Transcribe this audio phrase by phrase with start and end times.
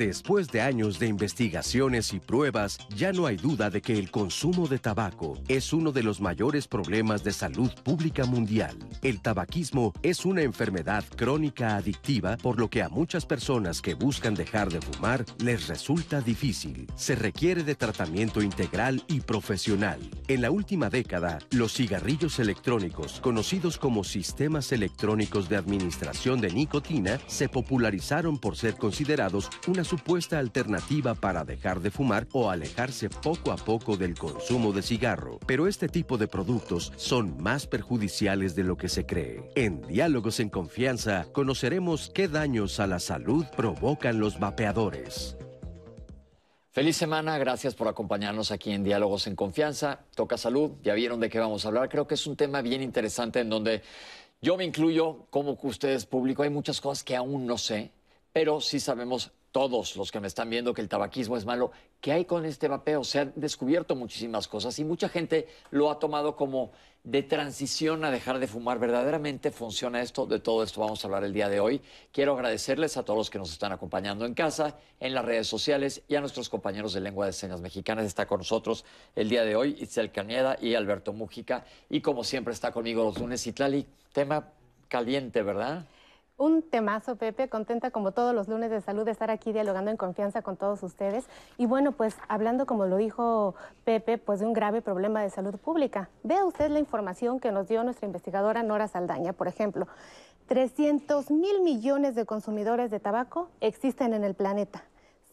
[0.00, 4.66] Después de años de investigaciones y pruebas, ya no hay duda de que el consumo
[4.66, 8.74] de tabaco es uno de los mayores problemas de salud pública mundial.
[9.02, 14.32] El tabaquismo es una enfermedad crónica adictiva, por lo que a muchas personas que buscan
[14.34, 16.86] dejar de fumar les resulta difícil.
[16.96, 20.00] Se requiere de tratamiento integral y profesional.
[20.28, 27.20] En la última década, los cigarrillos electrónicos, conocidos como sistemas electrónicos de administración de nicotina,
[27.26, 33.50] se popularizaron por ser considerados una supuesta alternativa para dejar de fumar o alejarse poco
[33.50, 35.40] a poco del consumo de cigarro.
[35.48, 39.50] Pero este tipo de productos son más perjudiciales de lo que se cree.
[39.56, 45.36] En Diálogos en Confianza conoceremos qué daños a la salud provocan los vapeadores.
[46.70, 50.04] Feliz semana, gracias por acompañarnos aquí en Diálogos en Confianza.
[50.14, 51.88] Toca salud, ya vieron de qué vamos a hablar.
[51.88, 53.82] Creo que es un tema bien interesante en donde
[54.40, 56.44] yo me incluyo como ustedes público.
[56.44, 57.90] Hay muchas cosas que aún no sé,
[58.32, 62.12] pero sí sabemos todos los que me están viendo que el tabaquismo es malo, ¿qué
[62.12, 63.04] hay con este vapeo?
[63.04, 68.10] Se han descubierto muchísimas cosas y mucha gente lo ha tomado como de transición a
[68.10, 68.78] dejar de fumar.
[68.78, 70.26] ¿Verdaderamente funciona esto?
[70.26, 71.80] De todo esto vamos a hablar el día de hoy.
[72.12, 76.02] Quiero agradecerles a todos los que nos están acompañando en casa, en las redes sociales
[76.08, 78.04] y a nuestros compañeros de lengua de señas mexicanas.
[78.04, 78.84] Está con nosotros
[79.16, 81.64] el día de hoy Itzel Cañeda y Alberto Mújica.
[81.88, 83.86] Y como siempre está conmigo los lunes Itlali.
[84.12, 84.52] Tema
[84.88, 85.86] caliente, ¿verdad?
[86.40, 89.98] Un temazo, Pepe, contenta como todos los lunes de salud de estar aquí dialogando en
[89.98, 91.26] confianza con todos ustedes.
[91.58, 95.58] Y bueno, pues hablando, como lo dijo Pepe, pues de un grave problema de salud
[95.58, 96.08] pública.
[96.22, 99.86] Vea usted la información que nos dio nuestra investigadora Nora Saldaña, por ejemplo.
[100.46, 104.84] 300 mil millones de consumidores de tabaco existen en el planeta.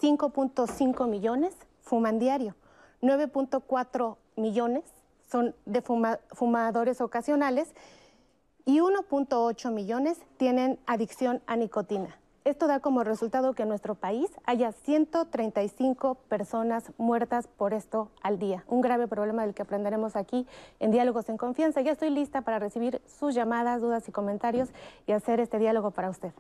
[0.02, 2.54] 5.5 millones fuman diario.
[3.02, 4.84] 9.4 millones
[5.32, 7.74] son de fumadores ocasionales
[8.68, 12.20] y 1.8 millones tienen adicción a nicotina.
[12.44, 18.40] Esto da como resultado que en nuestro país haya 135 personas muertas por esto al
[18.40, 18.66] día.
[18.68, 20.46] Un grave problema del que aprenderemos aquí
[20.82, 21.80] en Diálogos en Confianza.
[21.80, 24.70] Ya estoy lista para recibir sus llamadas, dudas y comentarios
[25.08, 26.34] y hacer este diálogo para usted.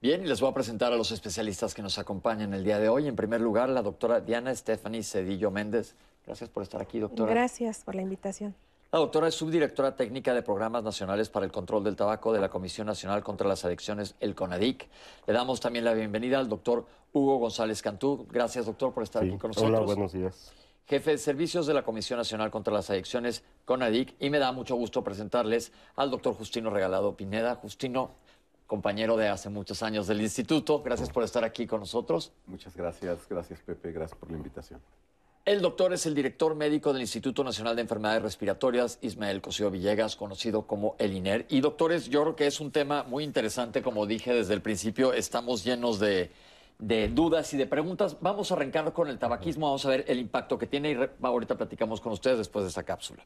[0.00, 2.88] Bien, y les voy a presentar a los especialistas que nos acompañan el día de
[2.88, 3.06] hoy.
[3.06, 5.94] En primer lugar, la doctora Diana Stephanie Cedillo Méndez.
[6.26, 7.32] Gracias por estar aquí, doctora.
[7.32, 8.56] Gracias por la invitación.
[8.92, 12.50] La doctora es subdirectora técnica de Programas Nacionales para el Control del Tabaco de la
[12.50, 14.86] Comisión Nacional contra las Adicciones, el CONADIC.
[15.26, 18.26] Le damos también la bienvenida al doctor Hugo González Cantú.
[18.30, 19.70] Gracias, doctor, por estar aquí con nosotros.
[19.70, 20.52] Hola, buenos días.
[20.84, 24.14] Jefe de Servicios de la Comisión Nacional contra las Adicciones, CONADIC.
[24.20, 27.54] Y me da mucho gusto presentarles al doctor Justino Regalado Pineda.
[27.54, 28.10] Justino,
[28.66, 30.82] compañero de hace muchos años del instituto.
[30.82, 32.34] Gracias por estar aquí con nosotros.
[32.46, 33.26] Muchas gracias.
[33.26, 33.90] Gracias, Pepe.
[33.90, 34.82] Gracias por la invitación.
[35.44, 40.14] El doctor es el director médico del Instituto Nacional de Enfermedades Respiratorias, Ismael Cosío Villegas,
[40.14, 41.46] conocido como el INER.
[41.48, 45.12] Y doctores, yo creo que es un tema muy interesante, como dije desde el principio,
[45.12, 46.30] estamos llenos de,
[46.78, 48.18] dudas y de preguntas.
[48.20, 51.56] Vamos a arrancar con el tabaquismo, vamos a ver el impacto que tiene y ahorita
[51.56, 53.24] platicamos con ustedes después de esta cápsula.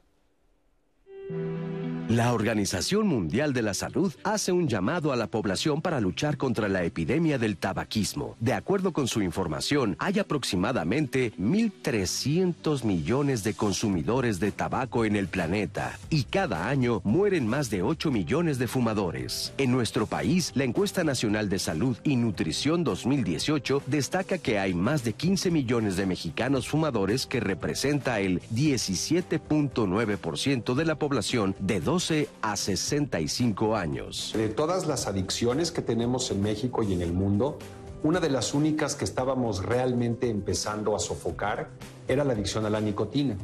[2.09, 6.69] La Organización Mundial de la Salud hace un llamado a la población para luchar contra
[6.69, 8.37] la epidemia del tabaquismo.
[8.39, 15.27] De acuerdo con su información, hay aproximadamente 1.300 millones de consumidores de tabaco en el
[15.27, 19.53] planeta y cada año mueren más de 8 millones de fumadores.
[19.59, 25.03] En nuestro país, la encuesta nacional de salud y nutrición 2018 destaca que hay más
[25.03, 32.29] de 15 millones de mexicanos fumadores que representa el 17.9% de la población de 12
[32.43, 34.35] a 65 años.
[34.37, 37.59] De todas las adicciones que tenemos en México y en el mundo,
[38.03, 41.71] una de las únicas que estábamos realmente empezando a sofocar
[42.07, 43.39] era la adicción a la nicotina.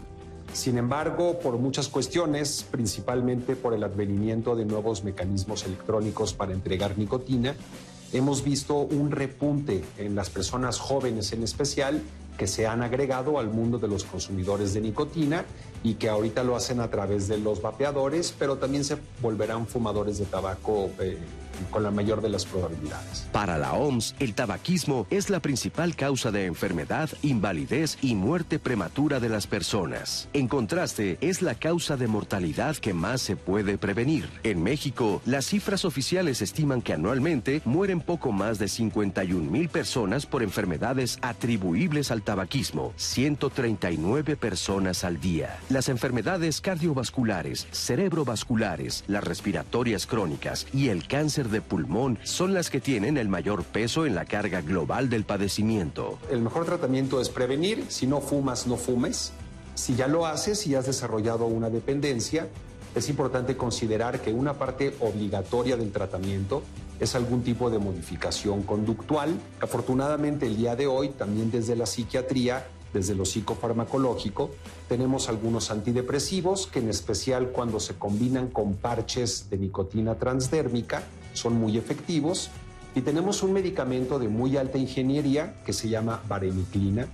[0.53, 6.99] Sin embargo, por muchas cuestiones, principalmente por el advenimiento de nuevos mecanismos electrónicos para entregar
[6.99, 7.55] nicotina,
[8.13, 12.03] hemos visto un repunte en las personas jóvenes en especial
[12.37, 15.47] que se han agregado al mundo de los consumidores de nicotina
[15.83, 20.19] y que ahorita lo hacen a través de los vapeadores, pero también se volverán fumadores
[20.19, 21.19] de tabaco eh,
[21.71, 23.27] con la mayor de las probabilidades.
[23.33, 29.21] Para la OMS, el tabaquismo es la principal causa de enfermedad, invalidez y muerte prematura
[29.21, 30.29] de las personas.
[30.33, 34.29] En contraste, es la causa de mortalidad que más se puede prevenir.
[34.43, 40.27] En México, las cifras oficiales estiman que anualmente mueren poco más de 51 mil personas
[40.27, 45.59] por enfermedades atribuibles al tabaquismo, 139 personas al día.
[45.69, 52.81] Las enfermedades cardiovasculares, cerebrovasculares, las respiratorias crónicas y el cáncer de pulmón son las que
[52.81, 56.19] tienen el mayor peso en la carga global del padecimiento.
[56.31, 57.85] El mejor tratamiento es prevenir.
[57.89, 59.33] Si no fumas, no fumes.
[59.75, 62.49] Si ya lo haces y has desarrollado una dependencia,
[62.95, 66.63] es importante considerar que una parte obligatoria del tratamiento
[67.01, 69.35] es algún tipo de modificación conductual.
[69.61, 74.51] Afortunadamente el día de hoy, también desde la psiquiatría, desde lo psicofarmacológico,
[74.89, 81.55] tenemos algunos antidepresivos que en especial cuando se combinan con parches de nicotina transdérmica son
[81.55, 82.51] muy efectivos.
[82.95, 87.07] Y tenemos un medicamento de muy alta ingeniería que se llama vareniclina,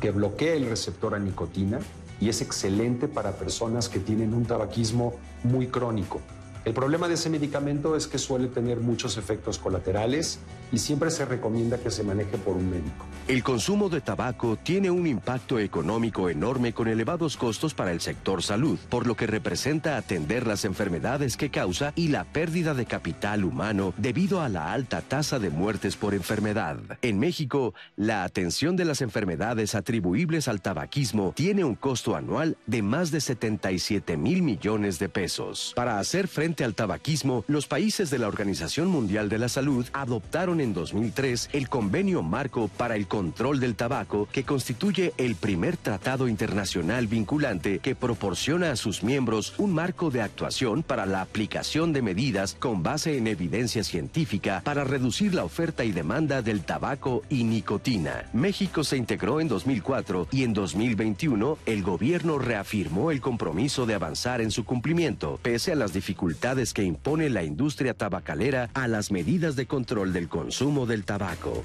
[0.00, 1.80] que bloquea el receptor a nicotina
[2.20, 6.20] y es excelente para personas que tienen un tabaquismo muy crónico.
[6.64, 10.38] El problema de ese medicamento es que suele tener muchos efectos colaterales
[10.72, 13.04] y siempre se recomienda que se maneje por un médico.
[13.28, 18.42] El consumo de tabaco tiene un impacto económico enorme con elevados costos para el sector
[18.42, 23.44] salud, por lo que representa atender las enfermedades que causa y la pérdida de capital
[23.44, 26.78] humano debido a la alta tasa de muertes por enfermedad.
[27.02, 32.80] En México, la atención de las enfermedades atribuibles al tabaquismo tiene un costo anual de
[32.80, 35.72] más de 77 mil millones de pesos.
[35.76, 40.60] Para hacer frente al tabaquismo, los países de la Organización Mundial de la Salud adoptaron
[40.60, 46.28] en 2003 el Convenio Marco para el Control del Tabaco, que constituye el primer tratado
[46.28, 52.02] internacional vinculante que proporciona a sus miembros un marco de actuación para la aplicación de
[52.02, 57.44] medidas con base en evidencia científica para reducir la oferta y demanda del tabaco y
[57.44, 58.28] nicotina.
[58.32, 64.42] México se integró en 2004 y en 2021 el gobierno reafirmó el compromiso de avanzar
[64.42, 66.43] en su cumplimiento, pese a las dificultades
[66.74, 71.62] que impone la industria tabacalera a las medidas de control del consumo consumo del tabaco.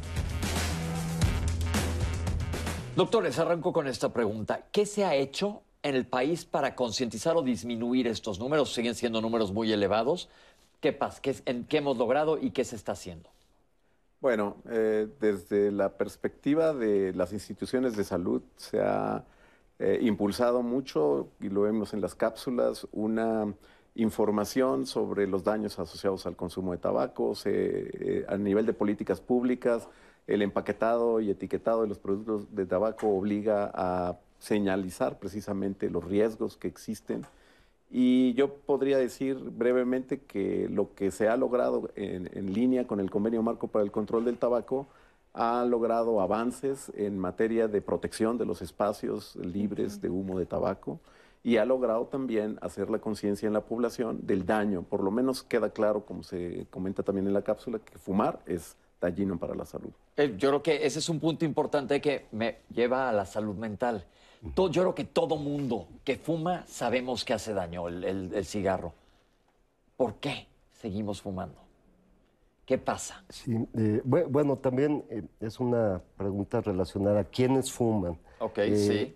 [2.95, 4.67] Doctores, arranco con esta pregunta.
[4.71, 8.73] ¿Qué se ha hecho en el país para concientizar o disminuir estos números?
[8.73, 10.29] Siguen siendo números muy elevados.
[10.79, 11.21] ¿Qué pasa?
[11.21, 13.29] ¿Qué, en, ¿Qué hemos logrado y qué se está haciendo?
[14.21, 19.25] Bueno, eh, desde la perspectiva de las instituciones de salud se ha
[19.77, 23.53] eh, impulsado mucho, y lo vemos en las cápsulas, una
[24.01, 29.87] información sobre los daños asociados al consumo de tabaco, eh, a nivel de políticas públicas,
[30.27, 36.55] el empaquetado y etiquetado de los productos de tabaco obliga a señalizar precisamente los riesgos
[36.55, 37.25] que existen.
[37.91, 42.99] Y yo podría decir brevemente que lo que se ha logrado en, en línea con
[42.99, 44.87] el convenio marco para el control del tabaco
[45.33, 50.99] ha logrado avances en materia de protección de los espacios libres de humo de tabaco
[51.43, 54.83] y ha logrado también hacer la conciencia en la población del daño.
[54.83, 58.75] Por lo menos queda claro, como se comenta también en la cápsula, que fumar es
[58.99, 59.91] dañino para la salud.
[60.17, 63.55] Eh, yo creo que ese es un punto importante que me lleva a la salud
[63.55, 64.05] mental.
[64.55, 68.93] yo creo que todo mundo que fuma sabemos que hace daño el, cigarro.
[69.95, 70.47] ¿Por qué
[70.81, 71.57] seguimos fumando?
[72.65, 73.23] ¿Qué pasa?
[73.29, 78.17] Sí, eh, bueno, también eh, es una pregunta relacionada a quiénes fuman.
[78.39, 79.15] Ok, sí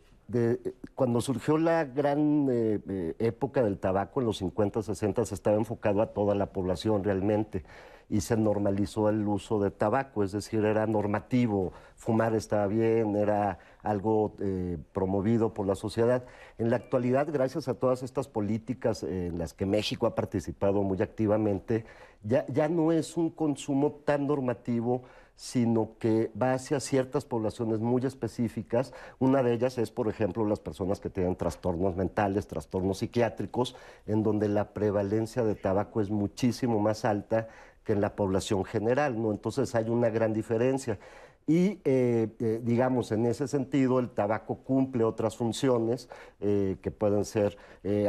[0.96, 5.58] cuando surgió la gran eh, eh, época del tabaco en los 50, 60, se estaba
[5.58, 7.64] enfocado a toda la población realmente
[8.10, 13.60] y se normalizó el uso de tabaco, es decir, era normativo, fumar estaba bien, era
[13.82, 16.24] algo eh, promovido por la sociedad.
[16.58, 21.02] En la actualidad, gracias a todas estas políticas en las que México ha participado muy
[21.02, 21.86] activamente,
[22.24, 25.04] ya, ya no es un consumo tan normativo
[25.36, 28.94] sino que va hacia ciertas poblaciones muy específicas.
[29.20, 33.76] Una de ellas es, por ejemplo, las personas que tienen trastornos mentales, trastornos psiquiátricos,
[34.06, 37.48] en donde la prevalencia de tabaco es muchísimo más alta
[37.84, 39.32] que en la población general, ¿no?
[39.32, 41.00] Entonces hay una gran diferencia.
[41.46, 46.08] Y, eh, eh, digamos, en ese sentido, el tabaco cumple otras funciones
[46.40, 47.58] eh, que pueden ser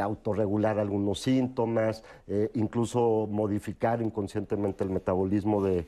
[0.01, 2.01] autorregular algunos síntomas,
[2.53, 5.85] incluso modificar inconscientemente el metabolismo de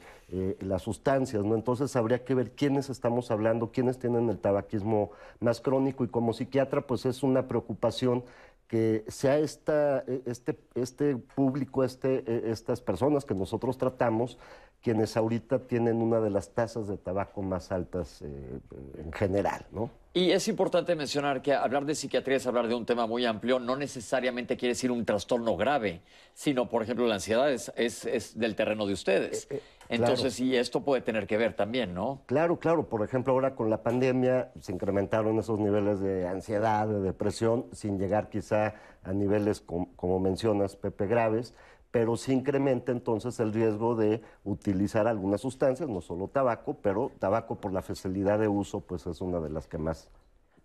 [0.59, 1.45] las sustancias.
[1.45, 1.55] ¿no?
[1.55, 6.03] Entonces, habría que ver quiénes estamos hablando, quiénes tienen el tabaquismo más crónico.
[6.03, 8.25] Y como psiquiatra, pues es una preocupación
[8.67, 14.37] que sea esta, este, este público, este, estas personas que nosotros tratamos,
[14.81, 18.59] quienes ahorita tienen una de las tasas de tabaco más altas eh,
[18.97, 19.89] en general, ¿no?
[20.13, 23.59] Y es importante mencionar que hablar de psiquiatría es hablar de un tema muy amplio,
[23.59, 26.01] no necesariamente quiere decir un trastorno grave,
[26.33, 29.47] sino, por ejemplo, la ansiedad es, es, del terreno de ustedes.
[29.51, 32.21] Eh, eh, Entonces, sí, esto puede tener que ver también, ¿no?
[32.25, 32.87] Claro, claro.
[32.87, 37.97] Por ejemplo, ahora con la pandemia se incrementaron esos niveles de ansiedad, de depresión, sin
[37.97, 41.53] llegar quizá a niveles, como mencionas, Pepe, graves
[41.91, 47.55] pero sí incrementa entonces el riesgo de utilizar algunas sustancias, no solo tabaco, pero tabaco
[47.55, 50.11] por la facilidad de uso, pues es una de las que más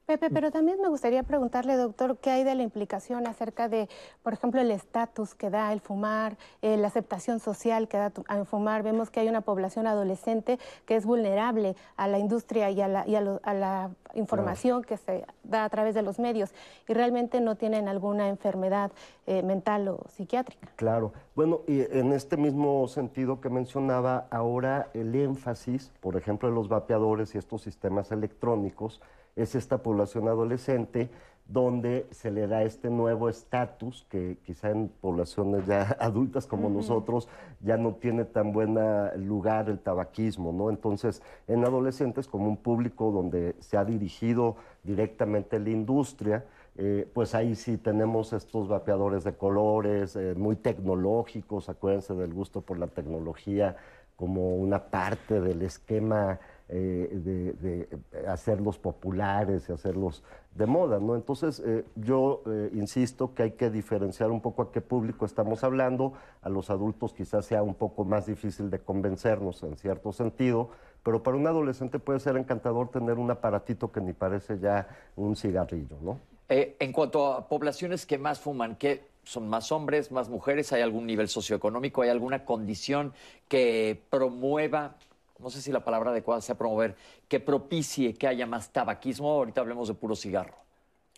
[0.07, 3.89] Pepe, pero también me gustaría preguntarle, doctor, ¿qué hay de la implicación acerca de,
[4.25, 8.45] por ejemplo, el estatus que da el fumar, eh, la aceptación social que da el
[8.45, 8.83] fumar?
[8.83, 13.91] Vemos que hay una población adolescente que es vulnerable a la industria y a la,
[14.15, 16.53] información que se da a través de los medios
[16.87, 18.93] y realmente no tienen alguna enfermedad
[19.27, 20.69] eh, mental o psiquiátrica.
[20.77, 21.15] Claro.
[21.35, 26.69] Bueno, y en este mismo sentido que mencionaba, ahora el énfasis, por ejemplo, de los
[26.69, 29.01] vapeadores y estos sistemas electrónicos,
[29.37, 31.11] es esta población adolescente
[31.47, 37.29] donde se le da este nuevo estatus que quizá en poblaciones ya adultas como nosotros
[37.61, 38.79] ya no tiene tan buen
[39.27, 40.71] lugar el tabaquismo, ¿no?
[40.71, 46.45] Entonces, en adolescentes como un público donde se ha dirigido directamente la industria,
[46.77, 52.63] eh, pues ahí sí tenemos estos vapeadores de colores eh, muy tecnológicos, acuérdense del gusto
[52.63, 53.77] por la tecnología
[54.17, 56.39] como una parte del esquema
[56.75, 57.87] eh, de,
[58.27, 60.23] hacerlos populares y hacerlos
[60.55, 61.17] de moda, ¿no?
[61.17, 65.65] Entonces, eh, yo eh, insisto que hay que diferenciar un poco a qué público estamos
[65.65, 66.15] hablando.
[66.41, 70.71] A los adultos quizás sea un poco más difícil de convencernos en cierto sentido,
[71.03, 75.37] pero para un adolescente puede ser encantador tener un aparatito que ni parece ya un
[75.37, 76.21] cigarrillo, ¿no?
[76.49, 80.71] en cuanto a poblaciones que más fuman, ¿qué son más hombres, más mujeres?
[80.75, 82.03] ¿Hay algún nivel socioeconómico?
[82.03, 83.15] ¿Hay alguna condición
[83.49, 84.97] que promueva
[85.43, 86.97] no sé si la palabra adecuada sea promover,
[87.29, 89.31] que propicie que haya más tabaquismo.
[89.31, 90.55] Ahorita hablemos de puro cigarro.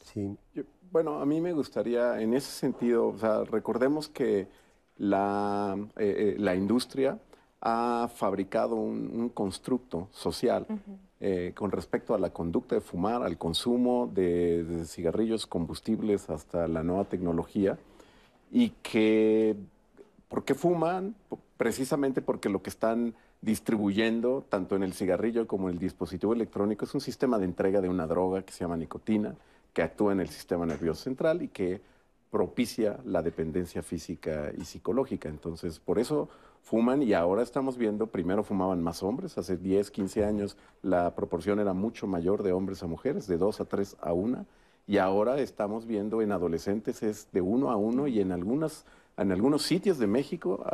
[0.02, 0.36] Sí.
[0.90, 4.48] bueno, a mí me gustaría, en ese sentido, o sea, recordemos que
[4.98, 7.18] la, eh, eh, la industria
[7.60, 10.66] ha fabricado un, constructo social
[11.20, 16.68] eh, con respecto a la conducta de fumar, al consumo de, de, cigarrillos combustibles hasta
[16.68, 17.78] la nueva tecnología
[18.52, 19.56] y que,
[20.28, 21.14] ¿por qué fuman?
[21.56, 23.14] Precisamente porque lo que están
[23.44, 27.80] distribuyendo, tanto en el cigarrillo como en el dispositivo electrónico, es un sistema de entrega
[27.80, 29.34] de una droga que se llama nicotina,
[29.72, 31.80] que actúa en el sistema nervioso central y que
[32.30, 35.28] propicia la dependencia física y psicológica.
[35.28, 36.28] Entonces, por eso
[36.62, 41.60] fuman y ahora estamos viendo, primero fumaban más hombres, hace 10, 15 años la proporción
[41.60, 44.46] era mucho mayor de hombres a mujeres, de 2 a 3 a 1,
[44.86, 49.32] y ahora estamos viendo en adolescentes es de 1 a 1 y en algunas en
[49.32, 50.64] algunos sitios de México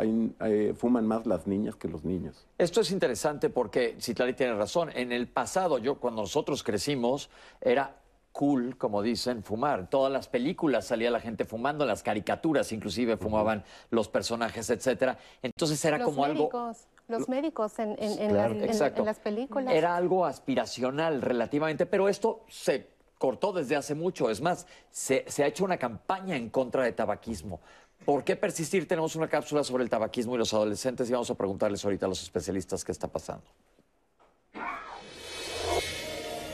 [0.76, 2.46] fuman más las niñas que los niños.
[2.58, 4.90] Esto es interesante porque Citlali tiene razón.
[4.94, 7.30] En el pasado, yo cuando nosotros crecimos,
[7.60, 8.00] era
[8.32, 9.88] cool, como dicen, fumar.
[9.90, 15.18] todas las películas salía la gente fumando, las caricaturas inclusive fumaban los personajes, etcétera.
[15.42, 16.72] Entonces era como algo...
[17.08, 17.96] Los médicos en,
[18.32, 19.74] las películas.
[19.74, 22.86] Era algo aspiracional relativamente, pero esto se
[23.18, 24.30] cortó desde hace mucho.
[24.30, 27.60] Es más, se, se ha hecho una campaña en contra de tabaquismo.
[28.04, 28.88] ¿Por qué persistir?
[28.88, 32.08] Tenemos una cápsula sobre el tabaquismo y los adolescentes y vamos a preguntarles ahorita a
[32.08, 33.44] los especialistas qué está pasando.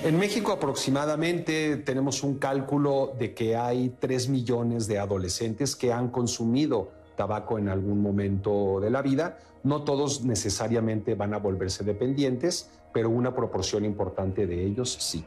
[0.04, 6.10] En México aproximadamente tenemos un cálculo de que hay 3 millones de adolescentes que han
[6.10, 9.38] consumido tabaco en algún momento de la vida.
[9.64, 15.24] No todos necesariamente van a volverse dependientes, pero una proporción importante de ellos sí.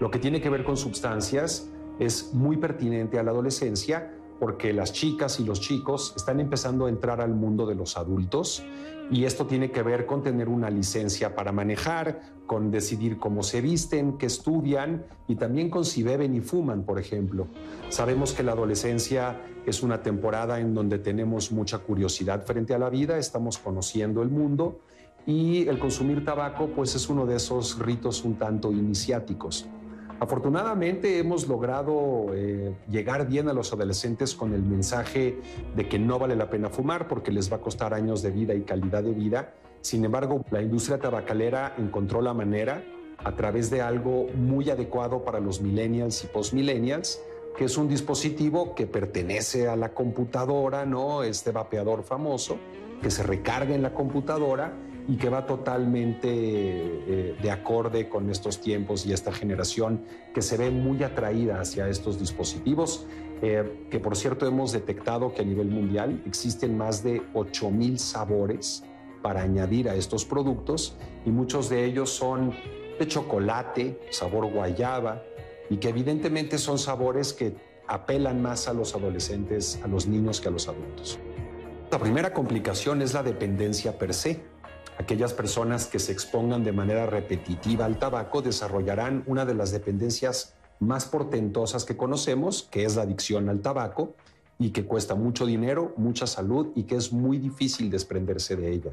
[0.00, 1.68] Lo que tiene que ver con sustancias
[2.00, 4.10] es muy pertinente a la adolescencia
[4.42, 8.64] porque las chicas y los chicos están empezando a entrar al mundo de los adultos
[9.08, 13.60] y esto tiene que ver con tener una licencia para manejar, con decidir cómo se
[13.60, 17.46] visten, qué estudian y también con si beben y fuman, por ejemplo.
[17.88, 22.90] Sabemos que la adolescencia es una temporada en donde tenemos mucha curiosidad frente a la
[22.90, 24.80] vida, estamos conociendo el mundo
[25.24, 29.68] y el consumir tabaco pues es uno de esos ritos un tanto iniciáticos.
[30.22, 35.40] Afortunadamente hemos logrado eh, llegar bien a los adolescentes con el mensaje
[35.74, 38.54] de que no vale la pena fumar porque les va a costar años de vida
[38.54, 39.54] y calidad de vida.
[39.80, 42.84] Sin embargo, la industria tabacalera encontró la manera
[43.18, 47.20] a través de algo muy adecuado para los millennials y postmillennials,
[47.56, 51.24] que es un dispositivo que pertenece a la computadora, ¿no?
[51.24, 52.58] Este vapeador famoso,
[53.02, 54.72] que se recarga en la computadora
[55.08, 60.04] y que va totalmente eh, de acorde con estos tiempos y esta generación
[60.34, 63.06] que se ve muy atraída hacia estos dispositivos,
[63.42, 68.84] eh, que por cierto hemos detectado que a nivel mundial existen más de 8.000 sabores
[69.22, 72.52] para añadir a estos productos y muchos de ellos son
[72.98, 75.22] de chocolate, sabor guayaba
[75.70, 77.54] y que evidentemente son sabores que
[77.88, 81.18] apelan más a los adolescentes, a los niños que a los adultos.
[81.90, 84.51] La primera complicación es la dependencia per se
[85.02, 90.54] Aquellas personas que se expongan de manera repetitiva al tabaco desarrollarán una de las dependencias
[90.78, 94.14] más portentosas que conocemos, que es la adicción al tabaco,
[94.60, 98.92] y que cuesta mucho dinero, mucha salud y que es muy difícil desprenderse de ella.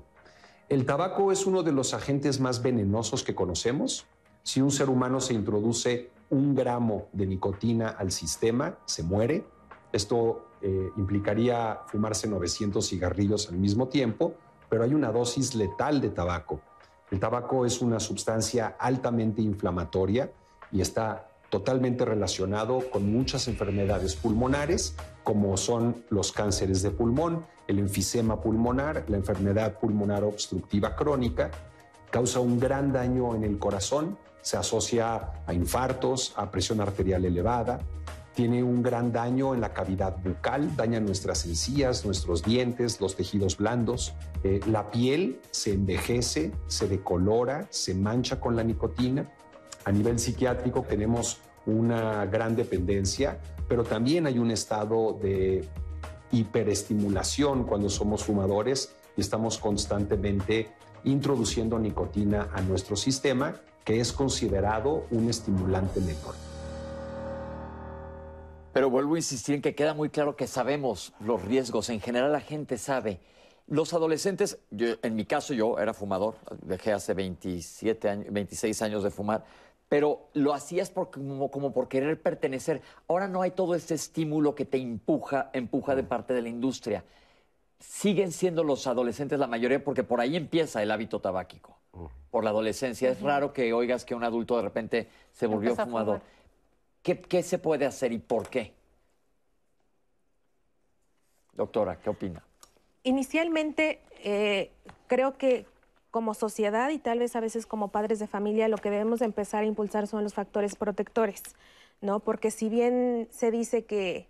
[0.68, 4.08] El tabaco es uno de los agentes más venenosos que conocemos.
[4.42, 9.46] Si un ser humano se introduce un gramo de nicotina al sistema, se muere.
[9.92, 14.34] Esto eh, implicaría fumarse 900 cigarrillos al mismo tiempo,
[14.70, 16.62] pero hay una dosis letal de tabaco.
[17.12, 20.32] El tabaco es una sustancia altamente inflamatoria
[20.72, 27.80] y está totalmente relacionado con muchas enfermedades pulmonares, como son los cánceres de pulmón, el
[27.80, 31.50] enfisema pulmonar, la enfermedad pulmonar obstructiva crónica,
[32.12, 37.80] causa un gran daño en el corazón, se asocia a infartos, a presión arterial elevada,
[38.36, 43.57] tiene un gran daño en la cavidad bucal, daña nuestras encías, nuestros dientes, los tejidos
[43.57, 44.13] blandos.
[44.43, 49.29] Eh, la piel se envejece, se decolora, se mancha con la nicotina.
[49.86, 55.67] A nivel psiquiátrico tenemos una gran dependencia, pero también hay un estado de
[56.31, 60.69] hiperestimulación cuando somos fumadores y estamos constantemente
[61.03, 66.49] introduciendo nicotina a nuestro sistema, que es considerado un estimulante menor.
[68.74, 71.90] Pero vuelvo a insistir en que queda muy claro que sabemos los riesgos.
[71.90, 73.20] En general la gente sabe.
[73.68, 79.12] Los adolescentes, en mi caso yo era fumador, dejé hace 27 años, 26 años de
[79.12, 79.44] fumar,
[79.88, 82.82] pero lo hacías como, como, por querer pertenecer.
[83.08, 87.04] Ahora no hay todo este estímulo que te empuja, empuja de parte de la industria.
[87.80, 91.78] Siguen siendo los adolescentes la mayoría porque por ahí empieza el hábito tabáquico,
[92.32, 93.10] por la adolescencia.
[93.12, 96.22] Es raro que oigas que un adulto de repente se volvió fumador.
[97.03, 98.74] ¿Qué, se puede hacer y por qué?
[101.53, 102.44] Doctora, ¿qué opina?
[103.03, 104.72] Inicialmente, eh,
[105.08, 105.65] creo que
[106.12, 109.63] como sociedad y tal vez a veces como padres de familia, lo que debemos empezar
[109.63, 111.44] a impulsar son los factores protectores,
[112.01, 112.20] ¿no?
[112.20, 114.27] Porque si bien se dice que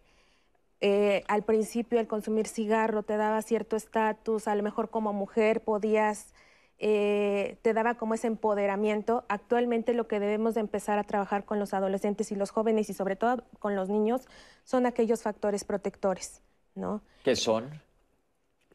[0.82, 5.62] eh, al principio el consumir cigarro te daba cierto estatus, a lo mejor como mujer
[5.62, 6.34] podías
[6.82, 9.26] eh, te daba como ese empoderamiento.
[9.28, 12.94] Actualmente lo que debemos de empezar a trabajar con los adolescentes y los jóvenes y
[12.94, 14.28] sobre todo con los niños
[14.64, 16.42] son aquellos factores protectores,
[16.76, 17.02] ¿no?
[17.24, 17.70] ¿Qué son?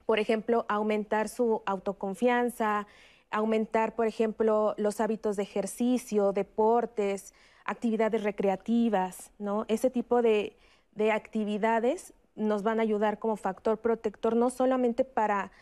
[0.05, 2.87] Por ejemplo, aumentar su autoconfianza,
[3.31, 7.33] aumentar, por ejemplo, los hábitos de ejercicio, deportes,
[7.65, 9.65] actividades recreativas, ¿no?
[9.69, 10.59] Ese tipo de,
[10.93, 15.53] de actividades nos van a ayudar como factor protector no solamente para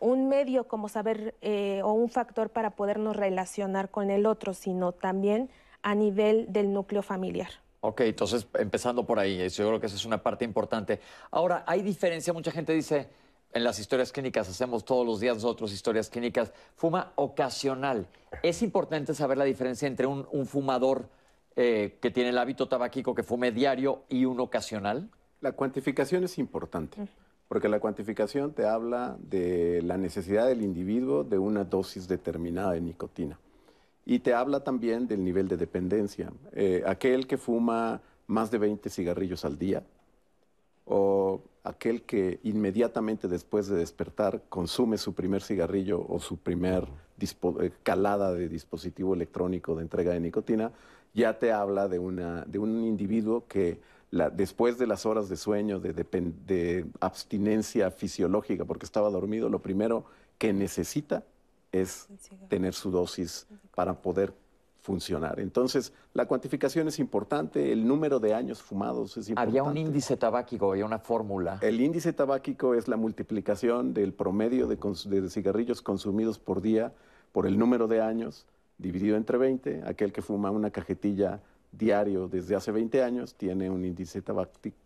[0.00, 4.92] un medio como saber eh, o un factor para podernos relacionar con el otro, sino
[4.92, 5.50] también
[5.82, 7.50] a nivel del núcleo familiar.
[7.82, 11.00] Ok, entonces empezando por ahí, yo creo que esa es una parte importante.
[11.30, 13.08] Ahora, hay diferencia, mucha gente dice,
[13.52, 18.06] en las historias clínicas hacemos todos los días nosotros historias clínicas, fuma ocasional.
[18.42, 21.08] Es importante saber la diferencia entre un, fumador
[21.56, 25.10] eh, que tiene el hábito tabáquico que fume diario y un ocasional.
[25.40, 27.08] La cuantificación es importante
[27.50, 32.80] porque la cuantificación te habla de la necesidad del individuo de una dosis determinada de
[32.80, 33.40] nicotina.
[34.06, 36.32] Y te habla también del nivel de dependencia.
[36.52, 39.82] Eh, aquel que fuma más de 20 cigarrillos al día,
[40.84, 46.86] o aquel que inmediatamente después de despertar consume su primer cigarrillo o su primer
[47.18, 50.70] eh, calada de dispositivo electrónico de entrega de nicotina,
[51.14, 51.98] ya te habla de,
[52.46, 59.10] de un individuo que después de las horas de sueño, de, abstinencia fisiológica porque estaba
[59.10, 60.04] dormido, lo primero
[60.38, 61.24] que necesita
[61.72, 62.08] es
[62.48, 64.34] tener su dosis para poder
[64.80, 65.38] funcionar.
[65.38, 69.58] Entonces, la cuantificación es importante, el número de años fumados es importante.
[69.58, 71.58] Había un índice tabáquico, había una fórmula.
[71.60, 76.92] El índice tabáquico es la multiplicación del promedio de, de cigarrillos consumidos por día
[77.32, 78.46] por el número de años
[78.78, 79.82] dividido entre 20.
[79.86, 81.40] Aquel que fuma una cajetilla
[81.72, 84.22] diario desde hace 20 años, tiene un índice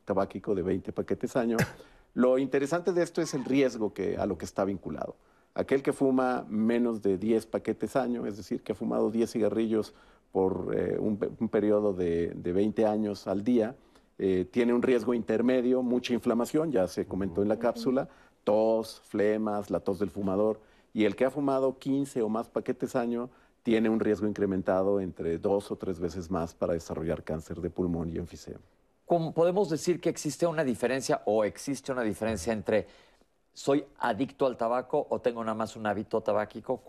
[0.04, 1.56] tabáquico de 20 paquetes año.
[2.14, 5.16] Lo interesante de esto es el riesgo que, a lo que está vinculado.
[5.54, 9.94] Aquel que fuma menos de 10 paquetes año, es decir, que ha fumado 10 cigarrillos
[10.30, 11.16] por eh, un,
[11.48, 13.74] periodo de, 20 años al día,
[14.18, 18.08] eh, tiene un riesgo intermedio, mucha inflamación, ya se comentó en la cápsula,
[18.44, 20.60] tos, flemas, la tos del fumador.
[20.92, 23.30] Y el que ha fumado 15 o más paquetes año
[23.64, 28.10] tiene un riesgo incrementado entre dos o tres veces más para desarrollar cáncer de pulmón
[28.10, 28.60] y enfisema.
[29.06, 32.86] ¿Podemos decir que existe una diferencia o existe una diferencia entre
[33.54, 36.82] soy adicto al tabaco o tengo nada más un hábito tabáquico?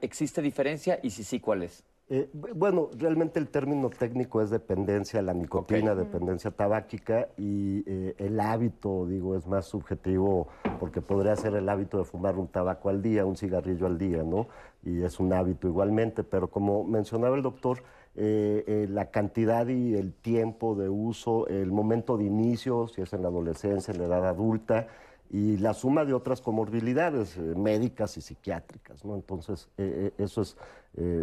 [0.00, 1.82] existe diferencia y si sí, ¿cuál es?
[2.08, 8.14] Eh, bueno, realmente el término técnico es dependencia a la nicotina, dependencia tabáquica y eh,
[8.18, 10.46] el hábito, digo, es más subjetivo
[10.78, 14.22] porque podría ser el hábito de fumar un tabaco al día, un cigarrillo al día,
[14.22, 14.46] ¿no?
[14.84, 17.82] Y es un hábito igualmente, pero como mencionaba el doctor,
[18.14, 23.22] eh, la cantidad y el tiempo de uso, el momento de inicio, si es en
[23.22, 24.86] la adolescencia, en la edad adulta,
[25.30, 29.14] y la suma de otras comorbilidades eh, médicas y psiquiátricas, ¿no?
[29.14, 30.56] Entonces, eh, eh, eso es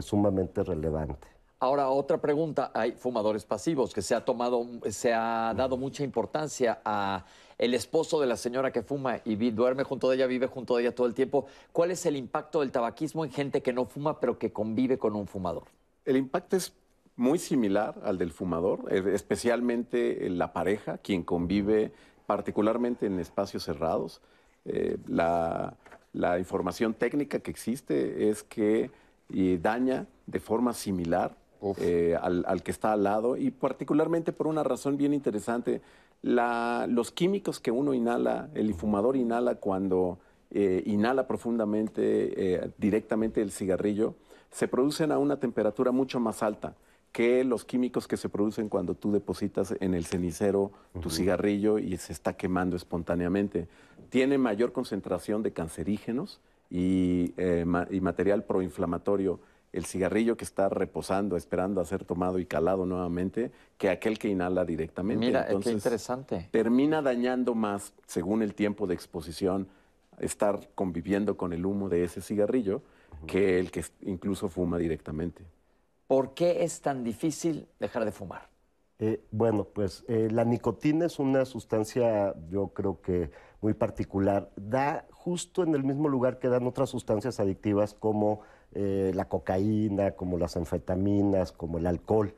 [0.02, 1.28] sumamente relevante.
[1.60, 2.72] Ahora, otra pregunta.
[2.76, 7.26] Hay fumadores pasivos que se ha tomado, se ha dado mucha importancia a
[7.58, 10.76] el esposo de la señora que fuma y vi- duerme junto de ella, vive junto
[10.76, 11.46] de ella todo el tiempo.
[11.72, 15.16] ¿Cuál es el impacto del tabaquismo en gente que no fuma pero que convive con
[15.16, 15.63] un fumador?
[16.06, 16.74] El impacto es
[17.16, 21.94] muy similar al del fumador, especialmente en la pareja, quien convive
[22.25, 24.21] particularmente en espacios cerrados.
[24.65, 25.75] Eh, la,
[26.13, 28.91] la información técnica que existe es que
[29.33, 31.36] eh, daña de forma similar
[31.77, 35.81] eh, al, al que está al lado y particularmente por una razón bien interesante,
[36.21, 40.17] la- los químicos que uno inhala, el fumador inhala cuando
[40.51, 44.15] eh, inhala profundamente, directamente el cigarrillo,
[44.51, 46.75] se producen a una temperatura mucho más alta
[47.13, 51.95] que los químicos que se producen cuando tú depositas en el cenicero tu cigarrillo y
[51.97, 53.67] se está quemando espontáneamente.
[54.10, 59.39] Tiene mayor concentración de cancerígenos y, eh, ma- y material proinflamatorio
[59.73, 64.30] el cigarrillo que está reposando, esperando a ser tomado y calado nuevamente, que aquel que
[64.30, 65.26] inhala directamente.
[65.26, 66.47] Mira, qué Entonces, interesante.
[66.52, 69.67] termina dañando más, según el tiempo de exposición,
[70.19, 72.82] estar conviviendo con el humo de ese cigarrillo
[73.26, 75.43] que el que incluso fuma directamente.
[76.13, 78.47] ¿Por qué es tan difícil dejar de fumar?
[78.99, 84.52] Eh, bueno, pues eh, la nicotina es una sustancia, yo creo que muy particular.
[84.56, 88.41] Da justo en el mismo lugar que dan otras sustancias adictivas como
[88.73, 92.36] eh, la cocaína, como las anfetaminas, como el alcohol.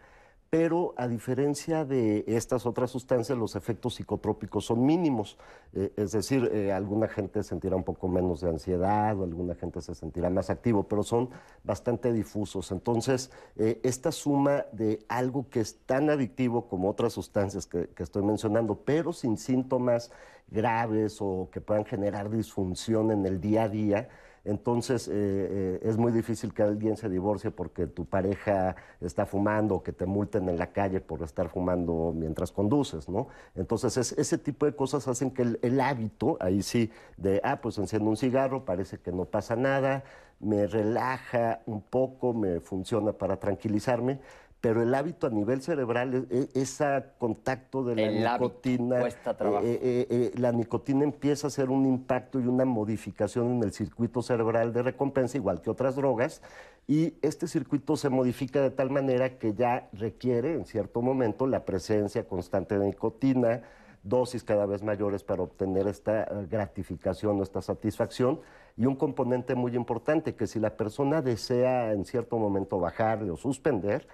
[0.57, 5.37] Pero a diferencia de estas otras sustancias, los efectos psicotrópicos son mínimos.
[5.73, 9.81] Eh, es decir, eh, alguna gente sentirá un poco menos de ansiedad o alguna gente
[9.81, 11.29] se sentirá más activo, pero son
[11.65, 12.71] bastante difusos.
[12.71, 18.03] Entonces, eh, esta suma de algo que es tan adictivo como otras sustancias que, que
[18.03, 20.09] estoy mencionando, pero sin síntomas
[20.47, 24.07] graves o que puedan generar disfunción en el día a día,
[24.45, 29.75] entonces eh, eh, es muy difícil que alguien se divorcie porque tu pareja está fumando
[29.75, 33.27] o que te multen en la calle por estar fumando mientras conduces, ¿no?
[33.55, 37.59] Entonces es- ese tipo de cosas hacen que el, el hábito, ahí sí, de, ah,
[37.61, 40.03] pues enciendo un cigarro, parece que no pasa nada,
[40.39, 44.19] me relaja un poco, me funciona para tranquilizarme,
[44.61, 49.63] pero el hábito a nivel cerebral, ese contacto de la El nicotina, cuesta trabajo.
[49.65, 53.73] eh, eh, eh, la nicotina empieza a hacer un impacto y una modificación en el
[53.73, 56.41] circuito cerebral de recompensa, igual que otras drogas,
[56.87, 61.63] y este circuito se modifica de tal manera que ya requiere en cierto momento la
[61.65, 63.61] presencia constante de nicotina,
[64.01, 68.39] dosis cada vez mayores para obtener esta eh, gratificación o esta satisfacción.
[68.77, 73.37] Y un componente muy importante, que si la persona desea en cierto momento bajarle o
[73.37, 74.07] suspender,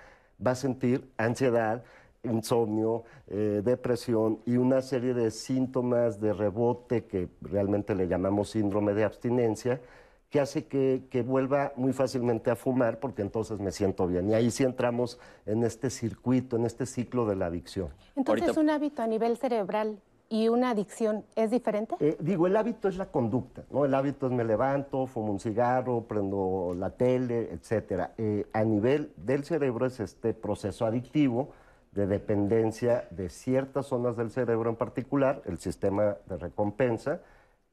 [0.45, 1.83] va a sentir ansiedad,
[2.23, 8.93] insomnio, eh, depresión y una serie de síntomas de rebote que realmente le llamamos síndrome
[8.93, 9.81] de abstinencia,
[10.29, 14.29] que hace que, que vuelva muy fácilmente a fumar porque entonces me siento bien.
[14.29, 17.89] Y ahí sí entramos en este circuito, en este ciclo de la adicción.
[18.15, 19.99] Entonces, Ahorita- un hábito a nivel cerebral
[20.31, 21.95] y una adicción es diferente.
[21.99, 23.83] Eh, digo, el hábito es la conducta, ¿no?
[23.85, 28.13] El hábito es me levanto, fumo un cigarro, prendo la tele, etcétera.
[28.17, 31.49] Eh, a nivel del cerebro es este proceso adictivo
[31.91, 37.19] de dependencia de ciertas zonas del cerebro en particular, el sistema de recompensa,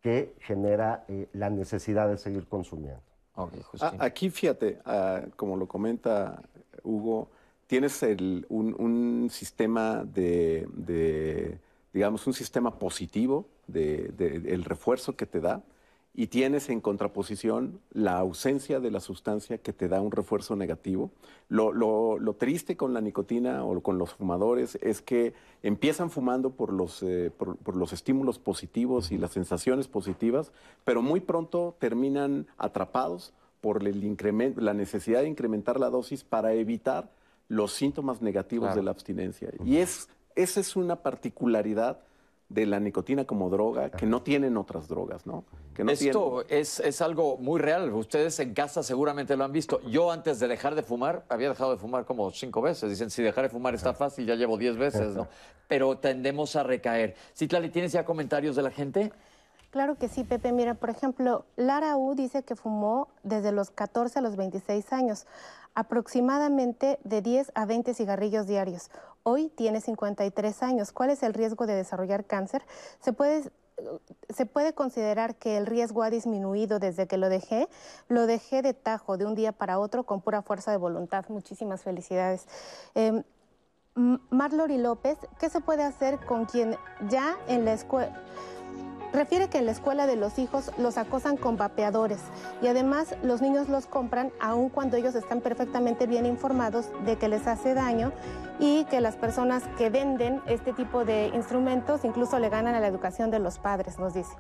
[0.02, 3.00] que genera eh, la necesidad de seguir consumiendo.
[3.80, 6.42] Ah, aquí, fíjate, ah, como lo comenta
[6.82, 7.28] Hugo,
[7.68, 11.58] tienes el- un, un sistema de, de,
[11.92, 15.62] digamos, un sistema positivo de, de- el refuerzo que te da
[16.14, 21.10] y tienes en contraposición la ausencia de la sustancia que te da un refuerzo negativo.
[21.48, 26.50] Lo, lo- lo triste con la nicotina o con los fumadores es que empiezan fumando
[26.50, 30.50] por los, eh, por, por los estímulos positivos y las sensaciones positivas,
[30.84, 36.52] pero muy pronto terminan atrapados por el incremento, la necesidad de incrementar la dosis para
[36.52, 37.10] evitar
[37.48, 38.76] los síntomas negativos Claro.
[38.80, 39.50] de la abstinencia.
[39.64, 41.98] Y es, esa es una particularidad
[42.48, 45.44] de la nicotina como droga que no tienen otras drogas, ¿no?
[45.74, 47.92] Que no Esto es, es algo muy real.
[47.92, 49.82] Ustedes en casa seguramente lo han visto.
[49.82, 52.88] Yo antes de dejar de fumar, había dejado de fumar como cinco veces.
[52.88, 55.28] Dicen, si dejar de fumar está fácil, ya llevo diez veces, ¿no?
[55.68, 57.16] Pero tendemos a recaer.
[57.36, 59.12] Citlali, ¿tienes ya comentarios de la gente?
[59.70, 60.50] Claro que sí, Pepe.
[60.52, 65.26] Mira, por ejemplo, Lara U dice que fumó desde los 14 a los 26 años,
[65.78, 68.90] aproximadamente de 10 a 20 cigarrillos diarios.
[69.22, 70.90] Hoy tiene 53 años.
[70.90, 72.64] ¿Cuál es el riesgo de desarrollar cáncer?
[72.98, 77.68] Se puede, considerar que el riesgo ha disminuido desde que lo dejé.
[78.08, 81.24] Lo dejé de tajo de un día para otro con pura fuerza de voluntad.
[81.28, 82.48] Muchísimas felicidades.
[82.96, 83.22] M-
[84.30, 86.76] Marlori López, ¿qué se puede hacer con quien
[87.08, 88.20] ya en la escuela...
[89.12, 92.20] Refiere que en la escuela de los hijos los acosan con vapeadores
[92.60, 97.28] y además los niños los compran aun cuando ellos están perfectamente bien informados de que
[97.28, 98.12] les hace daño
[98.60, 102.86] y que las personas que venden este tipo de instrumentos incluso le ganan a la
[102.86, 104.34] educación de los padres, nos dice.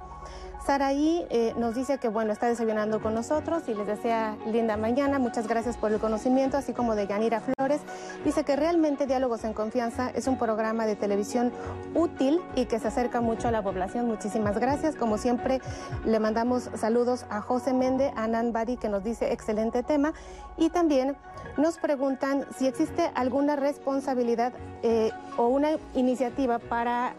[0.64, 5.18] Saraí eh, nos dice que bueno, está desayunando con nosotros y les desea linda mañana.
[5.18, 7.80] Muchas gracias por el conocimiento, así como de Yanira Flores.
[8.24, 11.52] Dice que realmente Diálogos en Confianza es un programa de televisión
[11.94, 14.06] útil y que se acerca mucho a la población.
[14.06, 14.94] Muchísimas gracias.
[14.94, 15.60] Como siempre,
[16.04, 20.12] le mandamos saludos a José Méndez, a Nan Bari, que nos dice excelente tema.
[20.56, 21.16] Y también
[21.56, 27.14] nos preguntan si existe alguna responsabilidad eh, o una iniciativa para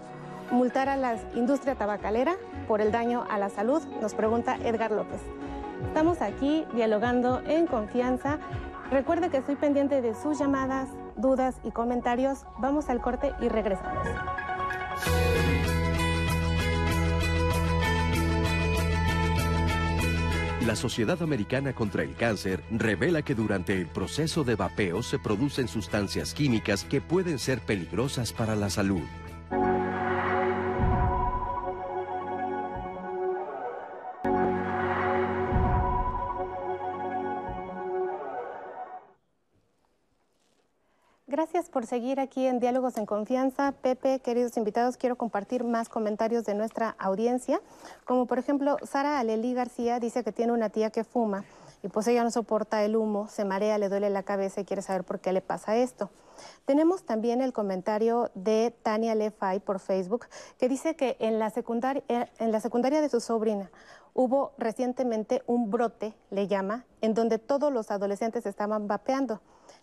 [0.51, 2.35] multar a la industria tabacalera
[2.67, 5.21] por el daño a la salud, nos pregunta Edgar López.
[5.87, 8.39] Estamos aquí dialogando en confianza.
[8.91, 12.45] Recuerde que estoy pendiente de sus llamadas, dudas y comentarios.
[12.57, 14.07] Vamos al corte y regresamos.
[20.65, 25.67] La Sociedad Americana contra el Cáncer revela que durante el proceso de vapeo se producen
[25.67, 29.01] sustancias químicas que pueden ser peligrosas para la salud.
[41.39, 43.71] Gracias por seguir aquí en Diálogos en Confianza.
[43.71, 47.61] Pepe, queridos invitados, quiero compartir más comentarios de nuestra audiencia.
[48.03, 51.45] Como por ejemplo, Sara Aleli García dice que tiene una tía que fuma
[51.81, 54.81] y pues ella no soporta el humo, se marea, le duele la cabeza y quiere
[54.81, 56.09] saber por qué le pasa esto.
[56.65, 60.25] Tenemos también el comentario de Tania Lefay por Facebook
[60.57, 63.71] que dice que en la secundaria, en la secundaria de su sobrina
[64.13, 69.39] hubo recientemente un brote, le llama, en donde todos los adolescentes estaban vapeando.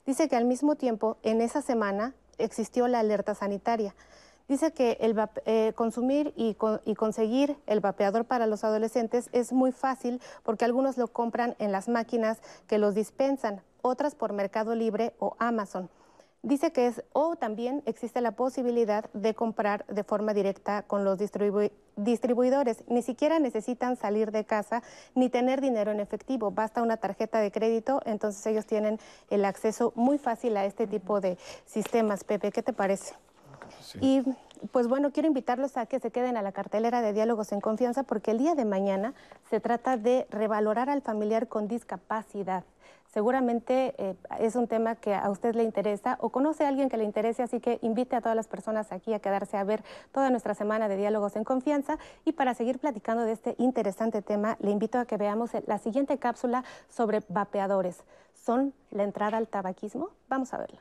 [0.06, 3.94] Dice que al mismo tiempo, en esa semana, existió la alerta sanitaria.
[4.48, 10.20] Dice que el eh, consumir y, conseguir el vapeador para los adolescentes es muy fácil
[10.44, 12.38] porque algunos lo compran en las máquinas
[12.68, 15.90] que los dispensan, otras por Mercado Libre o Amazon.
[16.46, 21.18] Dice que es, o también existe la posibilidad de comprar de forma directa con los
[21.18, 22.84] distribuidores.
[22.86, 24.84] Ni siquiera necesitan salir de casa
[25.16, 29.92] ni tener dinero en efectivo, basta una tarjeta de crédito, entonces ellos tienen el acceso
[29.96, 32.22] muy fácil a este tipo de sistemas.
[32.22, 33.16] Pepe, ¿qué te parece?
[34.00, 34.22] Y
[34.70, 38.04] pues bueno, quiero invitarlos a que se queden a la cartelera de Diálogos en Confianza
[38.04, 39.14] porque el día de mañana
[39.50, 42.62] se trata de revalorar al familiar con discapacidad
[43.16, 46.98] seguramente eh, es un tema que a usted le interesa o conoce a alguien que
[46.98, 50.28] le interese, así que invite a todas las personas aquí a quedarse a ver toda
[50.28, 51.96] nuestra semana de diálogos en confianza.
[52.26, 56.18] Y para seguir platicando de este interesante tema, le invito a que veamos la siguiente
[56.18, 58.04] cápsula sobre vapeadores.
[58.34, 60.10] ¿Son la entrada al tabaquismo?
[60.28, 60.80] Vamos a verlo.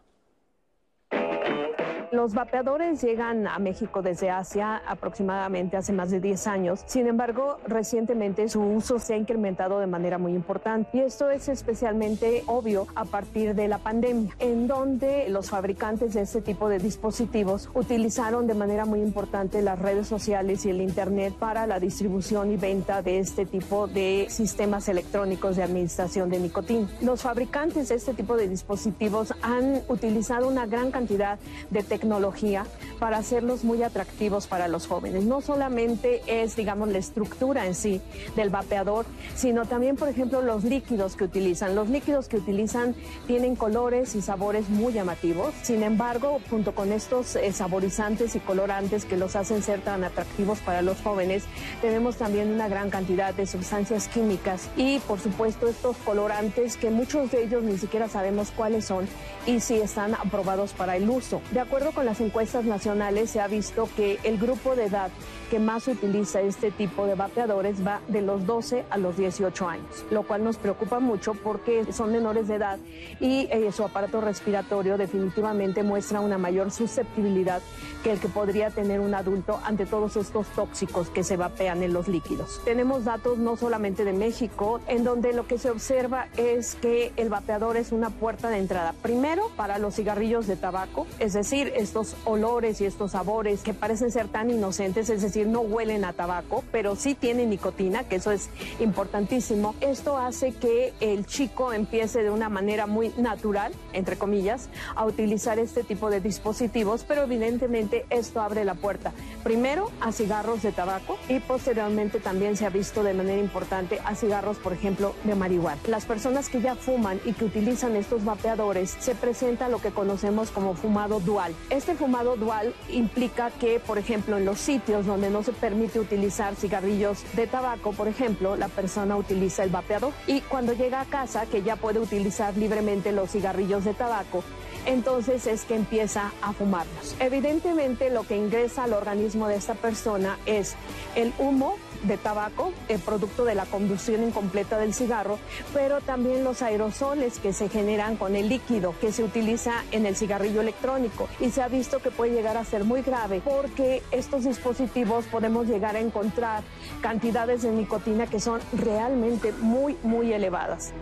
[2.15, 6.81] Los vapeadores llegan a México desde Asia aproximadamente hace más de 10 años.
[6.85, 11.49] Sin embargo, recientemente su uso se ha incrementado de manera muy importante y esto es
[11.49, 16.79] especialmente obvio a partir de la pandemia, en donde los fabricantes de este tipo de
[16.79, 22.49] dispositivos utilizaron de manera muy importante las redes sociales y el Internet para la distribución
[22.49, 26.87] y venta de este tipo de sistemas electrónicos de administración de nicotina.
[27.01, 31.37] Los fabricantes de este tipo de dispositivos han utilizado una gran cantidad
[31.71, 32.67] de tecnología
[32.99, 35.25] para hacerlos muy atractivos para los jóvenes.
[35.25, 37.99] No solamente es, digamos, la estructura en sí
[38.35, 41.75] del vapeador, sino también, por ejemplo, los líquidos que utilizan.
[41.75, 45.53] Los líquidos que utilizan tienen colores y sabores muy llamativos.
[45.63, 50.59] Sin embargo, junto con estos eh, saborizantes y colorantes que los hacen ser tan atractivos
[50.59, 51.43] para los jóvenes,
[51.81, 57.31] tenemos también una gran cantidad de sustancias químicas y, por supuesto, estos colorantes que muchos
[57.31, 59.07] de ellos ni siquiera sabemos cuáles son
[59.47, 61.41] y si están aprobados para el uso.
[61.51, 65.09] De acuerdo con las encuestas nacionales, se ha visto que el grupo de edad
[65.49, 70.05] que más utiliza este tipo de vapeadores va de los 12 a los 18 años,
[70.11, 72.79] lo cual nos preocupa mucho porque son menores de edad
[73.19, 77.61] y eh, su aparato respiratorio definitivamente muestra una mayor susceptibilidad
[78.03, 81.93] que el que podría tener un adulto ante todos estos tóxicos que se vapean en
[81.93, 82.61] los líquidos.
[82.65, 87.29] Tenemos datos no solamente de México, en donde lo que se observa es que el
[87.29, 92.15] vapeador es una puerta de entrada, primero para los cigarrillos de tabaco, es decir, estos
[92.25, 96.63] olores y estos sabores que parecen ser tan inocentes, es decir, no huelen a tabaco,
[96.71, 99.75] pero sí tienen nicotina, que eso es importantísimo.
[99.81, 105.59] Esto hace que el chico empiece de una manera muy natural, entre comillas, a utilizar
[105.59, 111.17] este tipo de dispositivos, pero evidentemente esto abre la puerta primero a cigarros de tabaco
[111.29, 115.79] y posteriormente también se ha visto de manera importante a cigarros, por ejemplo, de marihuana.
[115.87, 120.51] Las personas que ya fuman y que utilizan estos vapeadores se presenta lo que conocemos
[120.51, 125.41] como fumado dual Este fumado dual implica que, por ejemplo, en los sitios donde no
[125.41, 130.73] se permite utilizar cigarrillos de tabaco, por ejemplo, la persona utiliza el vapeador y cuando
[130.73, 134.43] llega a casa, que ya puede utilizar libremente los cigarrillos de tabaco,
[134.85, 137.15] entonces es que empieza a fumarlos.
[137.19, 140.75] Evidentemente lo que ingresa al organismo de esta persona es
[141.15, 145.39] el humo de tabaco, el producto de la combustión incompleta del cigarro,
[145.73, 150.15] pero también los aerosoles que se generan con el líquido que se utiliza en el
[150.15, 151.27] cigarrillo electrónico.
[151.39, 155.67] Y se ha visto que puede llegar a ser muy grave porque estos dispositivos podemos
[155.67, 156.63] llegar a encontrar
[157.01, 160.93] cantidades de nicotina que son realmente muy, muy elevadas.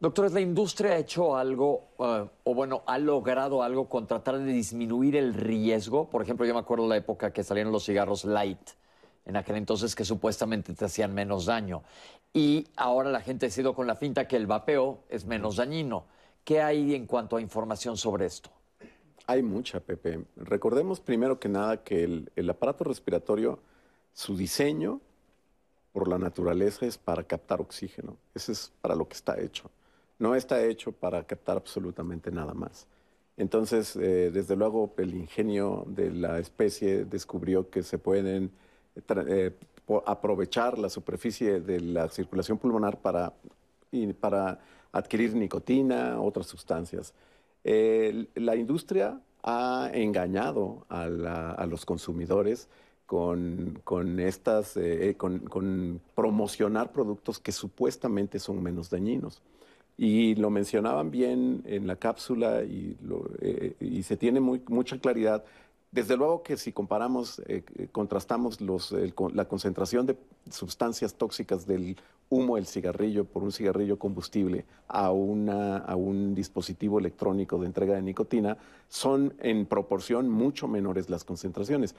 [0.00, 4.52] Doctores, ¿la industria ha hecho algo, uh, o bueno, ha logrado algo con tratar de
[4.52, 6.08] disminuir el riesgo?
[6.08, 8.60] Por ejemplo, yo me acuerdo la época que salieron los cigarros light,
[9.28, 11.84] en aquel entonces que supuestamente te hacían menos daño.
[12.32, 16.06] Y ahora la gente ha sido con la finta que el vapeo es menos dañino.
[16.42, 18.50] ¿Qué hay en cuanto a información sobre esto?
[19.26, 20.24] Hay mucha, Pepe.
[20.36, 22.02] Recordemos primero que nada que
[22.34, 23.60] el, aparato respiratorio,
[24.12, 25.00] su diseño
[25.92, 28.16] por la naturaleza es para captar oxígeno.
[28.34, 29.70] Ese es para lo que está hecho
[30.18, 32.86] no está hecho para captar absolutamente nada más.
[33.36, 38.50] Entonces, eh, desde luego, el ingenio de la especie descubrió que se pueden
[39.26, 39.52] eh,
[40.06, 43.32] aprovechar la superficie de la circulación pulmonar para,
[44.20, 44.60] para
[44.92, 47.14] adquirir nicotina, otras sustancias.
[47.64, 52.68] la industria ha engañado a, los consumidores
[53.06, 53.80] con,
[54.20, 59.40] estas, eh, con promocionar productos que supuestamente son menos dañinos.
[60.00, 62.96] Y lo mencionaban bien en la cápsula y,
[63.40, 65.44] eh, y se tiene muy, mucha claridad.
[65.90, 68.94] Desde luego que si comparamos, eh, contrastamos los,
[69.32, 70.18] la concentración de
[70.50, 71.96] sustancias tóxicas del
[72.28, 77.94] humo del cigarrillo por un cigarrillo combustible a, una, a un dispositivo electrónico de entrega
[77.94, 81.94] de nicotina, son en proporción mucho menores las concentraciones.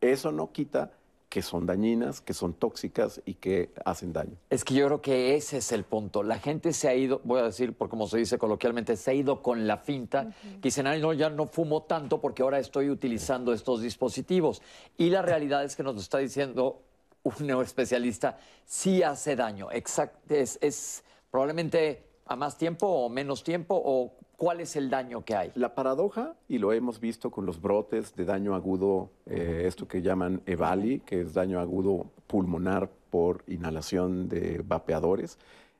[0.00, 0.92] Eso no quita
[1.34, 4.36] que son dañinas, que son tóxicas y que hacen daño.
[4.50, 6.22] Es que yo creo que ese es el punto.
[6.22, 9.14] La gente se ha ido, voy a decir, por como se dice coloquialmente, se ha
[9.14, 12.88] ido con la finta, que dicen, ay, no, ya no fumo tanto porque ahora estoy
[12.88, 14.62] utilizando estos dispositivos.
[14.96, 16.82] Y la realidad es que nos lo está diciendo
[17.24, 19.72] un neoespecialista, sí hace daño.
[19.72, 25.24] Exacto, es, es probablemente a más tiempo o menos tiempo o ¿Cuál es el daño
[25.24, 25.52] que hay?
[25.54, 30.02] La paradoja, y lo hemos visto con los brotes de daño agudo, eh, esto que
[30.02, 35.38] llaman EVALI, que es daño agudo pulmonar por inhalación de vapeadores,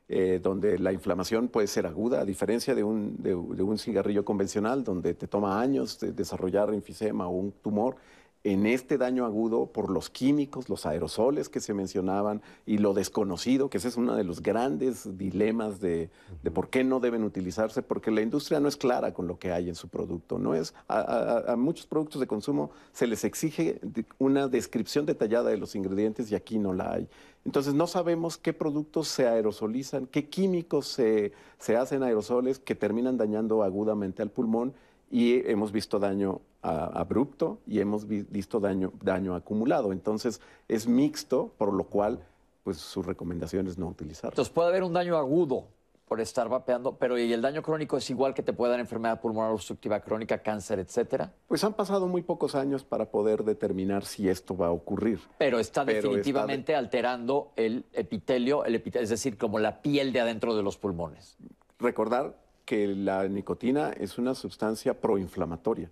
[0.09, 4.85] eh, donde la inflamación puede ser aguda, a diferencia de un, de un cigarrillo convencional,
[4.85, 7.97] donde te toma años de desarrollar enfisema o un tumor
[8.45, 13.71] en este daño agudo por los químicos, los aerosoles que se mencionaban y lo desconocido,
[13.71, 16.11] que ese es uno de los grandes dilemas de,
[16.53, 19.71] por qué no deben utilizarse, porque la industria no es clara con lo que hay
[19.71, 20.39] en su producto.
[20.39, 23.81] No es, a, muchos productos de consumo se les exige
[24.19, 27.09] una descripción detallada de los ingredientes y aquí no la hay.
[27.47, 33.17] Entonces no sabemos qué productos se aerosolizan, qué químicos se, se hacen aerosoles que terminan
[33.17, 34.75] dañando agudamente al pulmón
[35.11, 39.93] y hemos visto daño abrupto y hemos visto daño, daño acumulado.
[39.93, 42.21] Entonces es mixto, por lo cual
[42.63, 44.31] pues su recomendación es no utilizarlo.
[44.31, 45.67] Entonces puede haber un daño agudo
[46.07, 49.21] por estar vapeando, pero ¿y el daño crónico es igual que te puede dar enfermedad
[49.21, 51.33] pulmonar obstructiva crónica, cáncer, etcétera?
[51.49, 55.21] Pues han pasado muy pocos años para poder determinar si esto va a ocurrir.
[55.39, 60.55] Pero está definitivamente alterando el epitelio, el epitelio, es decir, como la piel de adentro
[60.55, 61.37] de los pulmones.
[61.79, 65.91] Recordar que la nicotina es una sustancia proinflamatoria.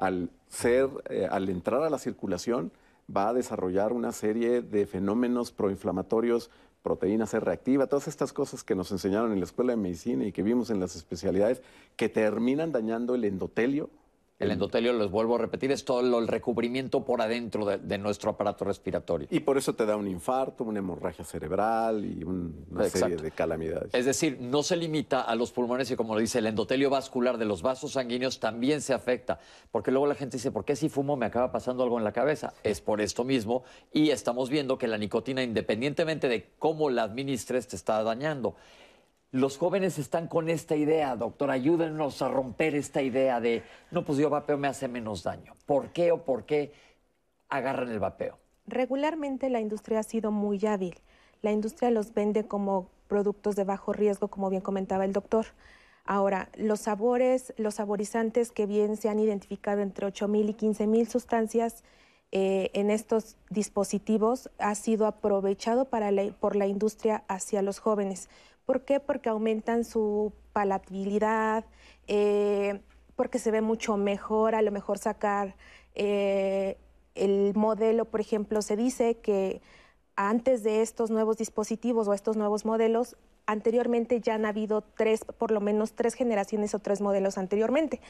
[0.00, 2.72] Al ser, eh, al entrar a la circulación,
[3.14, 6.50] va a desarrollar una serie de fenómenos proinflamatorios,
[6.82, 10.32] proteína C reactiva, todas estas cosas que nos enseñaron en la escuela de medicina y
[10.32, 11.60] que vimos en las especialidades,
[11.96, 13.90] que terminan dañando el endotelio
[14.40, 18.64] el endotelio, les vuelvo a repetir, es todo el recubrimiento por adentro de, nuestro aparato
[18.64, 19.28] respiratorio.
[19.30, 23.92] Y por eso te da un infarto, una hemorragia cerebral y una serie de calamidades.
[23.92, 27.36] Es decir, no se limita a los pulmones y como lo dice, el endotelio vascular
[27.36, 29.38] de los vasos sanguíneos también se afecta.
[29.70, 32.12] Porque luego la gente dice, ¿por qué si fumo me acaba pasando algo en la
[32.12, 32.54] cabeza?
[32.62, 37.68] Es por esto mismo y estamos viendo que la nicotina, independientemente de cómo la administres,
[37.68, 38.56] te está dañando.
[39.32, 43.62] Los jóvenes están con esta idea, doctor, ayúdenos a romper esta idea de,
[43.92, 45.54] no, pues yo vapeo me hace menos daño.
[45.66, 46.72] ¿Por qué o por qué
[47.48, 48.38] agarran el vapeo?
[48.66, 50.96] Regularmente la industria ha sido muy hábil.
[51.42, 55.46] La industria los vende como productos de bajo riesgo, como bien comentaba el doctor.
[56.04, 61.84] Ahora, los sabores, los saborizantes que bien se han identificado entre 8.000 y 15.000 sustancias
[62.32, 68.28] eh, en estos dispositivos ha sido aprovechado por la industria hacia los jóvenes.
[68.70, 69.00] ¿Por qué?
[69.00, 71.64] Porque aumentan su palatabilidad,
[72.06, 72.78] eh,
[73.16, 75.56] porque se ve mucho mejor a lo mejor sacar
[75.96, 76.78] eh,
[77.16, 79.60] el modelo, por ejemplo, se dice que
[80.14, 85.50] antes de estos nuevos dispositivos o estos nuevos modelos, anteriormente ya han habido tres, por
[85.50, 88.00] lo menos tres generaciones o tres modelos anteriormente.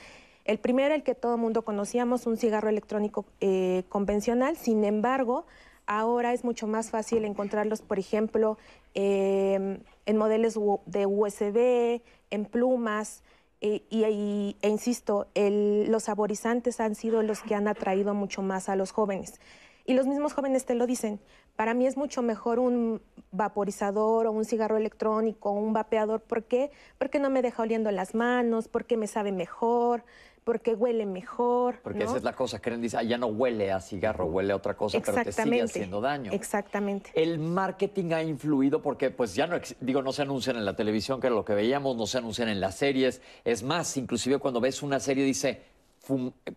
[0.45, 5.47] El primero, el que todo el mundo conocíamos, un cigarro electrónico eh, convencional, sin embargo,
[5.87, 8.59] ahora es mucho más fácil encontrarlos, por ejemplo,
[8.95, 13.22] em, en modelos de USB, en plumas,
[13.61, 18.76] eh, y, e insisto, los saborizantes han sido los que han atraído mucho más a
[18.76, 19.41] los jóvenes.
[19.85, 21.20] Y los mismos jóvenes te lo dicen.
[21.57, 23.03] Para mí es mucho mejor un
[23.33, 26.20] vaporizador o un cigarro electrónico o un vapeador.
[26.20, 26.70] ¿Por qué?
[26.97, 30.05] Porque no me deja oliendo las manos, porque me sabe mejor,
[30.51, 31.79] porque huele mejor.
[31.81, 34.57] Porque esa es la cosa, creen, dice, ah, ya no huele a cigarro, huele a
[34.57, 36.33] otra cosa, pero te sigue haciendo daño.
[36.33, 37.13] Exactamente.
[37.15, 41.21] El marketing ha influido porque, pues ya no, digo, no se anuncian en la televisión,
[41.21, 43.23] que era lo que veíamos, no se anuncian en las series.
[43.45, 45.63] Es más, inclusive cuando ves una serie dice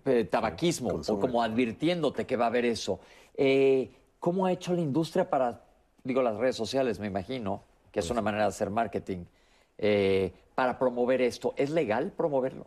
[0.06, 3.00] eh, tabaquismo, o como advirtiéndote que va a haber eso.
[3.38, 5.62] Eh, ¿Cómo ha hecho la industria para,
[6.04, 9.26] digo, las redes sociales, me imagino, que es pues una manera de hacer marketing,
[9.78, 11.54] eh, para promover esto?
[11.58, 12.66] ¿Es legal promoverlo?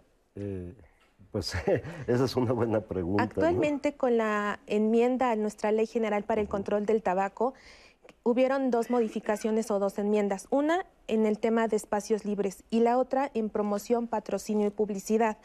[1.36, 1.54] Pues
[2.06, 3.24] esa es una buena pregunta.
[3.24, 7.52] Actualmente con la enmienda a nuestra Ley General para el Control del Tabaco,
[8.22, 10.46] hubieron dos modificaciones o dos enmiendas.
[10.48, 15.36] Una en el tema de espacios libres y la otra en promoción, patrocinio y publicidad.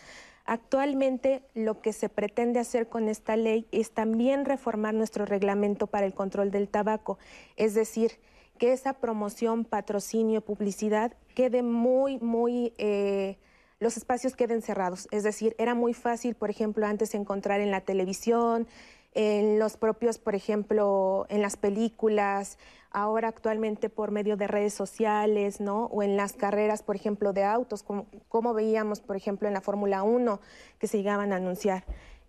[0.45, 6.05] Actualmente lo que se pretende hacer con esta ley es también reformar nuestro reglamento para
[6.05, 7.19] el control del tabaco,
[7.57, 8.13] es decir,
[8.57, 12.71] que esa promoción, patrocinio, publicidad quede muy, muy...
[12.77, 13.37] Eh,
[13.81, 15.07] los espacios queden cerrados.
[15.11, 18.67] Es decir, era muy fácil, por ejemplo, antes encontrar en la televisión,
[19.15, 22.59] en los propios, por ejemplo, en las películas,
[22.91, 25.85] ahora actualmente por medio de redes sociales, ¿no?
[25.85, 30.03] O en las carreras, por ejemplo, de autos, como, veíamos, por ejemplo, en la Fórmula
[30.03, 30.39] 1,
[30.77, 31.83] que se llegaban a anunciar.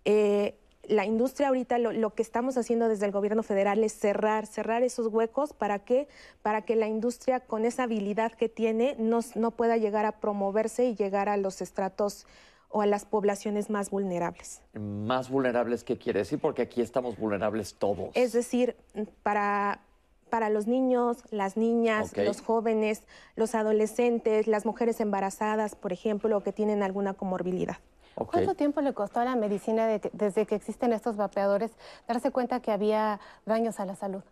[0.05, 4.83] Eh, la industria ahorita lo, que estamos haciendo desde el gobierno federal es cerrar, cerrar
[4.83, 6.07] esos huecos para que,
[6.41, 10.85] para que la industria con esa habilidad que tiene no, no pueda llegar a promoverse
[10.85, 12.27] y llegar a los estratos
[12.69, 14.61] o a las poblaciones más vulnerables.
[14.73, 16.39] ¿Más vulnerables qué quiere decir?
[16.39, 18.09] Porque aquí estamos vulnerables todos.
[18.15, 18.75] Es decir,
[19.21, 19.79] para,
[20.29, 23.03] para los niños, las niñas, los jóvenes,
[23.35, 27.77] los adolescentes, las mujeres embarazadas, por ejemplo, o que tienen alguna comorbilidad.
[28.15, 31.71] ¿Cuánto tiempo le costó a la medicina desde que existen estos vapeadores
[32.07, 34.23] darse cuenta que había daños a la salud?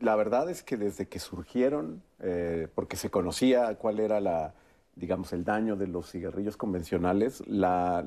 [0.00, 4.52] La verdad es que desde que surgieron, eh, porque se conocía cuál era la,
[4.96, 8.02] digamos, el daño de los cigarrillos convencionales, la,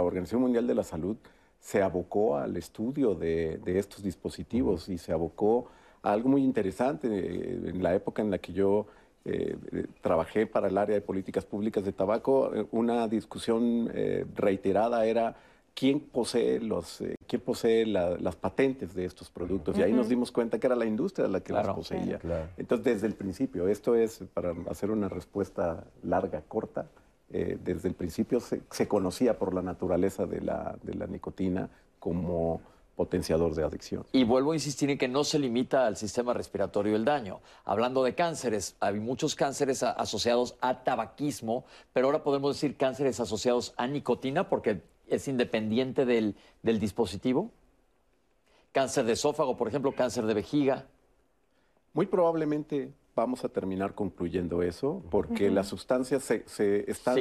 [0.00, 1.16] Organización Mundial de la Salud
[1.58, 5.68] se abocó al estudio de, de, estos dispositivos y se abocó
[6.02, 7.08] a algo muy interesante.
[7.08, 8.86] Eh, en la época en la que yo
[9.28, 15.04] eh, trabajé para el área de políticas públicas de tabaco, eh, una discusión eh, reiterada
[15.04, 15.34] era
[15.74, 19.76] quién posee, los, quién posee las patentes de estos productos.
[19.76, 22.20] Y ahí nos dimos cuenta que era la industria la que las poseía.
[22.56, 26.86] Entonces, desde el principio, esto es, para hacer una respuesta larga, corta,
[27.28, 31.68] desde el principio se, se, conocía por la naturaleza de la, de la nicotina
[31.98, 32.62] como
[32.96, 34.04] potenciador de adicción.
[34.12, 37.40] Y vuelvo a insistir en que no se limita al sistema respiratorio el daño.
[37.64, 43.74] Hablando de cánceres, hay muchos cánceres asociados a tabaquismo, pero ahora podemos decir cánceres asociados
[43.76, 47.50] a nicotina porque es independiente del, del dispositivo.
[48.72, 50.86] Cáncer de esófago, por ejemplo, cáncer de vejiga.
[51.92, 57.16] Muy probablemente vamos a terminar concluyendo eso, porque las sustancias se, están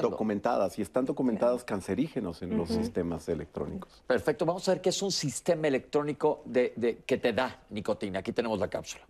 [0.00, 4.02] documentadas y están documentadas cancerígenos en los sistemas electrónicos.
[4.06, 8.20] Perfecto, vamos a ver qué es un sistema electrónico de, que te da nicotina.
[8.20, 9.04] Aquí tenemos la cápsula.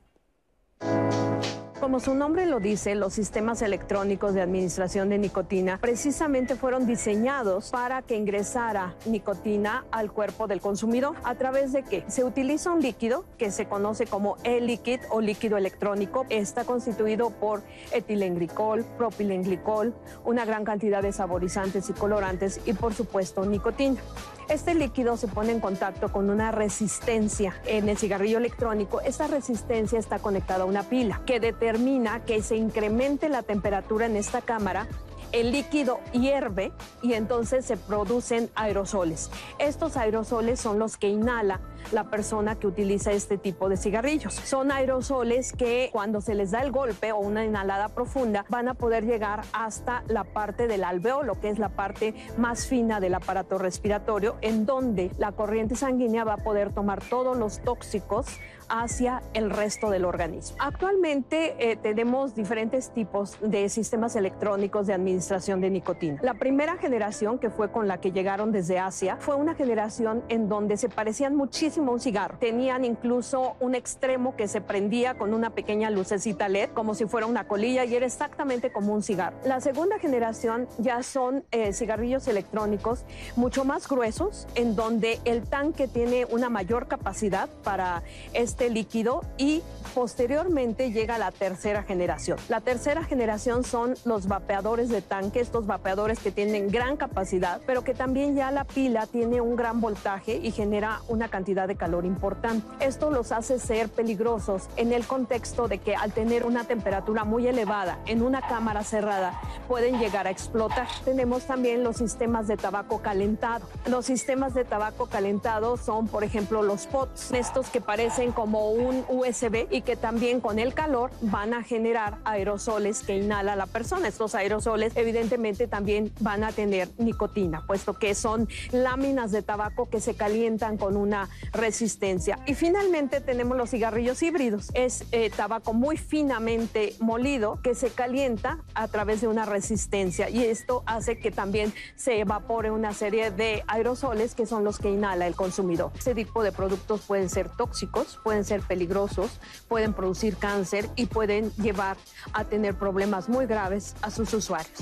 [1.80, 7.70] Como su nombre lo dice, los sistemas electrónicos de administración de nicotina precisamente fueron diseñados
[7.70, 11.16] para que ingresara nicotina al cuerpo del consumidor.
[11.24, 12.04] ¿A través de qué?
[12.06, 16.24] Se utiliza un líquido que se conoce como e-liquid o líquido electrónico.
[16.30, 17.62] Está constituido por
[17.92, 19.94] etilenglicol, propilenglicol,
[20.24, 24.00] una gran cantidad de saborizantes y colorantes y por supuesto nicotina.
[24.48, 29.00] Este líquido se pone en contacto con una resistencia en el cigarrillo electrónico.
[29.00, 34.16] Esta resistencia está conectada a una pila que determina que se incremente la temperatura en
[34.16, 34.86] esta cámara
[35.34, 36.72] el líquido hierve
[37.02, 39.30] y entonces se producen aerosoles.
[39.58, 41.60] Estos aerosoles son los que inhala
[41.92, 44.32] la persona que utiliza este tipo de cigarrillos.
[44.32, 48.74] Son aerosoles que cuando se les da el golpe o una inhalada profunda van a
[48.74, 53.58] poder llegar hasta la parte del alveolo, que es la parte más fina del aparato
[53.58, 58.26] respiratorio, en donde la corriente sanguínea va a poder tomar todos los tóxicos
[58.68, 60.56] hacia el resto del organismo.
[60.60, 66.20] Actualmente eh, tenemos diferentes tipos de sistemas electrónicos de administración de nicotina.
[66.22, 70.48] La primera generación, que fue con la que llegaron desde Asia, fue una generación en
[70.48, 72.38] donde se parecían muchísimo a un cigarro.
[72.38, 77.26] Tenían incluso un extremo que se prendía con una pequeña lucecita LED, como si fuera
[77.26, 79.36] una colilla, y era exactamente como un cigarro.
[79.44, 83.04] La segunda generación ya son eh, cigarrillos electrónicos
[83.36, 88.02] mucho más gruesos, en donde el tanque tiene una mayor capacidad para
[88.32, 89.62] este líquido y
[89.94, 92.38] posteriormente llega la tercera generación.
[92.48, 97.84] La tercera generación son los vapeadores de tanque, estos vapeadores que tienen gran capacidad, pero
[97.84, 102.04] que también ya la pila tiene un gran voltaje y genera una cantidad de calor
[102.04, 102.66] importante.
[102.80, 107.46] Esto los hace ser peligrosos en el contexto de que al tener una temperatura muy
[107.46, 110.88] elevada en una cámara cerrada pueden llegar a explotar.
[111.04, 113.66] Tenemos también los sistemas de tabaco calentado.
[113.86, 119.06] Los sistemas de tabaco calentado son, por ejemplo, los pots, estos que parecen como un
[119.08, 124.06] USB y que también con el calor van a generar aerosoles que inhala la persona.
[124.06, 129.98] Estos aerosoles evidentemente también van a tener nicotina, puesto que son láminas de tabaco que
[130.02, 132.38] se calientan con una resistencia.
[132.46, 134.70] Y finalmente tenemos los cigarrillos híbridos.
[134.74, 140.44] Es eh, tabaco muy finamente molido que se calienta a través de una resistencia y
[140.44, 145.26] esto hace que también se evapore una serie de aerosoles que son los que inhala
[145.26, 145.92] el consumidor.
[145.96, 151.96] Este tipo de productos pueden ser tóxicos, ser peligrosos, pueden producir cáncer y pueden llevar
[152.32, 154.80] a tener problemas muy graves a sus usuarios.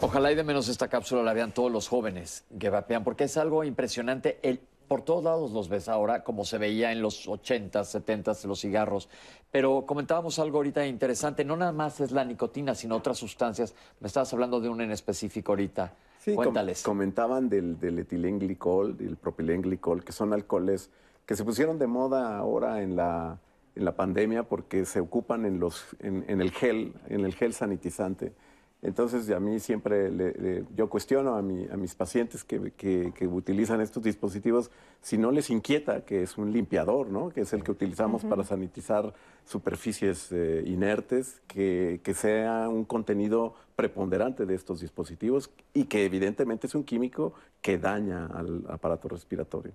[0.00, 3.36] Ojalá y de menos esta cápsula la vean todos los jóvenes que vapean, porque es
[3.36, 4.38] algo impresionante.
[4.42, 8.60] El, por todos lados los ves ahora, como se veía en los 80s, 70s, los
[8.60, 9.08] cigarros.
[9.50, 11.44] Pero comentábamos algo ahorita interesante.
[11.44, 13.74] No nada más es la nicotina, sino otras sustancias.
[13.98, 15.94] Me estabas hablando de una en específico ahorita.
[16.24, 16.82] Sí, Cuéntales.
[16.82, 20.90] comentaban del, del etilenglicol y el propilenglicol, que son alcoholes
[21.26, 23.38] que se pusieron de moda ahora en la,
[23.74, 27.52] en la pandemia porque se ocupan en, los, en, en el gel, en el gel
[27.52, 28.32] sanitizante.
[28.80, 33.12] Entonces, a mí siempre, le- le- yo cuestiono a, mi- a mis pacientes que, que-
[33.14, 34.70] que utilizan estos dispositivos
[35.00, 37.28] si no les inquieta que es un limpiador, ¿no?
[37.30, 39.12] que es el que utilizamos para sanitizar
[39.46, 46.66] superficies eh, inertes, que, que sea un contenido preponderante de estos dispositivos y que evidentemente
[46.66, 49.72] es un químico que daña al aparato respiratorio.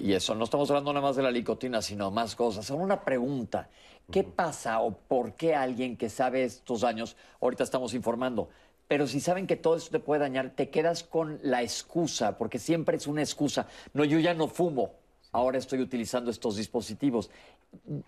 [0.00, 2.70] Y eso, no estamos hablando nada más de la nicotina, sino más cosas.
[2.70, 3.68] Ahora una pregunta,
[4.12, 8.48] ¿qué pasa o por qué alguien que sabe estos daños, ahorita estamos informando,
[8.86, 12.60] pero si saben que todo esto te puede dañar, te quedas con la excusa, porque
[12.60, 13.66] siempre es una excusa.
[13.92, 14.92] No, yo ya no fumo,
[15.32, 17.30] ahora estoy utilizando estos dispositivos.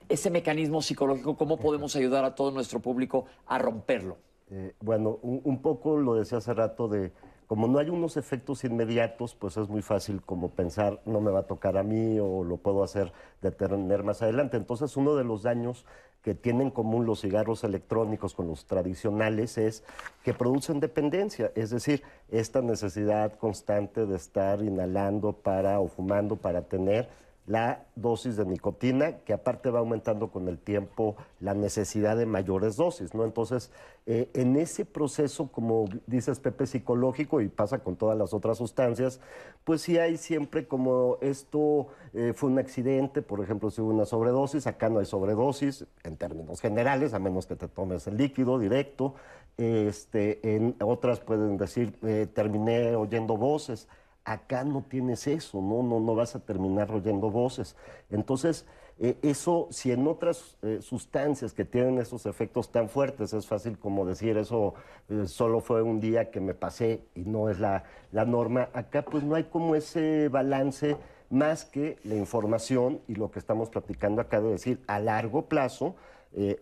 [0.08, 4.18] Ese mecanismo psicológico, ¿cómo podemos ayudar a todo nuestro público a romperlo?
[4.50, 7.12] Eh, bueno, un, poco lo decía hace rato de,
[7.46, 11.40] como no hay unos efectos inmediatos, pues es muy fácil como pensar, no me va
[11.40, 14.56] a tocar a mí o lo puedo hacer detener más adelante.
[14.56, 15.86] Entonces, uno de los daños
[16.22, 19.84] que tienen en común los cigarros electrónicos con los tradicionales es
[20.22, 26.62] que producen dependencia, es decir, esta necesidad constante de estar inhalando para o fumando para
[26.62, 27.08] tener
[27.46, 32.76] la dosis de nicotina, que aparte va aumentando con el tiempo la necesidad de mayores
[32.76, 33.24] dosis, ¿no?
[33.24, 33.70] Entonces,
[34.06, 39.20] eh, en ese proceso, como dices, Pepe, psicológico, y pasa con todas las otras sustancias,
[39.64, 44.06] pues sí hay siempre como esto eh, fue un accidente, por ejemplo, si hubo una
[44.06, 48.58] sobredosis, acá no hay sobredosis, en términos generales, a menos que te tomes el líquido
[48.58, 49.14] directo.
[49.56, 53.86] Este, en otras pueden decir, eh, terminé oyendo voces.
[54.24, 55.82] Acá no tienes eso, ¿no?
[55.82, 57.76] No, no vas a terminar oyendo voces.
[58.10, 58.66] Entonces,
[58.98, 63.76] eh, eso, si en otras eh, sustancias que tienen esos efectos tan fuertes, es fácil
[63.78, 64.74] como decir, eso
[65.08, 68.68] eh, solo fue un día que me pasé y no es la, la norma.
[68.72, 70.96] Acá pues no hay como ese balance
[71.28, 75.96] más que la información y lo que estamos platicando acá de decir a largo plazo,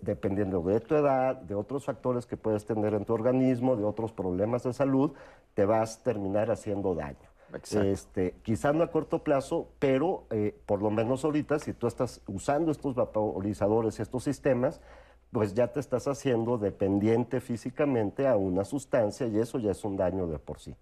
[0.02, 4.12] dependiendo de tu edad, de otros factores que puedes tener en tu organismo, de otros
[4.12, 5.12] problemas de salud,
[5.54, 7.31] te vas a terminar haciendo daño.
[7.54, 7.86] Exacto.
[7.88, 12.20] Este, quizás no a corto plazo, pero eh, por lo menos ahorita, si tú estás
[12.26, 14.80] usando estos vaporizadores estos sistemas,
[15.30, 19.96] pues ya te estás haciendo dependiente físicamente a una sustancia y eso ya es un
[19.96, 20.74] daño de por sí.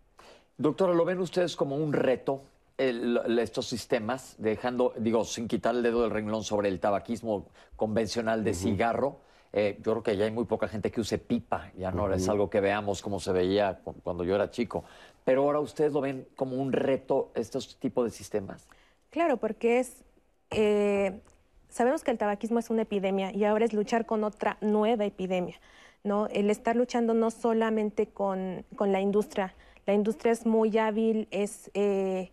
[0.59, 2.43] Doctora, ¿lo ven ustedes como un reto
[2.77, 7.47] el- estos sistemas, dejando, digo, sin quitar el dedo del renglón sobre el tabaquismo
[7.77, 9.21] convencional de cigarro?
[9.53, 12.29] Eh, yo creo que ya hay muy poca gente que use pipa, ya no es
[12.29, 14.85] algo que veamos como se veía cu- cuando yo era chico.
[15.25, 18.67] Pero ahora ustedes lo ven como un reto estos tipos de sistemas.
[19.11, 20.05] Claro, porque es.
[20.51, 21.21] eh,
[21.69, 25.61] sabemos que el tabaquismo es una epidemia y ahora es luchar con otra nueva epidemia.
[26.05, 26.27] ¿no?
[26.29, 29.55] El estar luchando no solamente con, la industria,
[29.87, 32.31] la industria es muy hábil, es, eh,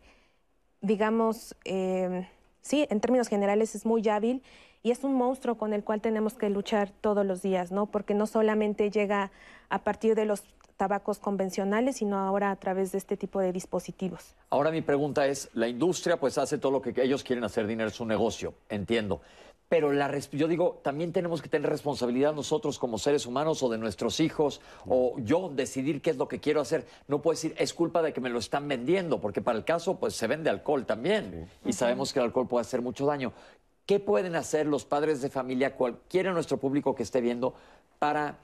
[0.81, 2.27] digamos, eh,
[2.61, 4.41] sí, en términos generales es muy hábil
[4.83, 7.87] y es un monstruo con el cual tenemos que luchar todos los días, ¿no?
[7.87, 9.31] Porque no solamente llega
[9.69, 10.43] a partir de los
[10.77, 14.35] tabacos convencionales, sino ahora a través de este tipo de dispositivos.
[14.49, 17.89] Ahora mi pregunta es, la industria pues hace todo lo que ellos quieren hacer dinero,
[17.89, 19.21] es su negocio, entiendo.
[19.69, 23.77] Pero la, yo digo, también tenemos que tener responsabilidad nosotros como seres humanos o de
[23.77, 26.85] nuestros hijos, o yo decidir qué es lo que quiero hacer.
[27.09, 29.99] No puedo decir, es culpa de que me lo están vendiendo, porque para el caso,
[29.99, 31.49] pues se vende alcohol también.
[31.65, 33.33] Y sabemos que el alcohol puede hacer mucho daño.
[33.85, 37.53] ¿Qué pueden hacer los padres de familia, cualquiera de nuestro público que esté viendo,
[37.99, 38.37] para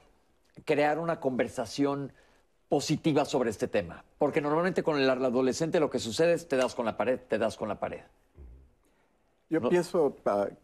[0.66, 2.12] crear una conversación
[2.68, 4.04] positiva sobre este tema?
[4.18, 7.38] Porque normalmente con el adolescente lo que sucede es te das con la pared, te
[7.38, 8.02] das con la pared.
[9.50, 10.16] Yo pienso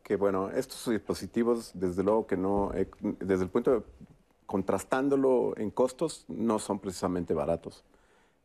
[0.02, 2.88] que, bueno, estos dispositivos, desde luego que no, eh,
[3.20, 3.82] desde el punto de
[4.46, 7.84] contrastándolo en costos, no son precisamente baratos.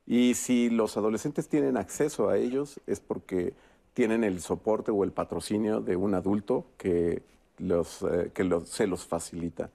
[0.05, 3.53] Y si los adolescentes tienen acceso a ellos es porque
[3.95, 7.23] tienen el soporte o el patrocinio de un adulto que,
[7.57, 9.71] los, eh, que se los facilita.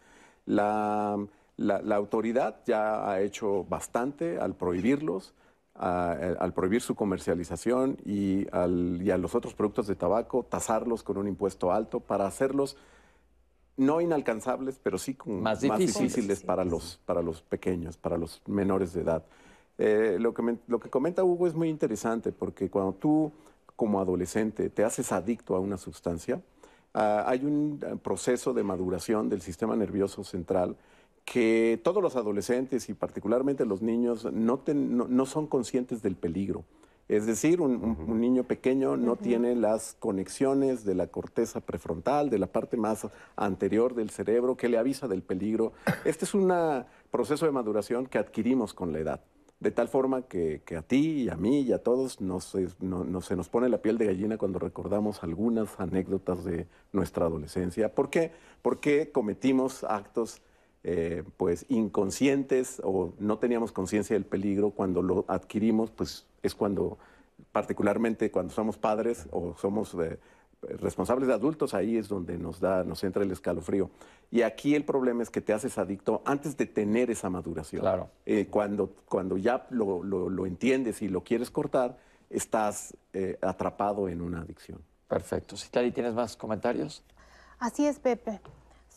[0.47, 1.19] La,
[1.61, 5.35] la, autoridad ya ha hecho bastante al prohibirlos,
[5.75, 11.19] al prohibir su comercialización y, al, y a los otros productos de tabaco, tasarlos con
[11.19, 12.77] un impuesto alto para hacerlos
[13.77, 19.03] no inalcanzables, pero sí más, difíciles, para, los, para los pequeños, para los menores de
[19.03, 19.25] edad.
[19.79, 23.33] Eh, lo, que lo que comenta Hugo es muy interesante porque cuando tú
[23.77, 26.43] como adolescente te haces adicto a una sustancia,
[26.93, 30.77] ah, hay un eh, proceso de maduración del sistema nervioso central
[31.31, 36.65] que todos los adolescentes y particularmente los niños no, no, son conscientes del peligro.
[37.07, 42.49] Es decir, un, niño pequeño no tiene las conexiones de la corteza prefrontal, de la
[42.49, 43.07] parte más
[43.37, 45.73] anterior del cerebro, que le avisa del peligro.
[46.05, 46.53] Este es un
[47.13, 49.21] proceso de maduración que adquirimos con la edad.
[49.61, 53.49] De tal forma que, a ti y a mí y a todos nos, se nos
[53.49, 57.95] pone la piel de gallina cuando recordamos algunas anécdotas de nuestra adolescencia.
[57.95, 58.33] ¿Por qué?
[58.63, 60.43] Porque cometimos actos
[60.83, 66.99] eh, pues inconscientes o no teníamos conciencia del peligro, cuando lo adquirimos, pues es cuando,
[67.53, 70.19] particularmente cuando somos padres o somos eh,
[70.79, 73.91] responsables de adultos, ahí es donde nos da, nos entra el escalofrío.
[74.31, 77.83] Y aquí el problema es que te haces adicto antes de tener esa maduración.
[77.83, 78.09] Claro.
[78.25, 81.99] Eh, cuando, cuando ya lo, lo, entiendes y lo quieres cortar,
[82.31, 82.97] estás
[83.43, 84.81] atrapado en una adicción.
[85.09, 85.59] Perfecto.
[85.59, 87.03] Citari, ¿tienes más comentarios?
[87.59, 88.41] Así es, Pepe.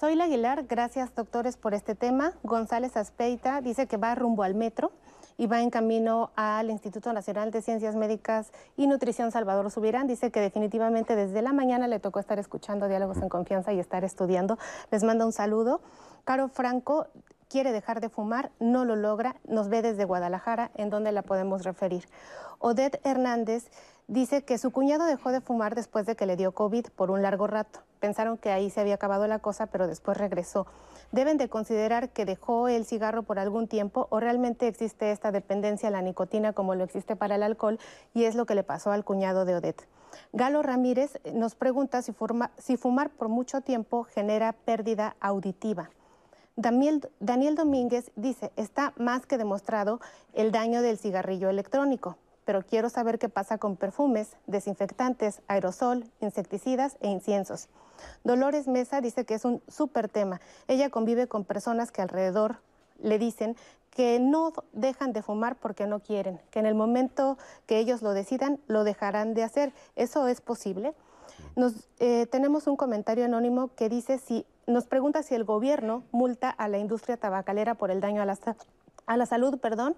[0.03, 2.33] Soy Aguilar, gracias doctores por este tema.
[2.43, 4.91] González Aspeita dice que va rumbo al metro
[5.37, 10.05] y va en camino al Instituto Nacional de Ciencias Médicas y Nutrición Salvador Subirán.
[10.07, 14.03] Dice que definitivamente desde la mañana le tocó estar escuchando diálogos en confianza y estar
[14.03, 14.57] estudiando.
[14.91, 15.79] Les manda un saludo.
[16.25, 17.07] Caro Franco
[17.47, 21.63] quiere dejar de fumar, no lo logra, nos ve desde Guadalajara, en donde la podemos
[21.63, 22.09] referir.
[22.59, 23.69] Odette Hernández
[24.09, 27.21] dice que su cuñado dejó de fumar después de que le dio COVID por un
[27.21, 30.67] largo rato pensaron que ahí se había acabado la cosa, pero después regresó.
[31.13, 35.87] Deben de considerar que dejó el cigarro por algún tiempo o realmente existe esta dependencia
[35.87, 37.79] a la nicotina como lo existe para el alcohol
[38.13, 39.87] y es lo que le pasó al cuñado de Odette.
[40.33, 42.13] Galo Ramírez nos pregunta si,
[42.57, 45.89] si fumar por mucho tiempo genera pérdida auditiva.
[46.57, 50.01] Daniel, Daniel Domínguez dice, está más que demostrado
[50.33, 56.97] el daño del cigarrillo electrónico pero quiero saber qué pasa con perfumes, desinfectantes, aerosol, insecticidas
[57.01, 57.69] e inciensos.
[58.23, 60.41] Dolores Mesa dice que es un súper tema.
[60.67, 62.57] Ella convive con personas que alrededor
[63.01, 63.55] le dicen
[63.89, 67.37] que no dejan de fumar porque no quieren, que en el momento
[67.67, 69.71] que ellos lo decidan lo dejarán de hacer.
[69.95, 70.93] ¿Eso es posible?
[71.55, 76.49] Nos, eh, tenemos un comentario anónimo que dice si nos pregunta si el gobierno multa
[76.49, 78.37] a la industria tabacalera por el daño a la,
[79.05, 79.95] a la salud, perdón,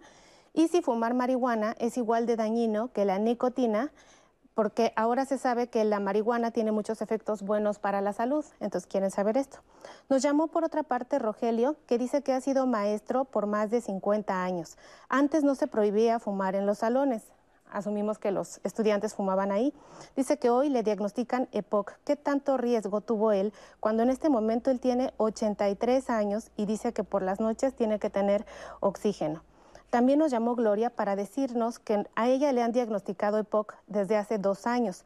[0.55, 3.91] y si fumar marihuana es igual de dañino que la nicotina,
[4.53, 8.87] porque ahora se sabe que la marihuana tiene muchos efectos buenos para la salud, entonces
[8.87, 9.59] quieren saber esto.
[10.07, 13.81] Nos llamó por otra parte Rogelio, que dice que ha sido maestro por más de
[13.81, 14.77] 50 años.
[15.09, 17.23] Antes no se prohibía fumar en los salones,
[17.69, 19.73] asumimos que los estudiantes fumaban ahí.
[20.15, 21.97] Dice que hoy le diagnostican EPOC.
[22.05, 23.51] ¿Qué tanto riesgo tuvo él
[23.81, 27.99] cuando en este momento él tiene 83 años y dice que por las noches tiene
[27.99, 28.45] que tener
[28.79, 29.43] oxígeno?
[29.89, 34.37] También nos llamó Gloria para decirnos que a ella le han diagnosticado EPOC desde hace
[34.37, 35.05] dos años.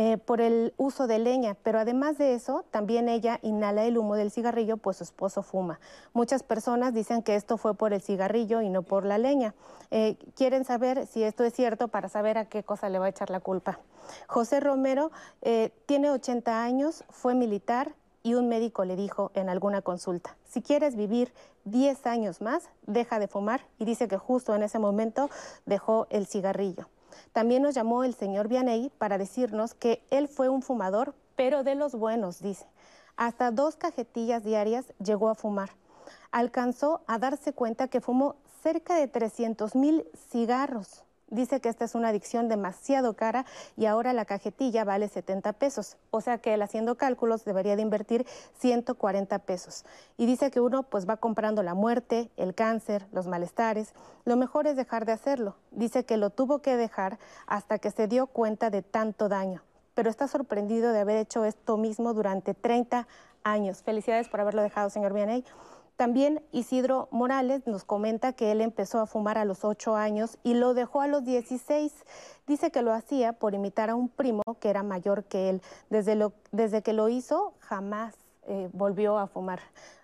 [0.00, 4.14] Eh, por el uso de leña, pero además de eso, también ella inhala el humo
[4.14, 5.80] del cigarrillo, pues su esposo fuma.
[6.12, 9.56] Muchas personas dicen que esto fue por el cigarrillo y no por la leña.
[9.90, 13.08] Eh, quieren saber si esto es cierto para saber a qué cosa le va a
[13.08, 13.80] echar la culpa.
[14.28, 15.10] José Romero
[15.42, 20.62] eh, tiene 80 años, fue militar, y un médico le dijo en alguna consulta, si
[20.62, 21.32] quieres vivir
[21.64, 25.30] 10 años más, deja de fumar y dice que justo en ese momento
[25.66, 26.88] dejó el cigarrillo.
[27.32, 31.74] También nos llamó el señor Vianey para decirnos que él fue un fumador, pero de
[31.74, 32.66] los buenos, dice.
[33.16, 35.70] Hasta dos cajetillas diarias llegó a fumar.
[36.30, 41.04] Alcanzó a darse cuenta que fumó cerca de 300 mil cigarros.
[41.30, 43.44] Dice que esta es una adicción demasiado cara
[43.76, 45.98] y ahora la cajetilla vale 70 pesos.
[46.10, 48.26] O sea que él haciendo cálculos debería de invertir
[48.58, 49.84] 140 pesos.
[50.16, 53.92] Y dice que uno pues va comprando la muerte, el cáncer, los malestares.
[54.24, 55.56] Lo mejor es dejar de hacerlo.
[55.70, 59.62] Dice que lo tuvo que dejar hasta que se dio cuenta de tanto daño.
[59.94, 63.06] Pero está sorprendido de haber hecho esto mismo durante 30
[63.42, 63.82] años.
[63.82, 65.44] Felicidades por haberlo dejado, señor Vianey.
[65.98, 70.54] También Isidro Morales nos comenta que él empezó a fumar a los 8 años y
[70.54, 71.92] lo dejó a los 16.
[72.46, 75.60] Dice que lo hacía por imitar a un primo que era mayor que él.
[75.90, 78.14] Desde, lo, desde que lo hizo, jamás
[78.46, 79.58] eh, volvió a fumar.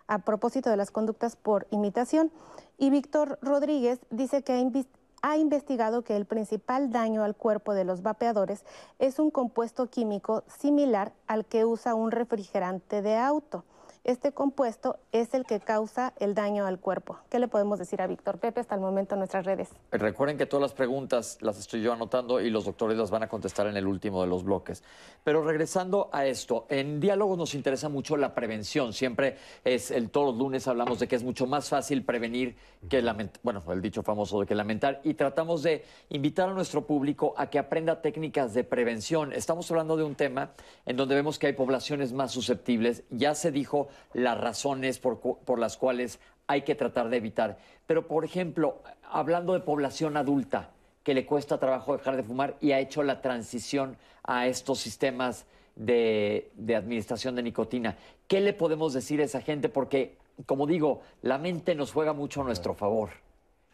[0.08, 2.32] A propósito de las conductas por imitación.
[2.76, 7.84] Y Víctor Rodríguez dice que ha, ha investigado que el principal daño al cuerpo de
[7.84, 8.64] los vapeadores
[8.98, 13.62] es un compuesto químico similar al que usa un refrigerante de auto.
[14.04, 17.20] Este compuesto es el que causa el daño al cuerpo.
[17.30, 19.70] ¿Qué le podemos decir a Víctor Pepe hasta el momento en nuestras redes?
[19.92, 23.30] Recuerden que todas las preguntas las estoy yo anotando y los doctores las van a
[23.30, 24.82] contestar en el último de los bloques.
[25.24, 28.92] Pero regresando a esto, en diálogos nos interesa mucho la prevención.
[28.92, 32.56] Siempre es, el, todos los lunes hablamos de que es mucho más fácil prevenir
[32.90, 36.86] que lamentar, bueno, el dicho famoso de que lamentar, y tratamos de invitar a nuestro
[36.86, 39.32] público a que aprenda técnicas de prevención.
[39.32, 40.50] Estamos hablando de un tema
[40.84, 43.04] en donde vemos que hay poblaciones más susceptibles.
[43.08, 47.58] Ya se dijo las razones por, por las cuales hay que tratar de evitar.
[47.86, 50.70] Pero, por ejemplo, hablando de población adulta,
[51.02, 55.44] que le cuesta trabajo dejar de fumar y ha hecho la transición a estos sistemas
[55.76, 57.96] de, de, administración de nicotina.
[58.26, 59.68] ¿Qué le podemos decir a esa gente?
[59.68, 60.16] Porque,
[60.46, 63.10] como digo, la mente nos juega mucho a nuestro favor.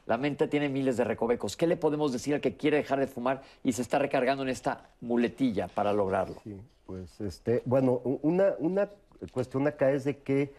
[0.06, 1.56] La mente tiene miles de recovecos.
[1.56, 4.48] ¿Qué le podemos decir al que quiere dejar de fumar y se está recargando en
[4.48, 6.36] esta muletilla para lograrlo?
[6.42, 8.88] Sí, pues, este, bueno, una, una
[9.32, 10.52] cuestión acá es de que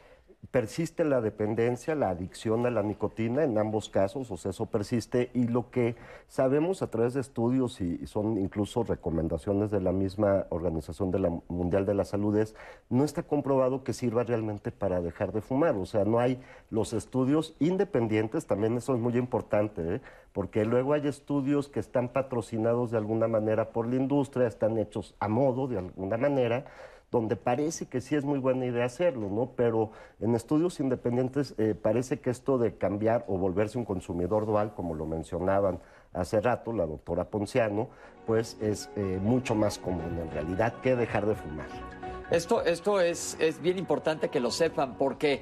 [0.49, 5.29] persiste la dependencia, la adicción a la nicotina en ambos casos, o sea, eso persiste
[5.35, 5.95] y lo que
[6.27, 11.29] sabemos a través de estudios y son incluso recomendaciones de la misma Organización de la
[11.47, 12.55] Mundial de la Salud es,
[12.89, 16.41] no está comprobado que sirva realmente para dejar de fumar, o sea, no hay
[16.71, 20.01] los estudios independientes, también eso es muy importante, ¿eh?
[20.33, 25.13] porque luego hay estudios que están patrocinados de alguna manera por la industria, están hechos
[25.19, 26.65] a modo de alguna manera,
[27.11, 29.51] donde parece que sí es muy buena idea hacerlo, ¿no?
[29.55, 29.91] Pero
[30.21, 34.95] en estudios independientes eh, parece que esto de cambiar o volverse un consumidor dual, como
[34.95, 35.79] lo mencionaban
[36.13, 37.89] hace rato la doctora Ponciano,
[38.25, 41.67] pues es eh, mucho más común en realidad que dejar de fumar.
[42.31, 45.41] Esto, esto es, es bien importante que lo sepan porque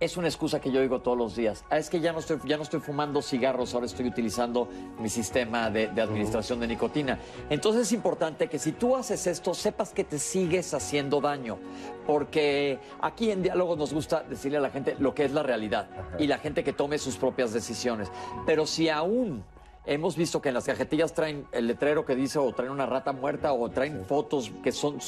[0.00, 1.62] es una excusa que yo digo todos los días.
[1.68, 4.66] Ah, es que ya no estoy, ya no estoy fumando cigarros, ahora estoy utilizando
[4.98, 7.18] mi sistema de, administración de nicotina.
[7.50, 11.58] Entonces es importante que si tú haces esto, sepas que te sigues haciendo daño.
[12.06, 15.88] Porque aquí en Diálogo nos gusta decirle a la gente lo que es la realidad
[16.18, 18.10] y la gente que tome sus propias decisiones.
[18.46, 19.44] Pero si aún
[19.84, 23.12] hemos visto que en las cajetillas traen el letrero que dice o traen una rata
[23.12, 24.98] muerta o traen fotos que son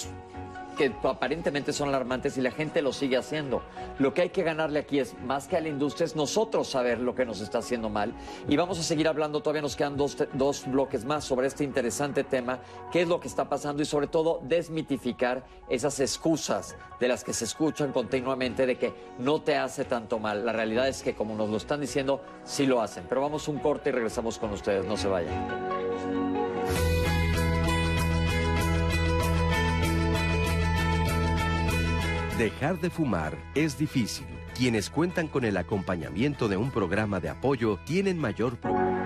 [0.76, 3.62] que aparentemente son alarmantes y la gente lo sigue haciendo.
[3.98, 6.98] Lo que hay que ganarle aquí es, más que a la industria, es nosotros saber
[7.00, 8.14] lo que nos está haciendo mal.
[8.48, 12.24] Y vamos a seguir hablando, todavía nos quedan dos, dos bloques más sobre este interesante
[12.24, 12.60] tema,
[12.90, 17.32] qué es lo que está pasando y sobre todo desmitificar esas excusas de las que
[17.32, 20.44] se escuchan continuamente de que no te hace tanto mal.
[20.44, 23.04] La realidad es que como nos lo están diciendo, sí lo hacen.
[23.08, 26.21] Pero vamos un corte y regresamos con ustedes, no se vayan.
[32.42, 34.26] Dejar de fumar es difícil.
[34.58, 39.01] Quienes cuentan con el acompañamiento de un programa de apoyo tienen mayor probabilidad.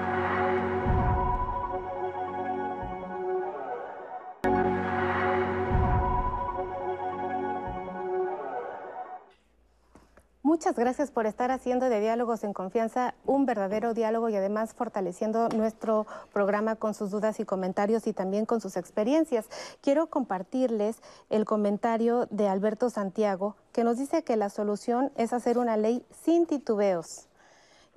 [10.76, 16.06] Gracias por estar haciendo de Diálogos en Confianza un verdadero diálogo y además fortaleciendo nuestro
[16.34, 19.46] programa con sus dudas y comentarios y también con sus experiencias.
[19.80, 20.98] Quiero compartirles
[21.30, 26.04] el comentario de Alberto Santiago que nos dice que la solución es hacer una ley
[26.24, 27.26] sin titubeos.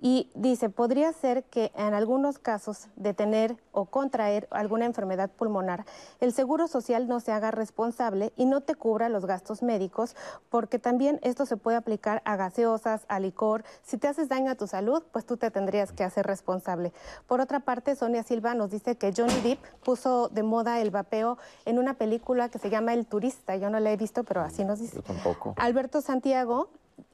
[0.01, 5.85] Y dice, podría ser que en algunos casos de tener o contraer alguna enfermedad pulmonar,
[6.21, 10.15] el Seguro Social no se haga responsable y no te cubra los gastos médicos,
[10.49, 13.63] porque también esto se puede aplicar a gaseosas, a licor.
[13.83, 16.93] Si te haces daño a tu salud, pues tú te tendrías que hacer responsable.
[17.27, 21.37] Por otra parte, Sonia Silva nos dice que Johnny Depp puso de moda el vapeo
[21.65, 23.55] en una película que se llama El Turista.
[23.57, 24.97] Yo no la he visto, pero así nos dice.
[24.97, 25.53] Yo tampoco.
[25.57, 26.69] Alberto Santiago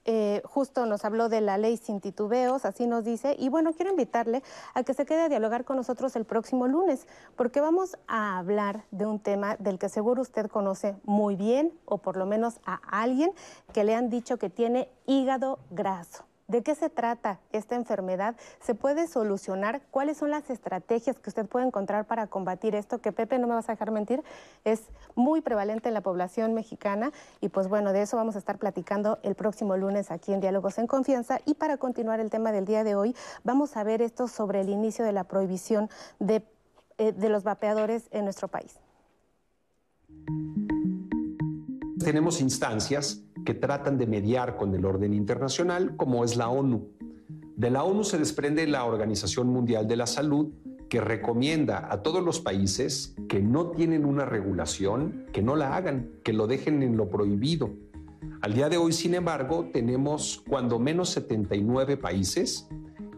[0.05, 3.35] eh, justo nos habló de la ley sin titubeos, así nos dice.
[3.37, 7.07] Y bueno, quiero invitarle a que se quede a dialogar con nosotros el próximo lunes,
[7.35, 11.97] porque vamos a hablar de un tema del que seguro usted conoce muy bien, o
[11.97, 13.31] por lo menos a alguien
[13.73, 16.25] que le han dicho que tiene hígado graso.
[16.47, 18.35] ¿De qué se trata esta enfermedad?
[18.61, 19.81] ¿Se puede solucionar?
[19.89, 22.99] ¿Cuáles son las estrategias que usted puede encontrar para combatir esto?
[22.99, 24.23] Que Pepe, no me vas a dejar mentir,
[24.63, 24.83] es
[25.15, 29.17] muy prevalente en la población mexicana y pues bueno, de eso vamos a estar platicando
[29.23, 31.39] el próximo lunes aquí en Diálogos en Confianza.
[31.45, 34.69] Y para continuar el tema del día de hoy, vamos a ver esto sobre el
[34.69, 35.89] inicio de la prohibición
[36.19, 36.43] de,
[36.99, 38.77] eh, de los vapeadores en nuestro país.
[41.97, 46.89] Tenemos instancias que tratan de mediar con el orden internacional, como es la ONU.
[47.55, 50.51] De la ONU se desprende la Organización Mundial de la Salud,
[50.89, 56.09] que recomienda a todos los países que no tienen una regulación, que no la hagan,
[56.23, 57.71] que lo dejen en lo prohibido.
[58.41, 62.67] Al día de hoy, sin embargo, tenemos cuando menos 79 países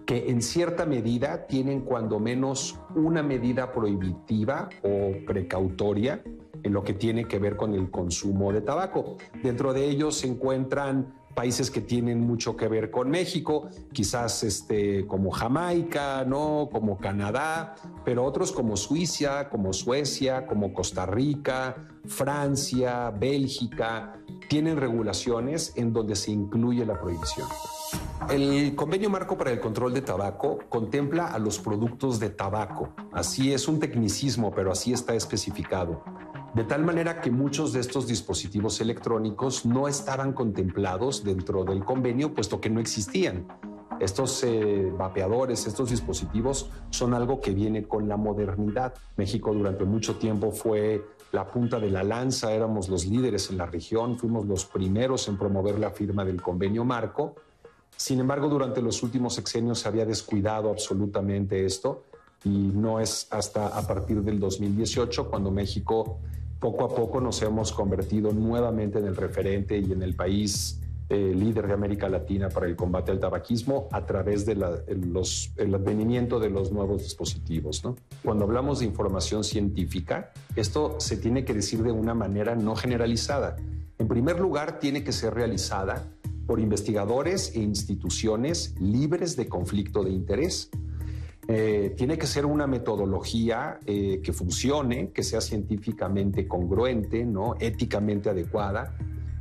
[0.07, 6.23] que en cierta medida tienen cuando menos una medida prohibitiva o precautoria
[6.63, 9.17] en lo que tiene que ver con el consumo de tabaco.
[9.43, 15.05] Dentro de ellos se encuentran países que tienen mucho que ver con México, quizás este,
[15.05, 16.69] como Jamaica, ¿no?
[16.71, 25.73] como Canadá, pero otros como Suiza, como Suecia, como Costa Rica, Francia, Bélgica, tienen regulaciones
[25.75, 27.47] en donde se incluye la prohibición.
[28.29, 32.89] El convenio marco para el control de tabaco contempla a los productos de tabaco.
[33.13, 36.03] Así es un tecnicismo, pero así está especificado
[36.57, 42.33] de tal manera que muchos de estos dispositivos electrónicos no estaban contemplados dentro del convenio,
[42.33, 43.45] puesto que no existían.
[43.99, 48.95] Estos eh, vapeadores, estos dispositivos son algo que viene con la modernidad.
[49.17, 53.67] México durante mucho tiempo fue la punta de la lanza, éramos los líderes en la
[53.67, 57.35] región, fuimos los primeros en promover la firma del convenio marco.
[57.97, 62.03] Sin embargo, durante los últimos sexenios se había descuidado absolutamente esto
[62.43, 66.19] y no es hasta a partir del 2018 cuando México
[66.59, 70.79] poco a poco nos hemos convertido nuevamente en el referente y en el país
[71.09, 76.39] eh, líder de América Latina para el combate al tabaquismo a través del de advenimiento
[76.39, 77.81] de los nuevos dispositivos.
[78.23, 83.55] Cuando hablamos de información científica, esto se tiene que decir de una manera no generalizada.
[83.97, 86.03] En primer lugar, tiene que ser realizada
[86.47, 90.71] por investigadores e instituciones libres de conflicto de interés
[91.49, 97.55] eh, tiene que ser una metodología eh, que funcione, que sea científicamente congruente, ¿no?
[97.59, 98.97] éticamente adecuada.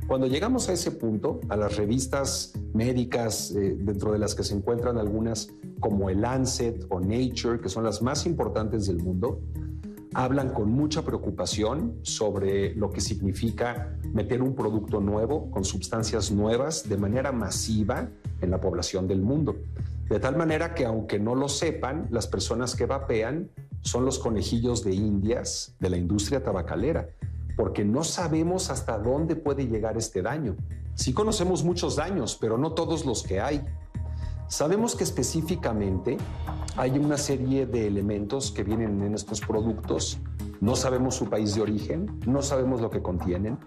[0.07, 4.55] Cuando llegamos a ese punto, a las revistas médicas, eh, dentro de las que se
[4.55, 5.49] encuentran algunas
[5.81, 9.41] como el Lancet o Nature, que son las más importantes del mundo,
[10.17, 16.89] hablan con mucha preocupación sobre lo que significa meter un producto nuevo con sustancias nuevas
[16.89, 18.09] de manera masiva
[18.41, 19.57] en la población del mundo.
[20.09, 23.51] De tal manera que aunque no lo sepan, las personas que vapean
[23.81, 27.09] son los conejillos de indias de la industria tabacalera,
[27.55, 30.55] porque no sabemos hasta dónde puede llegar este daño.
[30.95, 33.63] Sí conocemos muchos daños, pero no todos los que hay.
[34.47, 36.17] Sabemos que específicamente
[36.77, 40.19] hay una serie de elementos que vienen en estos productos.
[40.61, 43.57] No sabemos su país de origen, no sabemos lo que contienen,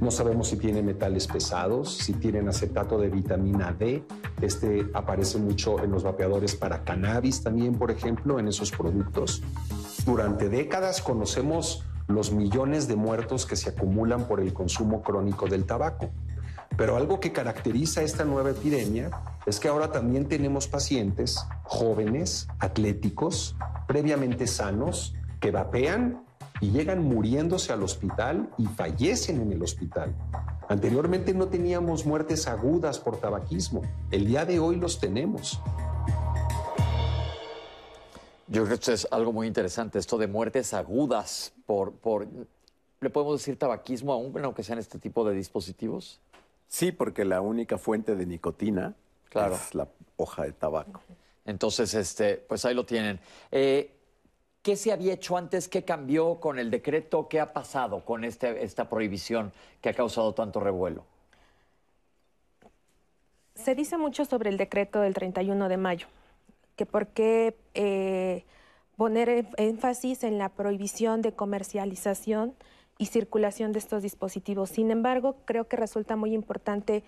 [0.00, 4.04] no sabemos si tiene metales pesados, si tienen acetato de vitamina D.
[4.40, 9.42] Este aparece mucho en los vapeadores para cannabis también, por ejemplo, en esos productos.
[10.06, 15.66] Durante décadas conocemos los millones de muertos que se acumulan por el consumo crónico del
[15.66, 16.10] tabaco.
[16.76, 19.10] Pero algo que caracteriza esta nueva epidemia
[19.46, 23.56] es que ahora también tenemos pacientes jóvenes, atléticos,
[23.86, 26.24] previamente sanos, que vapean
[26.60, 30.14] y llegan muriéndose al hospital y fallecen en el hospital.
[30.68, 35.60] Anteriormente no teníamos muertes agudas por tabaquismo, el día de hoy los tenemos.
[38.46, 42.28] Yo creo que esto es algo muy interesante, esto de muertes agudas por, por
[43.00, 46.20] ¿le podemos decir tabaquismo aún, aunque sean este tipo de dispositivos?
[46.72, 48.94] Sí, porque la única fuente de nicotina
[49.28, 49.56] claro.
[49.56, 51.02] es la hoja de tabaco.
[51.44, 53.20] Entonces, este, pues ahí lo tienen.
[53.50, 53.94] Eh,
[54.62, 55.68] ¿Qué se había hecho antes?
[55.68, 57.28] ¿Qué cambió con el decreto?
[57.28, 59.52] ¿Qué ha pasado con este, esta prohibición
[59.82, 61.04] que ha causado tanto revuelo?
[63.54, 66.06] Se dice mucho sobre el decreto del 31 de mayo,
[66.76, 68.46] que por qué eh,
[68.96, 72.54] poner énfasis en la prohibición de comercialización
[73.02, 74.70] y circulación de estos dispositivos.
[74.70, 77.02] Sin embargo, creo que resulta muy importante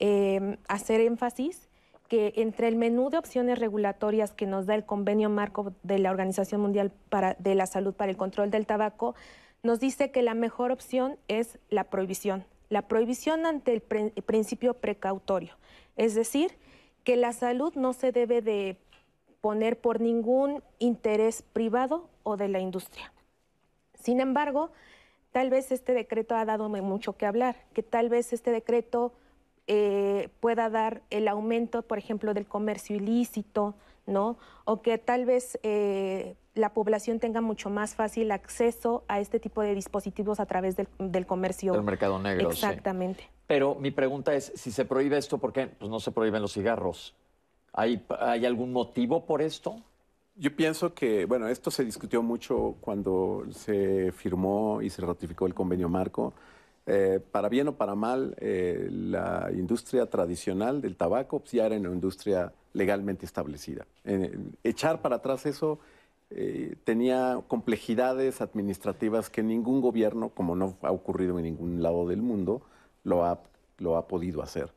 [0.00, 1.68] eh, hacer énfasis
[2.08, 6.10] que entre el menú de opciones regulatorias que nos da el convenio marco de la
[6.10, 9.14] Organización Mundial para, de la Salud para el Control del Tabaco,
[9.62, 12.44] nos dice que la mejor opción es la prohibición.
[12.68, 15.54] La prohibición ante el principio precautorio.
[15.94, 16.58] Es decir,
[17.04, 18.78] que la salud no se debe de
[19.40, 23.12] poner por ningún interés privado o de la industria.
[23.94, 24.72] Sin embargo,
[25.32, 29.12] tal vez este decreto ha dado mucho que hablar, que tal vez este decreto
[29.66, 33.74] eh, pueda dar el aumento, por ejemplo, del comercio ilícito,
[34.06, 34.38] ¿no?
[34.64, 39.62] O que tal vez eh, la población tenga mucho más fácil acceso a este tipo
[39.62, 41.72] de dispositivos a través del, comercio.
[41.72, 42.50] Del mercado negro.
[42.50, 43.28] Exactamente.
[43.46, 46.52] Pero mi pregunta es, si se prohíbe esto, ¿por qué pues no se prohíben los
[46.52, 47.14] cigarros?
[47.72, 49.82] ¿Hay, ¿Hay algún motivo por esto?
[50.38, 55.54] Yo pienso que, bueno, esto se discutió mucho cuando se firmó y se ratificó el
[55.54, 56.34] convenio marco
[56.84, 61.76] eh, para bien o para mal, eh, la industria tradicional del tabaco pues, ya era
[61.76, 63.86] una industria legalmente establecida.
[64.62, 65.80] echar para atrás eso
[66.30, 72.20] eh, tenía complejidades administrativas que ningún gobierno, como no ha ocurrido en ningún lado del
[72.22, 72.62] mundo,
[73.02, 73.40] lo ha,
[73.78, 74.70] lo ha podido hacer.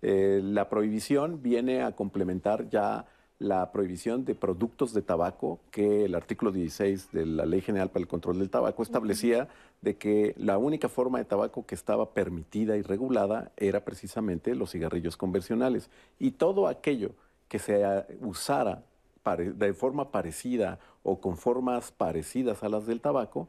[0.00, 3.06] la prohibición viene a complementar ya
[3.42, 8.02] la prohibición de productos de tabaco que el artículo 16 de la Ley General para
[8.02, 9.48] el Control del Tabaco establecía
[9.80, 14.70] de que la única forma de tabaco que estaba permitida y regulada era precisamente los
[14.70, 15.90] cigarrillos convencionales.
[16.20, 17.10] Y todo aquello
[17.48, 17.84] que se
[18.20, 18.84] usara
[19.24, 23.48] de forma parecida o con formas parecidas a las del tabaco,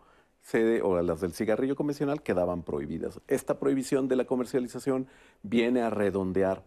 [0.84, 3.22] o a las del cigarrillo convencional quedaban prohibidas.
[3.28, 5.08] Esta prohibición de la comercialización
[5.42, 6.64] viene a redondear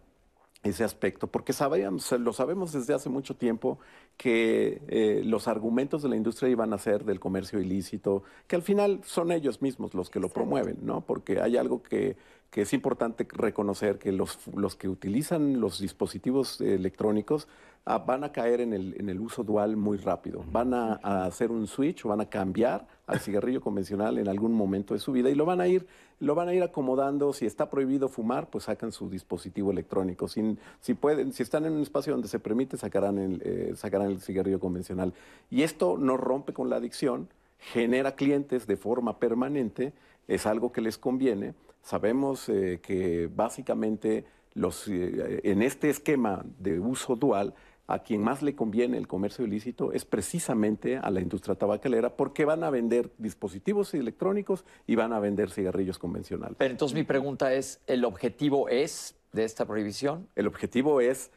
[0.67, 3.79] ese aspecto, porque sabíamos, lo sabemos desde hace mucho tiempo
[4.17, 8.61] que eh, los argumentos de la industria iban a ser del comercio ilícito, que al
[8.61, 11.01] final son ellos mismos los que lo promueven, ¿no?
[11.01, 12.17] Porque hay algo que,
[12.51, 17.47] que es importante reconocer, que los, los que utilizan los dispositivos electrónicos
[17.87, 20.93] ah, van a caer en el, en el, uso dual muy rápido, van a,
[21.25, 25.11] hacer un switch o van a cambiar al cigarrillo convencional en algún momento de su
[25.11, 25.87] vida y lo van a ir
[26.19, 27.31] lo van a ir acomodando.
[27.33, 30.27] Si está prohibido fumar, pues sacan su dispositivo electrónico.
[30.27, 34.09] Si, si, pueden, si están en un espacio donde se permite, sacarán el, eh, sacarán
[34.09, 35.13] el cigarrillo convencional.
[35.49, 37.29] Y esto no rompe con la adicción,
[37.59, 39.93] genera clientes de forma permanente,
[40.27, 41.53] es algo que les conviene.
[41.81, 47.53] Sabemos eh, que básicamente los, eh, en este esquema de uso dual,
[47.87, 52.43] a quien más le conviene el comercio ilícito es precisamente a la industria tabacalera porque
[52.43, 56.57] van a vender dispositivos electrónicos y van a vender cigarrillos convencionales.
[56.57, 60.27] Pero entonces mi pregunta es, ¿el objetivo es de esta prohibición?
[60.35, 61.31] El objetivo es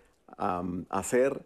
[0.88, 1.44] hacer,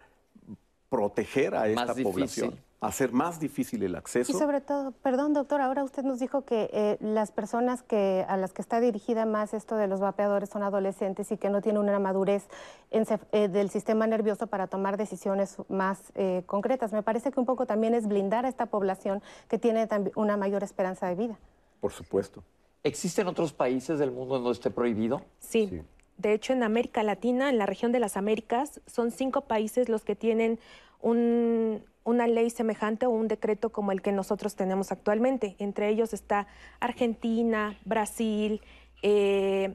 [0.88, 4.30] proteger a esta población hacer más difícil el acceso.
[4.30, 8.36] Y sobre todo, perdón doctor, ahora usted nos dijo que eh, las personas que, a
[8.36, 11.82] las que está dirigida más esto de los vapeadores son adolescentes y que no tienen
[11.82, 12.46] una madurez
[12.90, 16.92] eh, del sistema nervioso para tomar decisiones más eh, concretas.
[16.92, 20.62] Me parece que un poco también es blindar a esta población que tiene una mayor
[20.62, 21.38] esperanza de vida.
[21.80, 22.42] Por supuesto.
[22.82, 25.22] ¿Existen otros países del mundo donde esté prohibido?
[25.40, 25.82] sí.
[26.16, 30.04] De hecho, en América Latina, en la región de las Américas, son cinco países los
[30.04, 30.60] que tienen
[31.00, 35.56] un, una ley semejante o un decreto como el que nosotros tenemos actualmente.
[35.58, 36.46] Entre ellos está
[36.80, 38.60] Argentina, Brasil,
[39.02, 39.74] eh,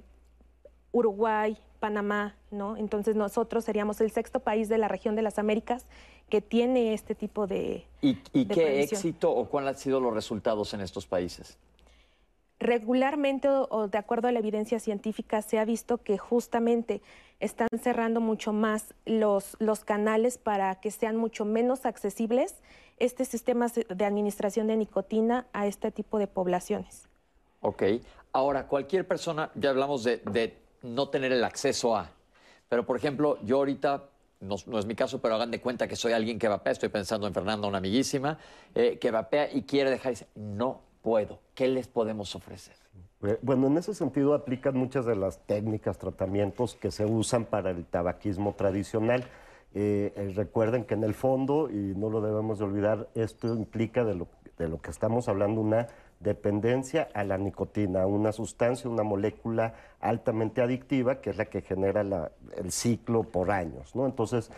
[0.91, 2.77] Uruguay, Panamá, ¿no?
[2.77, 5.85] Entonces nosotros seríamos el sexto país de la región de las Américas
[6.29, 7.85] que tiene este tipo de...
[8.01, 8.15] ¿Y,
[8.45, 11.57] qué éxito o cuáles han sido los resultados en estos países?
[12.59, 17.01] Regularmente o, de acuerdo a la evidencia científica se ha visto que justamente
[17.39, 22.55] están cerrando mucho más los, los canales para que sean mucho menos accesibles
[22.97, 27.07] estos sistemas de administración de nicotina a este tipo de poblaciones.
[27.61, 27.83] Ok.
[28.33, 32.11] Ahora, cualquier persona, ya hablamos de, no tener el acceso a,
[32.67, 34.09] pero por ejemplo, yo ahorita
[34.41, 37.25] no, es mi caso, pero hagan de cuenta que soy alguien que vapea, estoy pensando
[37.25, 38.37] en Fernanda, una amiguísima,
[38.75, 41.39] eh, que vapea y quiere dejar, no puedo?
[41.55, 42.75] ¿Qué les podemos ofrecer?
[43.21, 47.71] Eh, bueno, en ese sentido aplican muchas de las técnicas, tratamientos que se usan para
[47.71, 49.25] el tabaquismo tradicional.
[49.73, 54.03] Eh, eh, recuerden que en el fondo, y no lo debemos de olvidar, esto implica
[54.03, 54.27] de lo,
[54.57, 55.87] de lo que estamos hablando una
[56.21, 62.01] dependencia a la nicotina, una sustancia, una molécula altamente adictiva que es la que genera
[62.57, 63.95] el ciclo por años.
[63.95, 64.05] ¿no?
[64.05, 64.51] Entonces,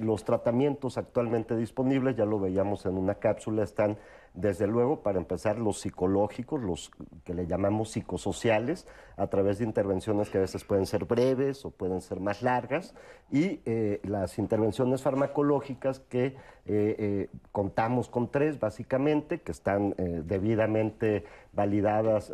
[0.00, 3.96] los tratamientos actualmente disponibles, ya lo veíamos en una cápsula, están
[4.34, 6.90] desde luego, para empezar, los psicológicos, los
[7.24, 11.70] que le llamamos psicosociales, a través de intervenciones que a veces pueden ser breves o
[11.70, 12.94] pueden ser más largas,
[13.30, 16.36] y eh, las intervenciones farmacológicas que
[16.68, 22.30] eh, eh, contamos con tres, básicamente, que están debidamente validadas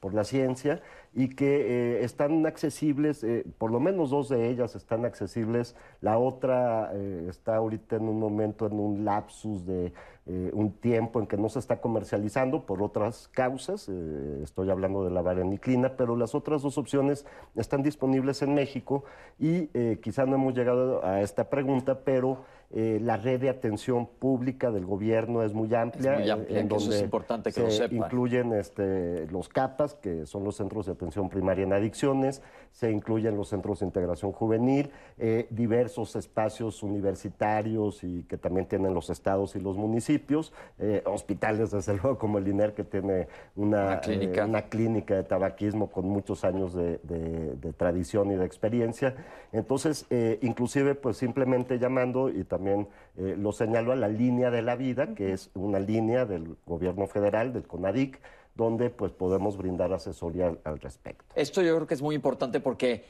[0.00, 0.80] por la ciencia
[1.12, 3.24] y que están accesibles,
[3.58, 6.92] por lo menos dos de ellas están accesibles, la otra
[7.28, 9.92] está ahorita en un momento, en un lapsus de
[10.26, 15.04] eh, un tiempo en que no se está comercializando por otras causas, eh, estoy hablando
[15.04, 17.26] de la vareniclina, pero las otras dos opciones
[17.56, 19.04] están disponibles en México
[19.38, 22.38] y eh, quizá no hemos llegado a esta pregunta, pero
[22.76, 26.18] eh, la red de atención pública del gobierno es muy amplia.
[26.18, 27.96] Es muy en donde es importante que se lo sepan.
[27.98, 33.36] incluyen este, los CAPAS, que son los centros de atención primaria en adicciones, se incluyen
[33.36, 39.54] los centros de integración juvenil, eh, diversos espacios universitarios y que también tienen los estados
[39.54, 44.46] y los municipios, eh, hospitales, desde luego, como el INER, que tiene una, clínica.
[44.46, 49.14] una clínica de tabaquismo con muchos años de, de tradición y de experiencia.
[49.52, 50.06] Entonces,
[50.40, 54.74] inclusive, pues simplemente llamando y también también eh, lo señaló a la línea de la
[54.74, 58.18] vida, que es una línea del gobierno federal, del CONADIC,
[58.54, 61.26] donde pues podemos brindar asesoría al, respecto.
[61.34, 63.04] Esto yo creo que es muy importante porque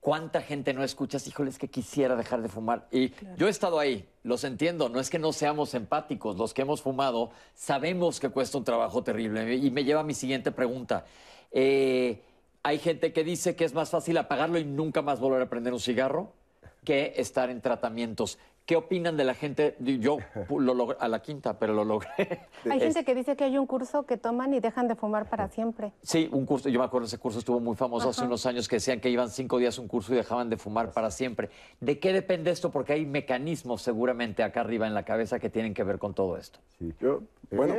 [0.00, 2.88] cuánta gente no escuchas, híjoles, que quisiera dejar de fumar.
[2.90, 6.62] Y yo he estado ahí, los entiendo, no es que no seamos empáticos, los que
[6.62, 9.54] hemos fumado sabemos que cuesta un trabajo terrible.
[9.54, 11.04] Y me lleva a mi siguiente pregunta.
[11.52, 12.22] Eh,
[12.64, 15.72] hay gente que dice que es más fácil apagarlo y nunca más volver a prender
[15.72, 16.39] un cigarro
[16.84, 18.38] que estar en tratamientos.
[18.70, 19.74] ¿Qué opinan de la gente?
[19.80, 20.18] Yo
[20.48, 22.46] lo logré a la quinta, pero lo logré.
[22.70, 25.48] Hay gente que dice que hay un curso que toman y dejan de fumar para
[25.48, 25.92] siempre.
[26.02, 28.76] Sí, un curso, yo me acuerdo, ese curso estuvo muy famoso hace unos años que
[28.76, 31.50] decían que iban cinco días un curso y dejaban de fumar para siempre.
[31.80, 32.70] ¿De qué depende esto?
[32.70, 36.36] Porque hay mecanismos seguramente acá arriba en la cabeza que tienen que ver con todo
[36.36, 36.60] esto.
[36.78, 36.94] Sí.
[37.00, 37.74] Yo, eh, bueno,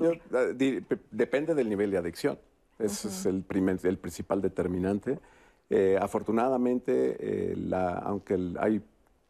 [0.00, 2.38] eh, depende del nivel de adicción.
[2.78, 5.18] Ese es el, primer, el principal determinante.
[5.68, 8.80] Eh, afortunadamente, la, aunque hay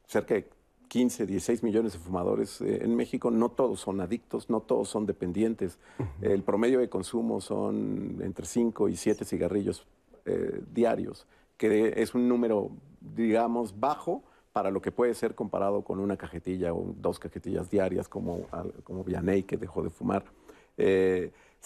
[0.06, 0.48] cerca de
[0.88, 5.06] 15, 16 millones de fumadores eh, en México, no todos son adictos, no todos son
[5.06, 5.78] dependientes.
[6.20, 9.86] El promedio de consumo son entre 5 y 7 cigarrillos
[10.24, 11.26] eh, diarios,
[11.56, 12.70] que es un número,
[13.00, 14.22] digamos, bajo
[14.52, 18.46] para lo que puede ser comparado con una cajetilla o dos cajetillas diarias como,
[18.84, 20.24] como Vianney, que dejó de fumar.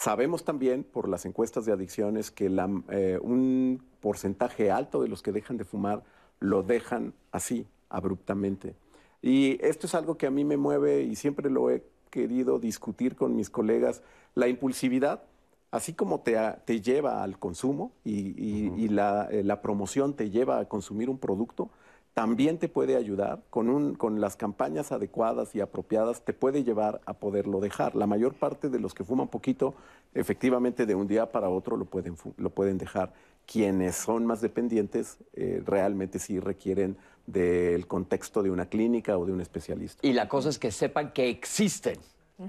[0.00, 2.48] Eh, sabemos también por las encuestas de adicciones que
[3.22, 6.02] un porcentaje alto de los que dejan de fumar
[6.40, 8.74] lo dejan así, abruptamente.
[9.22, 13.14] Y esto es algo que a mí me mueve y siempre lo he querido discutir
[13.14, 14.02] con mis colegas.
[14.34, 15.22] La impulsividad,
[15.70, 20.64] así como te, te lleva al consumo y, la, eh, la, promoción te lleva a
[20.64, 21.68] consumir un producto,
[22.14, 27.00] también te puede ayudar con, un, con las campañas adecuadas y apropiadas, te puede llevar
[27.06, 27.94] a poderlo dejar.
[27.94, 29.74] La mayor parte de los que fuman poquito,
[30.14, 33.12] efectivamente de un día para otro lo pueden, lo pueden dejar.
[33.46, 36.96] Quienes son más dependientes eh, realmente sí requieren
[37.26, 40.06] del contexto de una clínica o de un especialista.
[40.06, 41.98] Y la cosa es que sepan que existen.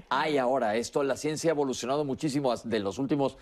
[0.08, 3.36] Hay ahora esto, la ciencia ha evolucionado muchísimo de los últimos,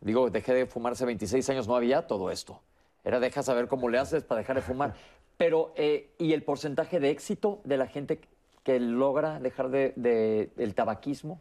[0.00, 2.60] digo, dejé de fumar hace 26 años, no había todo esto.
[3.06, 4.94] Era deja saber cómo le haces para dejar de fumar.
[5.36, 8.20] Pero, eh, ¿y el porcentaje de éxito de la gente
[8.62, 11.40] que logra dejar de, el tabaquismo?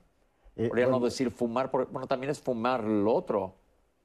[0.55, 3.55] Eh, Podría no decir fumar, bueno, también es fumar lo otro.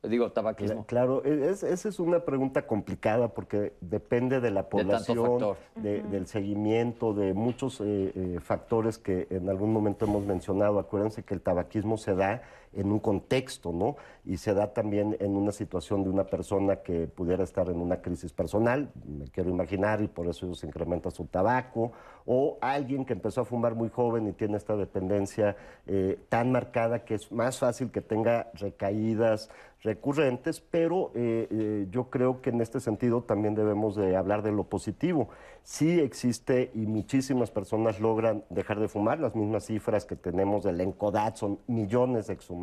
[0.03, 0.87] Digo, tabaquismo.
[0.87, 7.35] Claro, e, esa es una pregunta complicada porque depende de la población, del seguimiento, de
[7.35, 10.79] muchos eh, eh, factores que en algún momento hemos mencionado.
[10.79, 12.43] Acuérdense que el tabaquismo se da
[12.73, 13.97] en un contexto, ¿no?
[14.25, 18.01] Y se da también en una situación de una persona que pudiera estar en una
[18.01, 21.93] crisis personal, me quiero imaginar, y por eso se incrementa su tabaco,
[22.27, 25.57] o alguien que empezó a fumar muy joven y tiene esta dependencia
[25.87, 29.51] eh, tan marcada que es más fácil que tenga recaídas
[29.83, 34.53] recurrentes, pero eh, eh, yo creo que en este sentido también debemos de hablar de
[34.53, 35.31] lo positivo.
[35.63, 40.81] Sí existe y muchísimas personas logran dejar de fumar, las mismas cifras que tenemos del
[40.83, 42.60] ENCODAT son millones de exhumados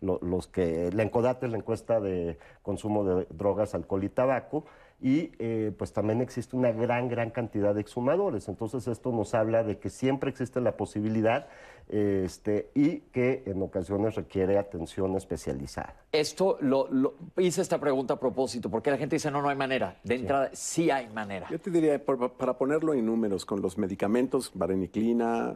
[0.00, 4.64] los que, la ENCODAT es la encuesta de consumo de drogas, alcohol y tabaco,
[5.02, 8.48] y eh, pues también existe una gran, gran cantidad de exhumadores.
[8.48, 11.46] Entonces esto nos habla de que siempre existe la posibilidad
[11.88, 15.94] este, y que en ocasiones requiere atención especializada.
[16.12, 16.88] Esto, lo,
[17.38, 19.98] hice esta pregunta a propósito, porque la gente dice, no, no hay manera.
[20.04, 21.48] De entrada, sí, hay manera.
[21.50, 25.54] Yo te diría, para ponerlo en números, con los medicamentos, vareniclina,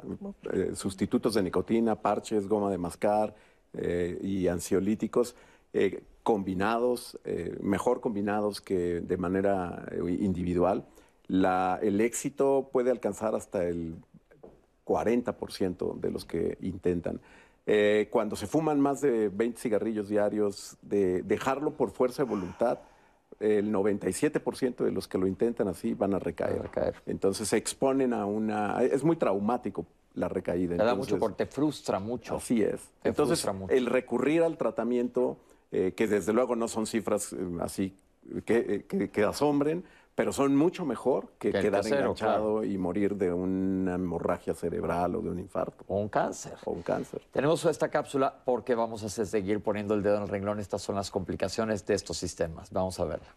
[0.53, 3.35] eh, sustitutos de nicotina, parches, goma de mascar,
[3.79, 5.35] eh, y ansiolíticos
[5.73, 9.87] eh, combinados, eh, mejor combinados que de manera
[10.21, 10.87] individual.
[11.27, 13.97] la, el éxito puede alcanzar hasta el
[14.85, 17.21] 40% de los que intentan.
[17.67, 22.81] Eh, cuando se fuman más de 20 cigarrillos diarios, de dejarlo por fuerza de voluntad,
[23.41, 26.63] el 97% de los que lo intentan así van a recaer.
[26.63, 26.95] recaer.
[27.07, 28.83] Entonces se exponen a una...
[28.83, 30.77] Es muy traumático la recaída.
[30.77, 32.37] Te da mucho porque te frustra mucho.
[32.37, 32.81] Así es.
[33.03, 33.75] Te Entonces, frustra mucho.
[33.75, 35.37] el recurrir al tratamiento,
[35.73, 37.97] eh, que desde luego no son cifras eh, así
[38.45, 39.85] que, eh, que- que asombren,
[40.15, 45.21] pero son mucho mejor que, Que quedar enganchado y morir de una hemorragia cerebral o
[45.21, 46.55] de un infarto O un cáncer.
[46.65, 47.21] o un cáncer.
[47.33, 50.61] Tenemos esta cápsula porque vamos a seguir poniendo el dedo en el renglón.
[50.61, 52.71] Estas son las complicaciones de estos sistemas.
[52.71, 53.35] Vamos a verla.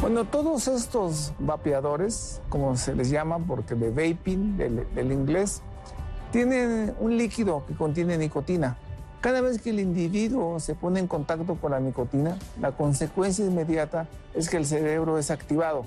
[0.00, 5.62] Bueno, todos estos vapeadores, como se les llama, porque de vaping, del, del inglés,
[6.30, 8.76] tienen un líquido que contiene nicotina.
[9.22, 14.06] Cada vez que el individuo se pone en contacto con la nicotina, la consecuencia inmediata
[14.34, 15.84] es que el cerebro es activado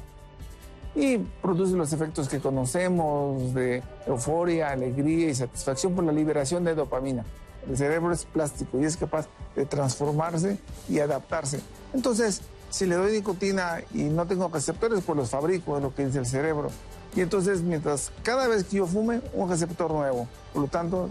[0.95, 6.73] y produce los efectos que conocemos de euforia, alegría y satisfacción por la liberación de
[6.73, 7.23] dopamina.
[7.69, 10.57] El cerebro es plástico y es capaz de transformarse
[10.90, 11.61] y adaptarse.
[11.94, 16.06] Entonces, si le doy nicotina y no tengo receptores, pues los fabrico, es lo que
[16.06, 16.70] dice el cerebro.
[17.16, 20.28] Y entonces, mientras cada vez que yo fume, un receptor nuevo.
[20.54, 21.10] Por lo tanto,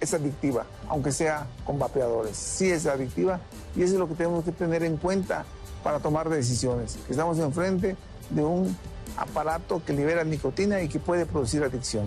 [0.00, 2.36] es adictiva, aunque sea con vapeadores.
[2.36, 3.40] Sí es adictiva
[3.74, 5.44] y eso es lo que tenemos que tener en cuenta
[5.82, 6.98] para tomar decisiones.
[7.08, 7.96] Estamos enfrente
[8.30, 8.76] de un
[9.16, 12.06] aparato que libera nicotina y que puede producir adicción.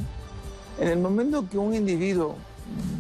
[0.80, 2.36] En el momento que un individuo,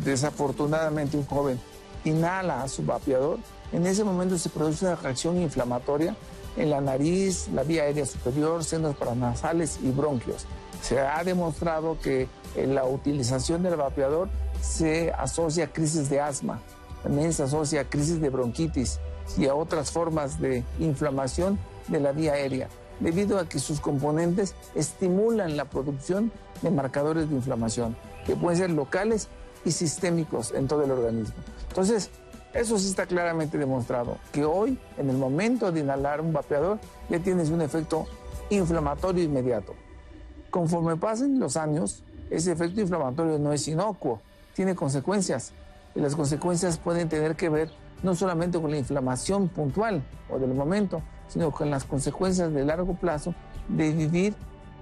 [0.03, 1.59] desafortunadamente un joven,
[2.05, 3.39] inhala su vapeador,
[3.71, 6.15] en ese momento se produce una reacción inflamatoria
[6.55, 10.45] en la nariz, la vía aérea superior, senos paranasales y bronquios.
[10.81, 14.29] Se ha demostrado que en la utilización del vapeador
[14.61, 16.61] se asocia a crisis de asma,
[17.03, 18.99] también se asocia a crisis de bronquitis
[19.37, 22.69] y a otras formas de inflamación de la vía aérea,
[22.99, 26.31] debido a que sus componentes estimulan la producción
[26.61, 27.95] de marcadores de inflamación,
[28.25, 29.27] que pueden ser locales
[29.65, 31.35] y sistémicos en todo el organismo.
[31.69, 32.09] Entonces,
[32.57, 37.19] eso sí está claramente demostrado, que hoy, en el momento de inhalar un vapeador, ya
[37.19, 38.07] tienes un efecto
[38.49, 39.75] inflamatorio inmediato.
[40.49, 44.21] Conforme pasen los años, ese efecto inflamatorio no es inocuo,
[44.55, 45.53] tiene consecuencias.
[45.93, 47.69] Y las consecuencias pueden tener que ver
[48.01, 52.95] no solamente con la inflamación puntual o del momento, sino con las consecuencias de largo
[52.95, 53.35] plazo
[53.67, 54.33] de vivir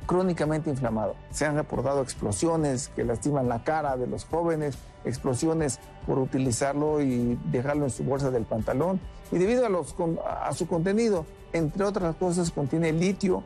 [0.06, 1.16] crónicamente inflamado.
[1.32, 7.40] Se han reportado explosiones que lastiman la cara de los jóvenes, explosiones por utilizarlo y
[7.46, 9.00] dejarlo en su bolsa del pantalón.
[9.32, 13.44] Y debido a, su contenido, entre otras cosas, contiene litio,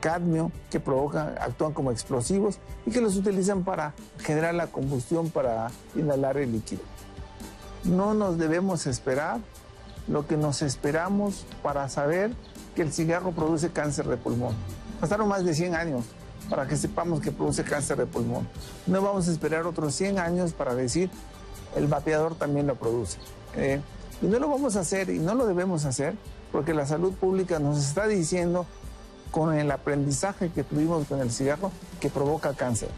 [0.00, 5.70] cadmio, que provocan, actúan como explosivos y que los utilizan para generar la combustión para
[5.94, 6.82] inhalar el líquido.
[7.84, 9.40] No nos debemos esperar
[10.06, 12.32] lo que nos esperamos para saber
[12.74, 14.54] que el cigarro produce cáncer de pulmón.
[15.00, 16.04] Pasaron más de 100 años
[16.48, 18.48] para que sepamos que produce cáncer de pulmón.
[18.86, 21.10] No vamos a esperar otros 100 años para decir
[21.76, 23.18] el vapeador también lo produce.
[23.54, 23.80] Eh,
[24.22, 26.14] y no lo vamos a hacer y no lo debemos hacer
[26.52, 28.66] porque la salud pública nos está diciendo
[29.30, 31.70] con el aprendizaje que tuvimos con el cigarro
[32.00, 32.88] que provoca cáncer.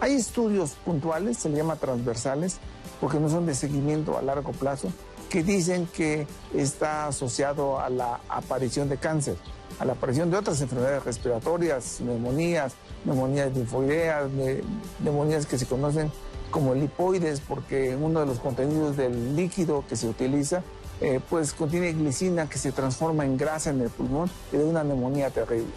[0.00, 2.58] Hay estudios puntuales, se le llama transversales,
[3.00, 4.88] porque no son de seguimiento a largo plazo,
[5.28, 9.36] que dicen que está asociado a la aparición de cáncer,
[9.80, 12.74] a la aparición de otras enfermedades respiratorias, neumonías,
[13.04, 14.60] neumonías linfoideas, ne-
[15.02, 16.12] neumonías que se conocen
[16.50, 20.62] como lipoides, porque uno de los contenidos del líquido que se utiliza
[21.00, 24.84] eh, pues contiene glicina que se transforma en grasa en el pulmón y de una
[24.84, 25.70] neumonía terrible.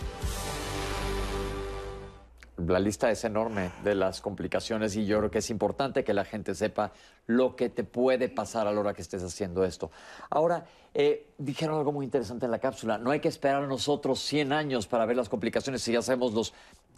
[2.68, 6.26] La lista es enorme de las complicaciones y yo creo que es importante que la
[6.26, 6.92] gente sepa
[7.28, 9.92] lo que te puede pasar a la hora que estés haciendo esto.
[10.30, 12.98] Ahora, eh, dijeron algo muy interesante en la cápsula.
[12.98, 16.34] No hay que esperar a nosotros 100 años para ver las complicaciones si ya sabemos
[16.34, 16.54] los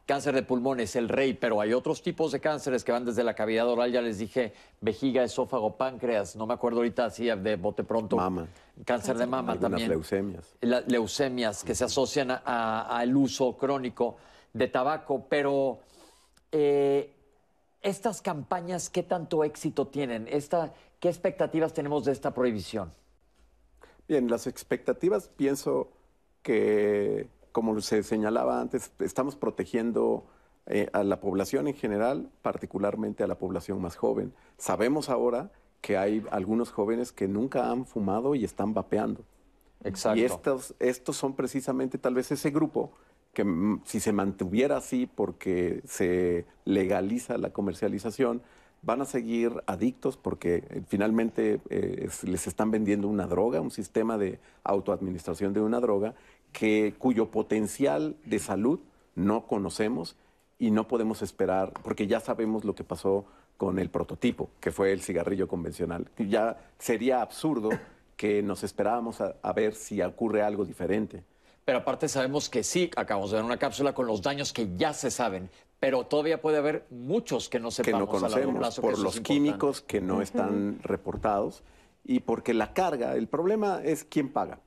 [0.05, 3.23] cáncer de pulmón es el rey, pero hay otros tipos de cánceres que van desde
[3.23, 7.55] la cavidad oral, ya les dije, vejiga, esófago, páncreas, no me acuerdo ahorita así de
[7.55, 8.15] bote pronto.
[8.15, 8.45] Mama.
[8.85, 10.45] Cáncer de mama Algunas también leucemias.
[10.61, 14.17] la- leucemias que se asocian a- a- al uso crónico
[14.56, 15.80] de tabaco, pero
[16.52, 17.14] eh,
[17.82, 20.27] estas campañas, ¿qué tanto éxito tienen?
[20.30, 22.91] Esta, ¿Qué expectativas tenemos de esta prohibición?
[24.07, 25.90] Bien, las expectativas pienso
[26.41, 30.26] que, como se señalaba antes, estamos protegiendo
[30.68, 34.34] eh, a la población en general, particularmente a la población más joven.
[34.57, 35.52] Sabemos ahora
[35.82, 39.26] que hay algunos jóvenes que nunca han fumado y están vapeando.
[39.84, 40.19] Exacto.
[40.19, 42.94] Y estos, estos son precisamente tal vez ese grupo
[43.36, 48.41] que mm, si se mantuviera así porque se legaliza la comercialización,
[48.82, 54.18] van a seguir adictos porque eh, finalmente eh, les están vendiendo una droga, un sistema
[54.18, 56.16] de autoadministración de una droga
[56.52, 58.80] que, cuyo potencial de salud
[59.14, 60.16] no conocemos
[60.57, 63.26] y no podemos esperar, porque ya sabemos lo que pasó
[63.57, 66.10] con el prototipo, que fue el cigarrillo convencional.
[66.18, 67.70] Ya sería absurdo
[68.16, 71.24] que nos esperábamos a, a ver si ocurre algo diferente.
[71.65, 74.93] Pero aparte sabemos que sí, acabamos de ver una cápsula con los daños que ya
[74.93, 78.99] se saben, pero todavía puede haber muchos que no sepamos que no conocemos plazo, por
[78.99, 81.63] los químicos que no están reportados
[82.03, 84.59] y porque la carga, el problema es quién paga.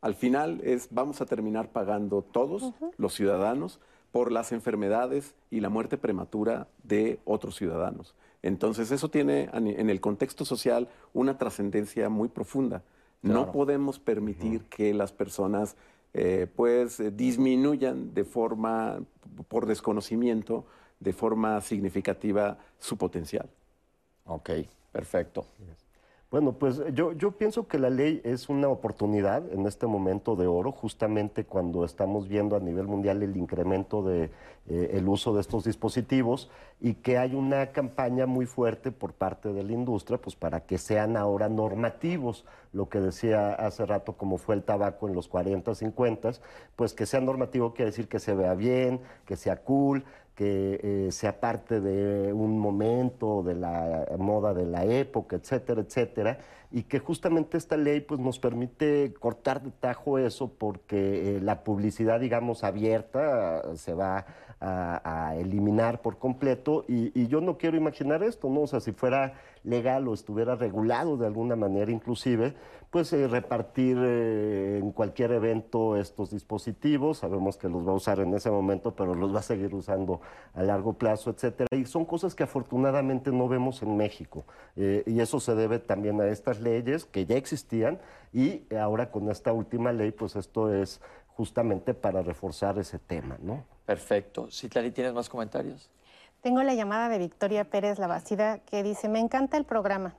[0.00, 3.78] Al final es vamos a terminar pagando todos los ciudadanos
[4.10, 8.14] por las enfermedades y la muerte prematura de otros ciudadanos.
[8.42, 12.82] Entonces eso tiene en el contexto social una trascendencia muy profunda.
[13.22, 15.76] No podemos permitir que las personas
[16.14, 19.00] eh, pues eh, disminuyan de forma,
[19.48, 20.64] por desconocimiento,
[21.00, 23.50] de forma significativa su potencial.
[24.24, 24.50] Ok,
[24.92, 25.44] perfecto.
[26.34, 30.48] Bueno, pues yo, yo pienso que la ley es una oportunidad en este momento de
[30.48, 34.32] oro, justamente cuando estamos viendo a nivel mundial el incremento de
[34.66, 36.50] eh, el uso de estos dispositivos
[36.80, 40.76] y que hay una campaña muy fuerte por parte de la industria, pues para que
[40.76, 45.72] sean ahora normativos, lo que decía hace rato como fue el tabaco en los 40,
[45.72, 46.32] 50,
[46.74, 50.04] pues que sea normativo quiere decir que se vea bien, que sea cool,
[50.34, 56.38] que eh, sea parte de un momento, de la moda de la época, etcétera, etcétera,
[56.70, 61.62] y que justamente esta ley pues, nos permite cortar de tajo eso porque eh, la
[61.62, 64.26] publicidad, digamos, abierta se va
[64.64, 68.62] a, eliminar por completo y, yo no quiero imaginar esto, ¿no?
[68.62, 69.34] O sea, si fuera
[69.64, 72.54] legal o estuviera regulado de alguna manera inclusive,
[72.90, 78.20] pues eh, repartir eh, en cualquier evento estos dispositivos, sabemos que los va a usar
[78.20, 80.20] en ese momento, pero los va a seguir usando
[80.54, 84.44] a largo plazo, etcétera, y son cosas que afortunadamente no vemos en México,
[84.76, 87.98] eh, y eso se debe también a estas leyes que ya existían,
[88.32, 91.00] y ahora con esta última ley, pues esto es
[91.36, 93.64] justamente para reforzar ese tema, ¿no?
[93.86, 94.48] Perfecto.
[94.50, 95.90] Citlali, ¿tienes más comentarios?
[96.40, 100.14] Tengo la llamada de Victoria Pérez Lavacida que dice, me encanta el programa.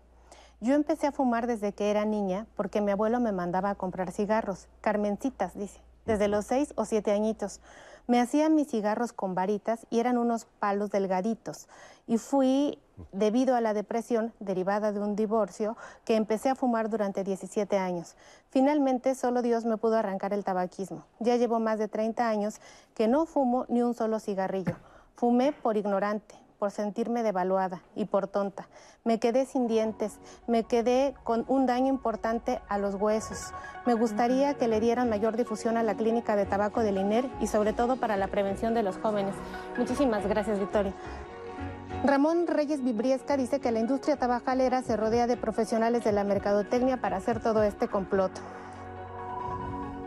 [0.59, 4.11] Yo empecé a fumar desde que era niña porque mi abuelo me mandaba a comprar
[4.11, 7.61] cigarros, carmencitas, dice, desde los seis o siete añitos.
[8.07, 11.67] Me hacían mis cigarros con varitas y eran unos palos delgaditos.
[12.07, 12.79] Y fui,
[13.11, 18.15] debido a la depresión derivada de un divorcio, que empecé a fumar durante 17 años.
[18.49, 21.05] Finalmente, solo Dios me pudo arrancar el tabaquismo.
[21.19, 22.59] Ya llevo más de 30 años
[22.93, 24.75] que no fumo ni un solo cigarrillo.
[25.15, 28.67] Fumé por ignorante, por sentirme devaluada y por tonta.
[29.03, 33.53] Me quedé sin dientes, me quedé con un daño importante a los huesos.
[33.85, 37.47] Me gustaría que le dieran mayor difusión a la clínica de tabaco del INER y
[37.47, 39.35] sobre todo para la prevención de los jóvenes.
[39.77, 40.93] Muchísimas gracias, Victoria.
[42.05, 46.97] Ramón Reyes Vibriesca dice que la industria tabacalera se rodea de profesionales de la mercadotecnia
[46.97, 48.31] para hacer todo este complot.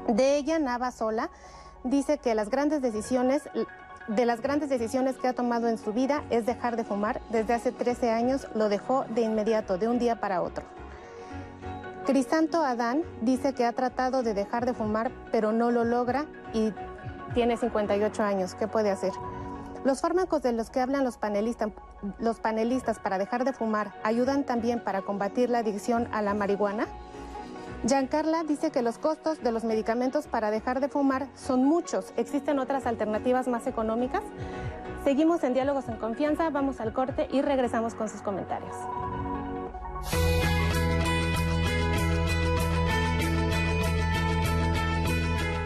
[0.07, 1.29] De ella, Nava Sola
[1.83, 3.43] dice que las grandes decisiones
[4.07, 7.21] de las grandes decisiones que ha tomado en su vida es dejar de fumar.
[7.31, 10.65] Desde hace 13 años lo dejó de inmediato, de un día para otro.
[12.07, 16.73] Crisanto Adán dice que ha tratado de dejar de fumar, pero no lo logra y
[17.35, 18.55] tiene 58 años.
[18.55, 19.13] ¿Qué puede hacer?
[19.89, 25.01] Los fármacos de los que hablan los panelistas, para dejar de fumar ayudan también para
[25.01, 26.87] combatir la adicción a la marihuana.
[27.87, 32.13] Giancarla dice que los costos de los medicamentos para dejar de fumar son muchos.
[32.19, 34.23] ¿Existen otras alternativas más económicas?
[35.05, 38.77] Seguimos en Diálogos en Confianza, vamos al corte y regresamos con sus comentarios.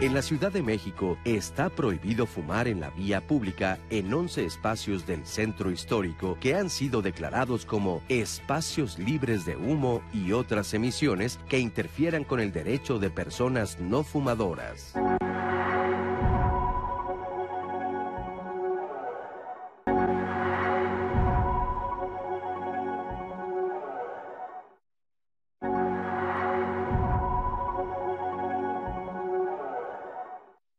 [0.01, 5.07] En la Ciudad de México está prohibido fumar en la vía pública en 11 espacios
[5.07, 11.39] del centro histórico que han sido declarados como espacios libres de humo y otras emisiones
[11.47, 14.93] que interfieran con el derecho de personas no fumadoras.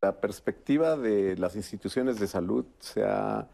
[0.04, 3.48] La perspectiva de las instituciones de salud se ha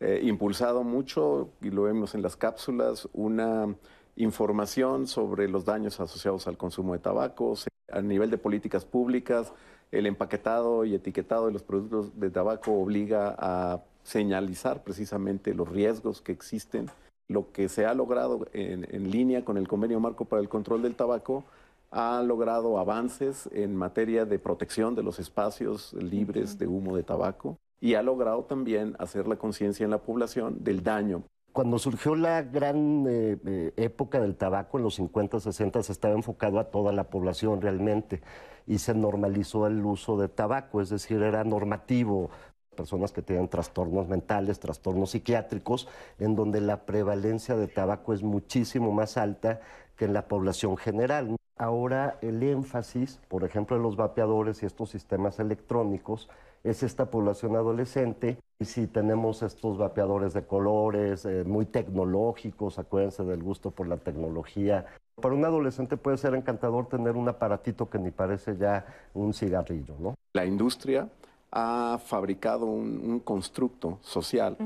[0.00, 3.72] eh, impulsado mucho, y lo vemos en las cápsulas, una
[4.16, 7.54] información sobre los daños asociados al consumo de tabaco,
[7.92, 9.52] a nivel de políticas públicas,
[9.92, 16.20] el empaquetado y etiquetado de los productos de tabaco obliga a señalizar precisamente los riesgos
[16.20, 16.90] que existen.
[17.28, 20.96] Lo que se ha logrado en línea con el convenio marco para el control del
[20.96, 21.44] tabaco
[21.92, 27.58] ha logrado avances en materia de protección de los espacios libres de humo de tabaco
[27.80, 32.42] y ha logrado también hacer la conciencia en la población del daño Cuando surgió la
[32.42, 36.92] gran eh, eh, época del tabaco en los 50, 60, se estaba enfocado a toda
[36.92, 38.22] la población realmente
[38.66, 42.30] y se normalizó el uso de tabaco, es decir, era normativo.
[42.74, 45.88] Personas que tienen trastornos mentales, trastornos psiquiátricos,
[46.18, 49.60] en donde la prevalencia de tabaco es muchísimo más alta
[49.96, 51.36] que en la población general.
[51.62, 56.28] Ahora el énfasis, por ejemplo, en los vapeadores y estos sistemas electrónicos,
[56.64, 58.36] es esta población adolescente.
[58.58, 63.96] Y si tenemos estos vapeadores de colores, eh, muy tecnológicos, acuérdense del gusto por la
[63.96, 64.86] tecnología.
[65.14, 68.84] Para un adolescente puede ser encantador tener un aparatito que ni parece ya
[69.14, 70.16] un cigarrillo, ¿no?
[70.32, 71.08] La industria
[71.52, 74.56] ha fabricado un, constructo social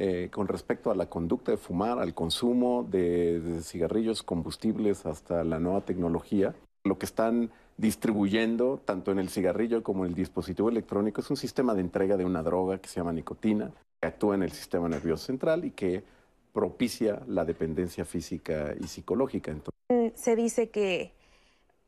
[0.00, 5.58] eh, con respecto a la conducta de fumar, al consumo de, cigarrillos combustibles hasta la
[5.58, 6.54] nueva tecnología.
[6.84, 11.36] Lo que están distribuyendo, tanto en el cigarrillo como en el dispositivo electrónico, es un
[11.36, 14.88] sistema de entrega de una droga que se llama nicotina, que actúa en el sistema
[14.88, 16.04] nervioso central y que
[16.52, 19.52] propicia la dependencia física y psicológica.
[19.88, 21.12] Mm, se dice que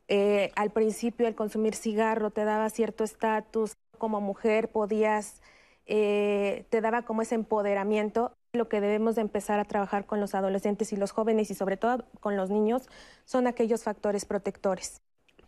[0.09, 5.41] eh, al principio el consumir cigarro te daba cierto estatus, como mujer podías,
[5.85, 8.33] eh, te daba como ese empoderamiento.
[8.53, 11.77] Lo que debemos de empezar a trabajar con los adolescentes y los jóvenes y sobre
[11.77, 12.89] todo con los niños
[13.25, 15.01] son aquellos factores protectores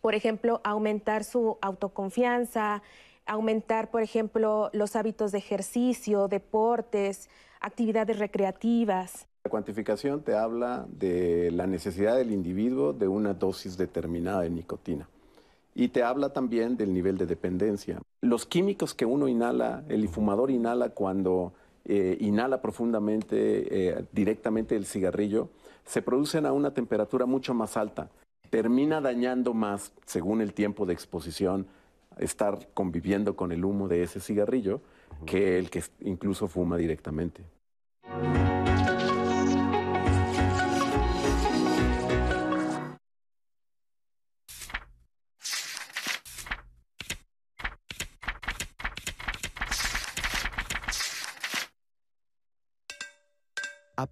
[0.04, 2.82] por ejemplo, aumentar su autoconfianza,
[3.24, 9.26] aumentar, por ejemplo, los hábitos de ejercicio, deportes, actividades recreativas.
[9.44, 15.08] La cuantificación te habla de la necesidad del individuo de una dosis determinada de nicotina
[15.74, 18.00] y te habla también del nivel de dependencia.
[18.20, 21.52] Los químicos que uno inhala, el fumador inhala cuando
[21.84, 25.50] eh, inhala profundamente, eh, directamente el cigarrillo,
[25.84, 28.08] se producen a una temperatura mucho más alta
[28.54, 31.66] termina dañando más, según el tiempo de exposición,
[32.18, 34.80] estar conviviendo con el humo de ese cigarrillo,
[35.26, 37.42] que el que incluso fuma directamente.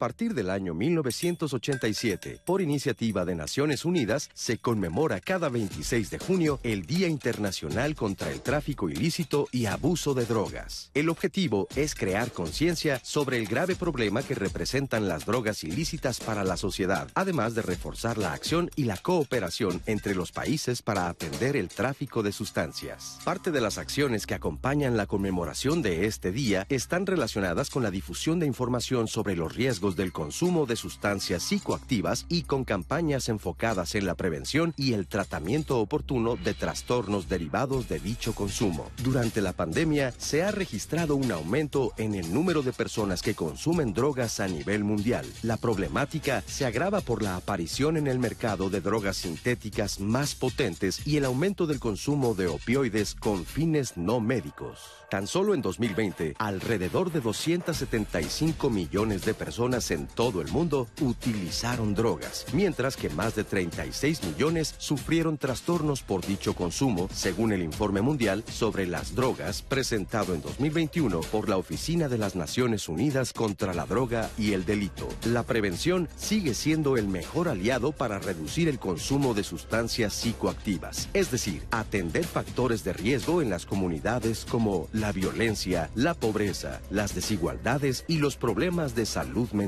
[0.03, 6.59] Partir del año 1987, por iniciativa de Naciones Unidas, se conmemora cada 26 de junio
[6.65, 10.91] el Día Internacional contra el Tráfico Ilícito y Abuso de Drogas.
[10.95, 16.43] El objetivo es crear conciencia sobre el grave problema que representan las drogas ilícitas para
[16.43, 21.55] la sociedad, además de reforzar la acción y la cooperación entre los países para atender
[21.55, 23.21] el tráfico de sustancias.
[23.25, 27.93] Parte de las acciones que acompañan la conmemoración de este día están relacionadas con la
[27.93, 33.95] difusión de información sobre los riesgos del consumo de sustancias psicoactivas y con campañas enfocadas
[33.95, 38.91] en la prevención y el tratamiento oportuno de trastornos derivados de dicho consumo.
[39.03, 43.93] Durante la pandemia se ha registrado un aumento en el número de personas que consumen
[43.93, 45.27] drogas a nivel mundial.
[45.43, 51.07] La problemática se agrava por la aparición en el mercado de drogas sintéticas más potentes
[51.07, 54.79] y el aumento del consumo de opioides con fines no médicos.
[55.11, 61.95] Tan solo en 2020, alrededor de 275 millones de personas en todo el mundo utilizaron
[61.95, 68.03] drogas, mientras que más de 36 millones sufrieron trastornos por dicho consumo, según el informe
[68.03, 73.73] mundial sobre las drogas presentado en 2021 por la Oficina de las Naciones Unidas contra
[73.73, 75.09] la Droga y el Delito.
[75.25, 81.31] La prevención sigue siendo el mejor aliado para reducir el consumo de sustancias psicoactivas, es
[81.31, 88.05] decir, atender factores de riesgo en las comunidades como la violencia, la pobreza, las desigualdades
[88.07, 89.62] y los problemas de salud mental.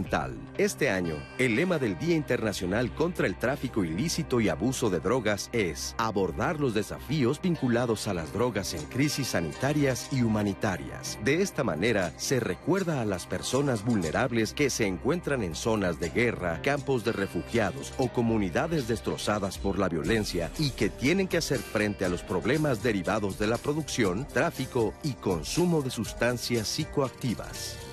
[0.59, 5.51] Este año, el lema del Día Internacional contra el Tráfico Ilícito y Abuso de Drogas
[5.53, 11.19] es abordar los desafíos vinculados a las drogas en crisis sanitarias y humanitarias.
[11.25, 16.11] De esta manera, se recuerda a las personas vulnerables que se encuentran en zonas de
[16.11, 21.59] guerra, campos de refugiados o comunidades destrozadas por la violencia y que tienen que hacer
[21.59, 27.84] frente a los problemas derivados de la producción, tráfico y consumo de sustancias psicoactivas.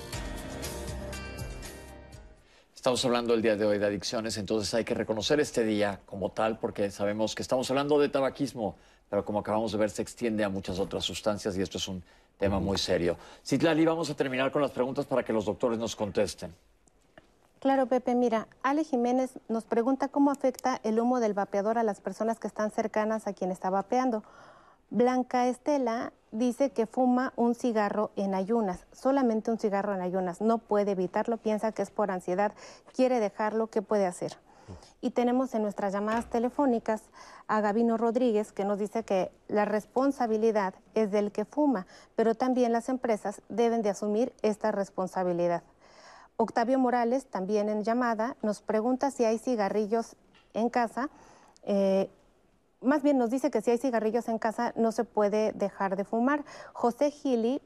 [2.82, 6.30] Estamos hablando el día de hoy de adicciones, entonces hay que reconocer este día como
[6.30, 8.74] tal porque sabemos que estamos hablando de tabaquismo,
[9.08, 12.02] pero como acabamos de ver se extiende a muchas otras sustancias y esto es un
[12.38, 13.16] tema muy serio.
[13.46, 16.52] Citlali, vamos a terminar con las preguntas para que los doctores nos contesten.
[17.60, 22.00] Claro, Pepe, mira, Ale Jiménez nos pregunta cómo afecta el humo del vapeador a las
[22.00, 24.24] personas que están cercanas a quien está vapeando.
[24.90, 30.58] Blanca Estela dice que fuma un cigarro en ayunas, solamente un cigarro en ayunas, no
[30.58, 32.52] puede evitarlo, piensa que es por ansiedad,
[32.94, 34.36] quiere dejarlo, ¿qué puede hacer?
[35.00, 37.02] Y tenemos en nuestras llamadas telefónicas
[37.46, 41.86] a Gabino Rodríguez que nos dice que la responsabilidad es del que fuma,
[42.16, 45.62] pero también las empresas deben de asumir esta responsabilidad.
[46.36, 50.16] Octavio Morales, también en llamada, nos pregunta si hay cigarrillos
[50.54, 51.10] en casa.
[51.64, 52.08] Eh,
[52.82, 56.04] más bien nos dice que si hay cigarrillos en casa no se puede dejar de
[56.04, 56.44] fumar.
[56.72, 57.62] José Gili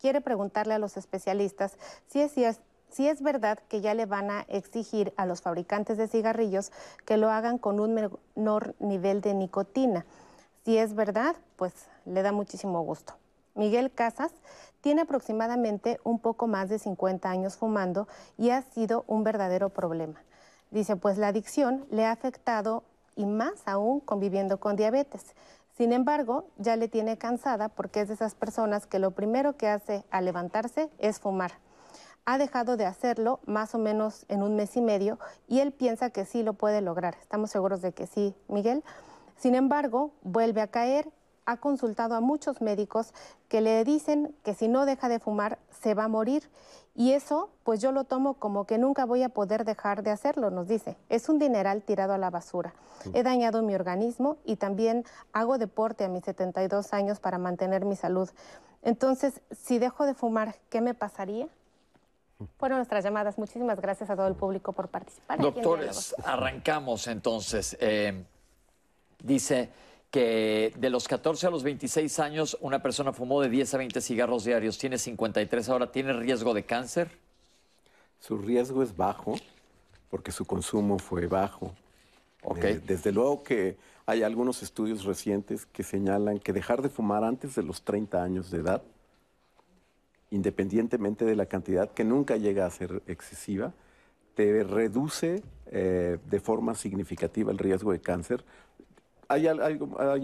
[0.00, 1.76] quiere preguntarle a los especialistas
[2.08, 2.60] si es, si es,
[2.90, 6.72] si es verdad que ya le van a exigir a los fabricantes de cigarrillos
[7.04, 10.04] que lo hagan con un menor nivel de nicotina.
[10.64, 11.72] Si es verdad, pues
[12.04, 13.14] le da muchísimo gusto.
[13.54, 14.32] Miguel Casas
[14.80, 18.08] tiene aproximadamente un poco más de 50 años fumando
[18.38, 20.22] y ha sido un verdadero problema.
[20.70, 22.82] Dice, pues la adicción le ha afectado
[23.16, 25.34] y más aún conviviendo con diabetes.
[25.76, 29.68] Sin embargo, ya le tiene cansada porque es de esas personas que lo primero que
[29.68, 31.52] hace al levantarse es fumar.
[32.24, 35.18] Ha dejado de hacerlo más o menos en un mes y medio
[35.48, 37.16] y él piensa que sí lo puede lograr.
[37.20, 38.84] Estamos seguros de que sí, Miguel.
[39.36, 41.10] Sin embargo, vuelve a caer
[41.46, 43.12] ha consultado a muchos médicos
[43.48, 46.48] que le dicen que si no deja de fumar se va a morir.
[46.94, 50.50] Y eso, pues yo lo tomo como que nunca voy a poder dejar de hacerlo,
[50.50, 50.96] nos dice.
[51.08, 52.74] Es un dineral tirado a la basura.
[53.14, 57.96] He dañado mi organismo y también hago deporte a mis 72 años para mantener mi
[57.96, 58.28] salud.
[58.82, 61.48] Entonces, si dejo de fumar, ¿qué me pasaría?
[62.58, 63.38] Fueron nuestras llamadas.
[63.38, 65.40] Muchísimas gracias a todo el público por participar.
[65.40, 67.76] Doctores, arrancamos entonces.
[67.80, 68.24] Eh,
[69.22, 69.70] dice
[70.12, 74.00] que de los 14 a los 26 años una persona fumó de 10 a 20
[74.02, 77.10] cigarros diarios, tiene 53 ahora, ¿tiene riesgo de cáncer?
[78.20, 79.34] Su riesgo es bajo
[80.10, 81.74] porque su consumo fue bajo.
[82.42, 82.74] Okay.
[82.74, 87.54] Eh, desde luego que hay algunos estudios recientes que señalan que dejar de fumar antes
[87.54, 88.82] de los 30 años de edad,
[90.30, 93.72] independientemente de la cantidad que nunca llega a ser excesiva,
[94.34, 98.44] te reduce eh, de forma significativa el riesgo de cáncer,
[99.32, 99.46] hay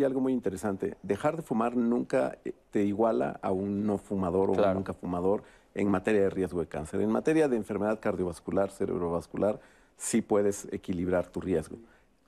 [0.05, 0.97] algo, muy interesante.
[1.03, 5.43] Dejar de fumar nunca eh, te iguala a un no fumador o un nunca fumador
[5.75, 7.01] en materia de riesgo de cáncer.
[7.01, 9.61] En materia de enfermedad cardiovascular, cerebrovascular,
[9.97, 11.77] sí puedes equilibrar tu riesgo.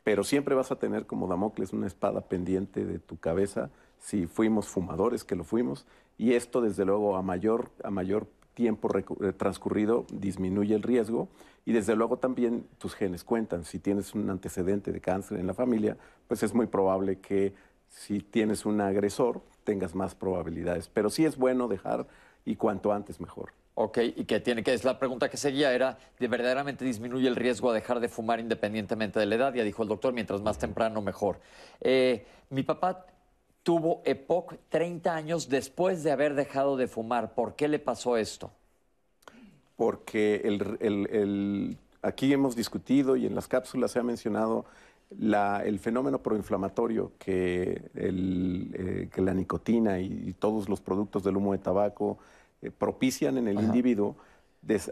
[0.05, 4.69] Pero siempre vas a tener como Damocles una espada pendiente de tu cabeza si fuimos
[4.69, 5.87] fumadores, que lo fuimos,
[6.17, 8.27] y esto desde luego a mayor, a mayor
[8.61, 11.29] tiempo eh, transcurrido disminuye el riesgo
[11.65, 13.65] y desde luego también tus genes cuentan.
[13.65, 15.97] Si tienes un antecedente de cáncer en la familia,
[16.29, 17.55] pues es muy probable que
[17.89, 20.89] si tienes un agresor tengas más probabilidades.
[20.89, 22.07] Pero sí es bueno dejar
[22.45, 23.55] y cuanto antes mejor.
[23.77, 27.37] Ok, y que tiene que, es la pregunta que seguía, era, ¿de verdaderamente disminuye el
[27.37, 29.55] riesgo a dejar de fumar independientemente de la edad?
[29.55, 31.41] Ya dijo el doctor, mientras más temprano, mejor.
[31.81, 33.07] Eh, mi papá
[33.63, 37.35] tuvo EPOC 30 años después de haber dejado de fumar.
[37.35, 38.51] ¿Por qué le pasó esto?
[39.81, 44.67] porque el, aquí hemos discutido y en las cápsulas se ha mencionado
[45.11, 51.61] el fenómeno proinflamatorio que, eh, que la nicotina y, todos los productos del humo de
[51.61, 52.19] tabaco
[52.61, 54.17] eh, propician en el individuo.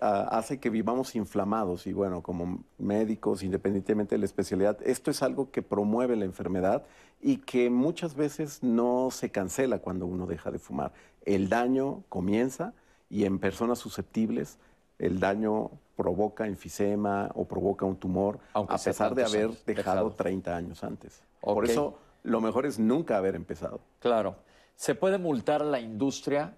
[0.00, 5.50] Hace que vivamos inflamados y bueno, como médicos, independientemente de la especialidad, esto es algo
[5.50, 6.84] que promueve la enfermedad
[7.20, 10.92] y que muchas veces no se cancela cuando uno deja de fumar.
[11.24, 12.72] El daño comienza
[13.10, 14.58] y en personas susceptibles
[14.98, 20.82] el daño provoca enfisema o provoca un tumor, a pesar de haber dejado, 30 años
[20.84, 21.22] antes.
[21.40, 23.80] Por eso lo mejor es nunca haber empezado.
[24.00, 24.36] Claro.
[24.74, 26.56] ¿Se puede multar a la industria?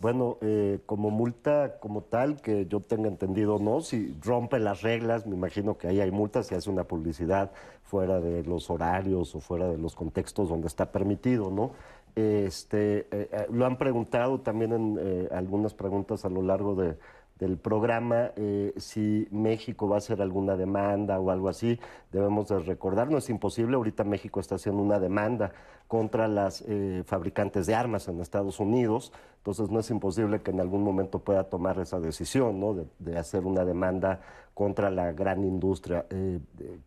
[0.00, 3.80] Bueno, eh, como multa como tal, que yo tenga entendido, no.
[3.80, 7.50] Si rompe las reglas, me imagino que ahí hay multas si hace una publicidad
[7.82, 11.72] fuera de los horarios o fuera de los contextos donde está permitido, ¿no?
[12.14, 16.74] Este, eh, eh, lo han preguntado también en eh, algunas preguntas a lo largo
[17.38, 18.32] del programa,
[18.76, 21.78] si México va a hacer alguna demanda o algo así,
[22.12, 25.52] debemos de recordar, no es imposible, ahorita México está haciendo una demanda
[25.86, 26.64] contra las
[27.04, 31.44] fabricantes de armas en Estados Unidos, entonces no es imposible que en algún momento pueda
[31.44, 32.74] tomar esa decisión, ¿no?
[32.98, 34.20] de, hacer una demanda
[34.52, 36.04] contra la gran industria.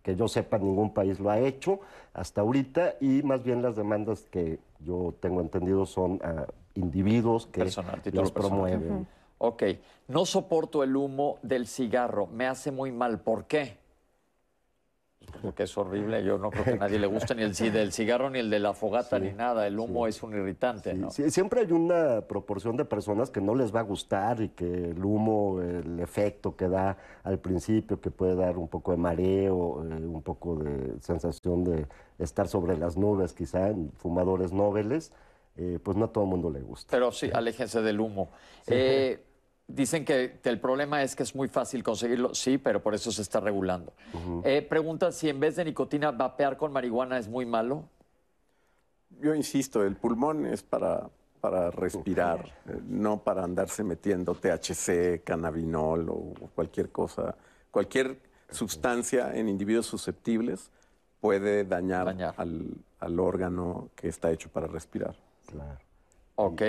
[0.03, 1.79] que yo sepa, ningún país lo ha hecho
[2.13, 6.45] hasta ahorita y más bien las demandas que yo tengo entendido son ah,
[6.75, 7.65] individuos que
[8.11, 9.07] los promueven.
[9.43, 9.63] Ok,
[10.07, 13.22] no soporto el humo del cigarro, me hace muy mal.
[13.22, 13.80] ¿Por qué?
[15.41, 18.30] Porque es horrible, yo no creo que a nadie le guste ni el del cigarro,
[18.30, 19.65] ni el de la fogata, ni nada.
[19.65, 21.09] El humo es un irritante, ¿no?
[21.09, 25.03] siempre hay una proporción de personas que no les va a gustar y que el
[25.03, 30.05] humo, el efecto que da al principio, que puede dar un poco de mareo, eh,
[30.05, 31.88] un poco de sensación de
[32.19, 35.11] estar sobre las nubes, quizá en fumadores nobles,
[35.57, 36.91] eh, pues no a todo el mundo le gusta.
[36.91, 38.30] Pero sí, aléjense del humo.
[38.68, 39.19] Eh,
[39.76, 43.22] Dicen que, el problema es que es muy fácil conseguirlo, sí, pero por eso se
[43.22, 43.93] está regulando.
[44.43, 47.85] Eh, pregunta si en vez de nicotina vapear con marihuana es muy malo.
[49.22, 51.10] Yo insisto, el pulmón es para
[51.41, 57.35] para respirar, eh, no para andarse metiendo THC, cannabinol o cualquier cosa,
[57.72, 58.19] cualquier
[58.52, 60.69] sustancia en individuos susceptibles
[61.19, 62.35] puede dañar, Dañar.
[62.38, 62.69] Al,
[62.99, 65.15] al órgano que está hecho para respirar.
[65.48, 65.80] Claro.
[66.35, 66.61] Ok.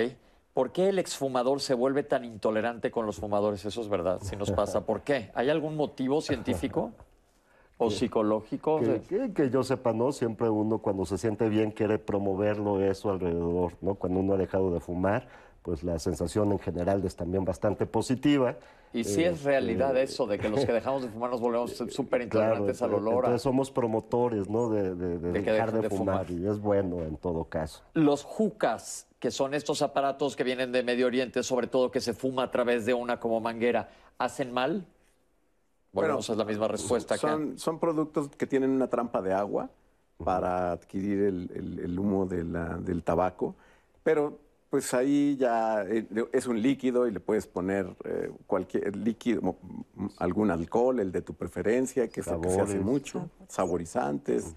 [0.53, 3.65] ¿Por qué el exfumador se vuelve tan intolerante con los fumadores?
[3.65, 4.85] Eso es verdad, si nos pasa.
[4.85, 5.31] ¿Por qué?
[5.33, 6.91] ¿Hay algún motivo científico
[7.77, 8.79] o psicológico?
[8.79, 10.11] Que, que- que yo sepa, ¿no?
[10.11, 13.95] Siempre uno cuando se siente bien quiere promoverlo eso alrededor, ¿no?
[13.95, 15.27] Cuando uno ha dejado de fumar,
[15.63, 18.57] pues la sensación en general es también bastante positiva.
[18.93, 21.71] Y sí es Este, realidad eso de que los que dejamos de fumar nos volvemos
[21.73, 23.13] súper Claro, intolerantes al entonces- olor.
[23.25, 24.69] a- entonces somos promotores, ¿no?
[24.69, 26.41] De, de- de De que dejar dejen de, de fumar, fumar.
[26.41, 27.81] y es bueno en todo caso.
[27.95, 32.13] Los jucas, que son estos aparatos que vienen de Medio Oriente, sobre todo que se
[32.13, 33.89] fuma a través de una como manguera,
[34.19, 34.85] ¿hacen mal?
[35.91, 37.29] Volvemos a la misma respuesta acá.
[37.29, 39.69] Son, son productos que tienen una trampa de agua
[40.23, 43.55] para adquirir el, el- el humo de la- del tabaco,
[44.03, 44.37] pero
[44.73, 49.55] pues ahí ya eh, es un líquido y le puedes poner eh, cualquier líquido,
[50.17, 52.81] algún alcohol, el de tu preferencia, que es el que se hace Sabores.
[52.83, 54.55] mucho, saborizantes.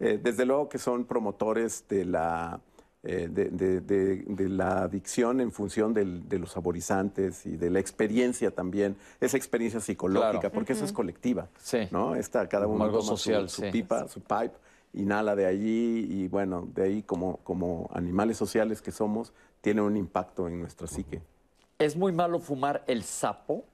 [0.00, 2.62] Eh, desde luego que son promotores de la,
[3.02, 7.68] eh, de, de- de- de la adicción en función del- de los saborizantes y de
[7.68, 10.54] la experiencia también, esa experiencia psicológica, Claro.
[10.54, 11.48] porque eso es colectiva.
[11.58, 11.80] Sí.
[11.90, 12.14] ¿no?
[12.14, 13.68] Está cada uno toma su- social, su, sí.
[13.70, 14.52] pipa, su pipe,
[14.94, 19.96] inhala de allí y bueno, de ahí como, como animales sociales que somos, tiene un
[19.96, 21.20] impacto en nuestra psique.
[21.78, 23.64] ¿Es muy malo fumar el sapo?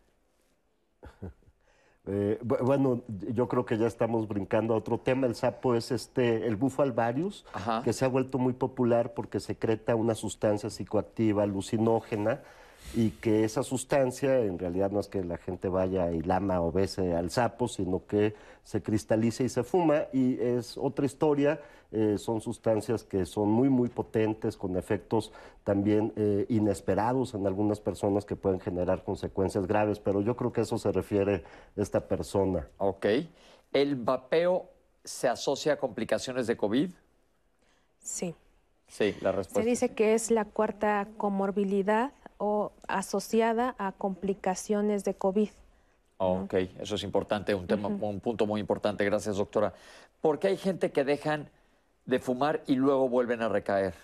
[2.06, 3.00] Eh, bu- bueno,
[3.32, 5.26] yo creo que ya estamos brincando a otro tema.
[5.26, 7.80] El sapo es este, el bufo alvarius, Ajá.
[7.82, 12.42] que se ha vuelto muy popular porque secreta una sustancia psicoactiva alucinógena
[12.96, 16.70] y que esa sustancia en realidad no es que la gente vaya y lama o
[16.70, 21.60] bese al sapo, sino que se cristaliza y se fuma y es otra historia.
[21.96, 27.78] eh, son sustancias que son muy, muy potentes, con efectos también eh, inesperados en algunas
[27.78, 31.44] personas que pueden generar consecuencias graves, pero yo creo que a eso se refiere
[31.76, 32.66] esta persona.
[32.78, 33.06] Ok.
[33.72, 34.70] ¿El vapeo
[35.04, 36.90] se asocia a complicaciones de COVID?
[38.00, 38.34] Sí.
[38.88, 39.62] Sí, la respuesta.
[39.62, 45.50] Se dice que es la cuarta comorbilidad o asociada a complicaciones de COVID.
[46.18, 49.04] Oh, ok, eso es importante, un, tema, un punto muy importante.
[49.04, 49.74] Gracias, doctora.
[50.20, 51.50] Porque hay gente que dejan
[52.06, 53.94] de fumar y luego vuelven a recaer.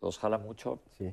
[0.00, 0.80] ¿Los jala mucho?
[0.96, 1.12] Sí.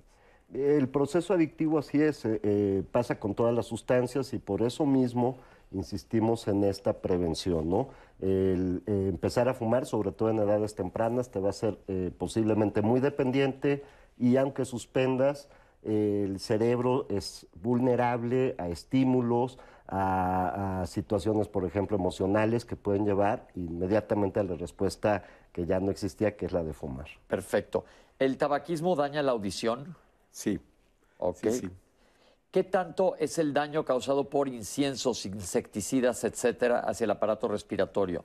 [0.53, 4.85] El proceso adictivo así es, eh, eh, pasa con todas las sustancias y por eso
[4.85, 5.37] mismo
[5.71, 7.89] insistimos en esta prevención, ¿no?
[8.19, 12.11] El eh, empezar a fumar, sobre todo en edades tempranas, te va a hacer eh,
[12.17, 13.83] posiblemente muy dependiente
[14.17, 15.49] y aunque suspendas,
[15.87, 19.57] el cerebro es vulnerable a estímulos,
[19.87, 25.23] a, a situaciones, por ejemplo, emocionales que pueden llevar inmediatamente a la respuesta
[25.53, 27.07] que ya no existía, que es la de fumar.
[27.27, 27.85] Perfecto.
[28.19, 29.95] ¿El tabaquismo daña la audición?
[30.31, 30.59] Sí,
[31.19, 31.37] Ok.
[31.41, 31.69] sí, sí.
[32.51, 38.23] ¿Qué tanto es el daño causado por inciensos, insecticidas, etcétera, hacia el aparato respiratorio?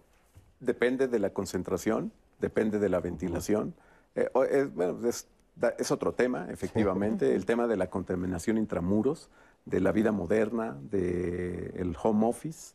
[0.60, 3.74] Depende de la concentración, depende de la ventilación.
[4.14, 9.28] Eh, es, bueno, es, da- es otro tema, efectivamente, el tema de la contaminación intramuros,
[9.64, 12.74] de la vida moderna, del home office,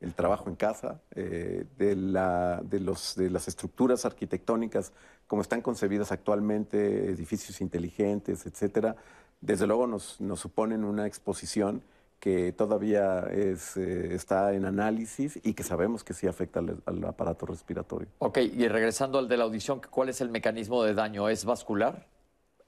[0.00, 4.92] el trabajo en casa, eh, de, la- de los, de las estructuras arquitectónicas
[5.26, 8.94] como están concebidas actualmente, edificios inteligentes, etcétera,
[9.40, 11.82] desde luego nos, nos suponen una exposición
[12.20, 17.04] que todavía es, eh, está en análisis y que sabemos que sí afecta al, al
[17.04, 18.08] aparato respiratorio.
[18.18, 21.28] Ok, y regresando al de la audición, ¿cuál es el mecanismo de daño?
[21.28, 22.06] ¿Es vascular?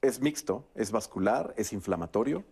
[0.02, 2.44] Es mixto, es vascular, es inflamatorio,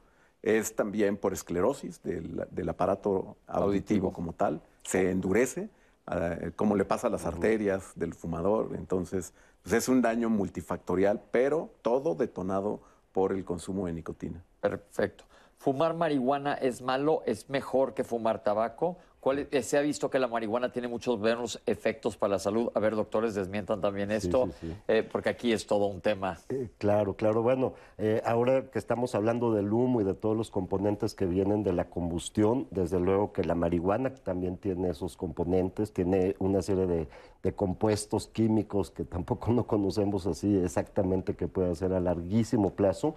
[0.43, 5.71] es también por esclerosis del, del aparato auditivo, como tal, se endurece,
[6.11, 11.21] eh, como le pasa a las arterias del fumador, entonces pues es un daño multifactorial,
[11.31, 12.81] pero todo detonado
[13.13, 14.43] por el consumo de nicotina.
[14.61, 15.25] Perfecto.
[15.59, 17.23] ¿Fumar marihuana es malo?
[17.27, 18.97] ¿Es mejor que fumar tabaco?
[19.29, 22.71] ¿Cuál es- se ha visto que la marihuana tiene muchos buenos efectos para la salud.
[22.75, 24.75] A ver, doctores, desmientan también esto, sí, sí.
[24.89, 26.39] eh, porque aquí es todo un tema.
[26.49, 27.43] Eh, Claro, claro.
[27.43, 31.63] Bueno, eh, ahora que estamos hablando del humo y de todos los componentes que vienen
[31.63, 36.87] de la combustión, desde luego que la marihuana también tiene esos componentes, tiene una serie
[36.87, 37.07] de,
[37.43, 43.15] de compuestos químicos que tampoco no conocemos así exactamente que puede hacer a larguísimo plazo.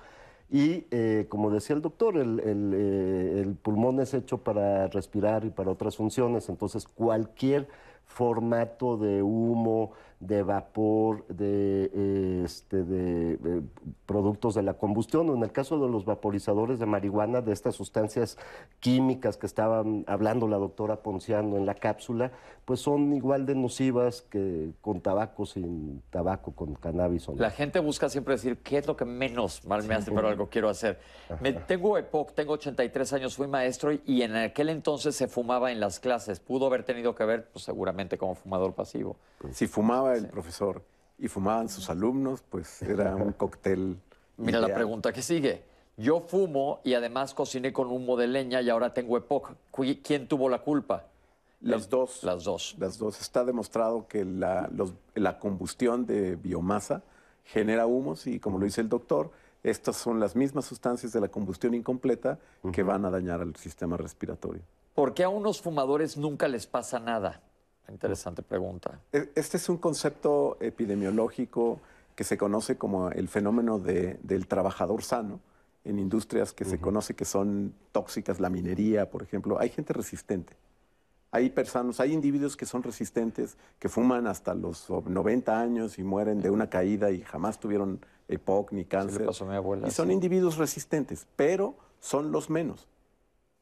[0.52, 5.46] Y eh, como decía el doctor, el, el, eh, el pulmón es hecho para respirar
[5.46, 7.70] y para otras funciones, entonces cualquier
[8.06, 13.62] formato de humo, de vapor, de, eh, este, de, eh,
[14.06, 17.76] productos de la combustión, o en el caso de los vaporizadores de marihuana, de estas
[17.76, 18.38] sustancias
[18.80, 22.32] químicas que estaban hablando la doctora Ponciano en la cápsula,
[22.66, 27.28] pues son igual de nocivas que con tabaco, sin tabaco, con cannabis.
[27.28, 27.42] O no.
[27.42, 30.50] La gente busca siempre decir qué es lo que menos mal me hace, pero algo
[30.50, 31.00] quiero hacer.
[31.40, 35.80] Me, tengo EPOC, tengo 83 años, fui maestro y en aquel entonces se fumaba en
[35.80, 36.40] las clases.
[36.40, 39.18] Pudo haber tenido que ver, pues seguramente como fumador pasivo.
[39.52, 40.84] Si fumaba el profesor
[41.18, 43.98] y fumaban sus alumnos, pues era un cóctel.
[44.38, 45.64] Mira la pregunta que sigue.
[45.98, 49.52] Yo fumo y además cociné con humo de leña y ahora tengo EPOC.
[49.72, 51.06] Qui- ¿Quién tuvo la culpa?
[51.60, 52.24] Las dos.
[52.24, 52.76] Las dos.
[52.80, 53.22] Las dos.
[53.22, 57.04] Está demostrado que la, los- la combustión de biomasa
[57.44, 59.30] genera humos y, como lo dice el doctor,
[59.62, 62.40] estas son las mismas sustancias de la combustión incompleta
[62.74, 64.62] que van a dañar al sistema respiratorio.
[64.96, 67.42] ¿Por qué a unos fumadores nunca les pasa nada?
[67.92, 69.00] Interesante pregunta.
[69.12, 71.80] E- Este es un concepto epidemiológico
[72.16, 75.40] que se conoce como el fenómeno de- del trabajador sano
[75.84, 79.60] en industrias que se conoce que son tóxicas, la minería, por ejemplo.
[79.60, 80.54] Hay gente resistente.
[81.32, 86.42] Hay personas, hay individuos que son resistentes, que fuman hasta los 90 años y mueren
[86.42, 89.26] de una caída y jamás tuvieron EPOC ni cáncer.
[89.26, 90.14] pasó a mi abuela, y son sí.
[90.14, 92.88] individuos resistentes, pero son los menos.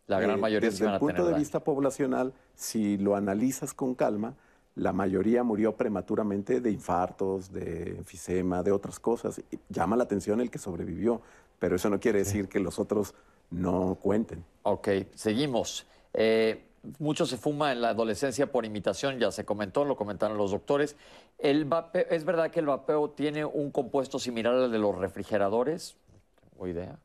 [0.10, 1.40] La gran Eh, sí Desde van el punto tener de daño.
[1.40, 4.36] vista poblacional, si lo analizas con calma,
[4.76, 9.41] la mayoría murió prematuramente de infartos, de enfisema, de otras cosas.
[9.69, 11.22] Llama la atención el que sobrevivió,
[11.60, 13.14] pero eso no quiere decir que los otros
[13.52, 14.44] no cuenten.
[14.64, 15.86] Ok, seguimos.
[16.14, 16.65] Eh,
[16.98, 20.95] mucho se fuma en la adolescencia por imitación, ya se comentó, lo comentaron los doctores.
[21.38, 25.98] El vape- ¿Es verdad que el vapeo tiene un compuesto similar al de los refrigeradores?
[26.52, 26.98] Tengo idea.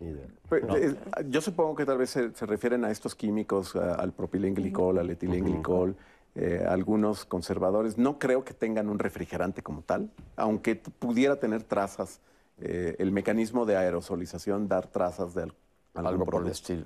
[0.00, 0.26] Idea.
[0.48, 0.94] Pues, eh,
[1.28, 5.10] yo supongo que tal vez se, se refieren a estos químicos, a- al propilenglicol, al
[5.10, 5.96] etilenglicol,
[6.34, 7.98] eh, algunos conservadores.
[7.98, 12.20] No creo que tengan un refrigerante como tal, aunque pudiera tener trazas.
[12.64, 15.54] eh, el mecanismo de aerosolización dar trazas de al-
[15.94, 16.84] algún Algo por el estilo.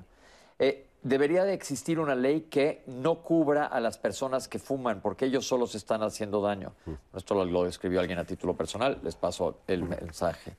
[0.58, 5.26] Eh, debería de existir una ley que no cubra a las personas que fuman, porque
[5.26, 6.72] ellos solos están haciendo daño.
[7.14, 10.56] Esto lo, lo escribió alguien a título personal, les paso el mensaje.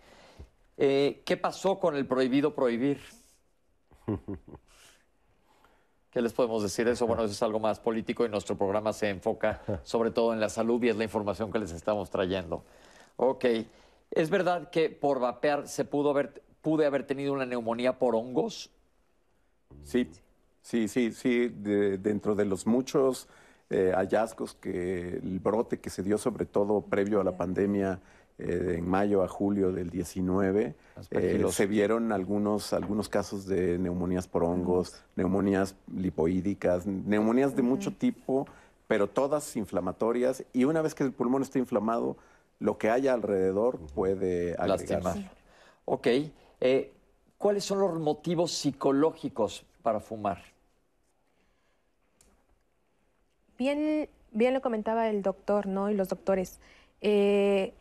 [0.77, 2.99] Eh, ¿Qué pasó con el prohibido prohibir?
[6.11, 7.05] ¿Qué les podemos decir de eso?
[7.05, 10.49] Bueno, eso es algo más político y nuestro programa se enfoca sobre todo en la
[10.49, 12.63] salud y es la información que les estamos trayendo.
[13.17, 13.45] Ok.
[14.11, 18.71] ¿Es verdad que por vapear se pudo haber, pude haber tenido una neumonía por hongos?
[19.83, 20.09] Sí,
[20.61, 21.49] sí, sí, sí.
[21.49, 23.27] de- dentro de los muchos
[23.69, 27.99] eh, hallazgos que el brote que se dio, sobre todo previo a la pandemia,
[28.39, 30.75] eh, en mayo a julio del 19,
[31.11, 37.93] eh, se vieron algunos, algunos casos de neumonías por hongos, neumonías lipoídicas, neumonías de mucho
[37.93, 38.47] tipo,
[38.87, 40.43] pero todas inflamatorias.
[40.53, 42.17] Y una vez que el pulmón está inflamado,
[42.59, 44.87] lo que haya alrededor puede agregarse.
[44.87, 45.31] Lastimar.
[45.85, 46.07] Ok.
[46.61, 46.93] eh,
[47.37, 50.43] ¿Cuáles son los motivos psicológicos para fumar?
[53.57, 55.89] Bien, bien lo comentaba el doctor, ¿no?
[55.89, 56.59] Y los doctores.
[57.01, 57.73] Eh,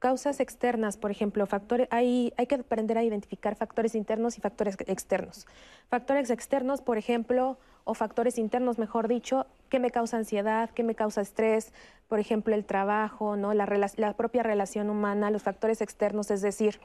[0.00, 4.76] causas externas, por ejemplo, factores, hay, hay que aprender a identificar factores internos y factores
[4.86, 5.46] externos.
[5.88, 10.70] Factores externos, por ejemplo, o factores internos, mejor dicho, ¿qué me causa ansiedad?
[10.70, 11.72] ¿Qué me causa estrés?
[12.08, 13.52] Por ejemplo, el trabajo, ¿no?
[13.54, 13.66] La,
[13.96, 16.80] la propia relación humana, los factores externos, es decir,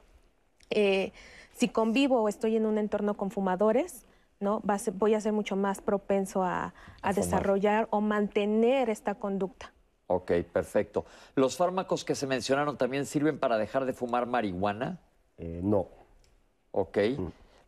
[0.70, 1.12] eh,
[1.54, 4.06] si convivo o estoy en un entorno con fumadores,
[4.42, 4.62] ¿no?
[4.70, 9.16] Va a ser- voy a ser mucho más propenso a, a desarrollar o mantener esta
[9.16, 9.72] conducta.
[10.07, 11.06] Ok, perfecto.
[11.36, 14.99] ¿Los fármacos que se mencionaron también sirven para dejar de fumar marihuana?
[15.38, 15.88] Eh, no.
[16.72, 16.98] Ok.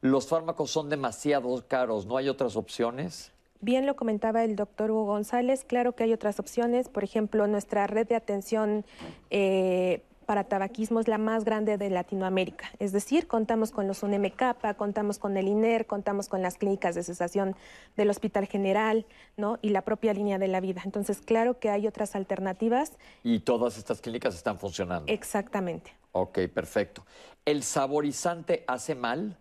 [0.01, 2.05] ¿Los fármacos son demasiado caros?
[2.05, 3.31] ¿No hay otras opciones?
[3.59, 7.87] Bien lo comentaba el doctor Hugo González, claro que hay otras opciones, por ejemplo, nuestra
[7.87, 8.85] red de atención
[9.31, 14.75] eh, para tabaquismo es la más grande de Latinoamérica, es decir, contamos con los UNMK,
[14.75, 17.55] contamos con el INER, contamos con las clínicas de cesación
[17.95, 19.05] del Hospital General,
[19.37, 19.57] ¿no?
[19.61, 20.81] Y la propia línea de la vida.
[20.83, 22.91] Entonces, claro que hay otras alternativas,
[23.23, 25.11] Y todas estas clínicas están funcionando.
[25.11, 25.95] exactamente.
[26.11, 27.05] Ok, perfecto.
[27.45, 29.37] ¿El saborizante hace mal?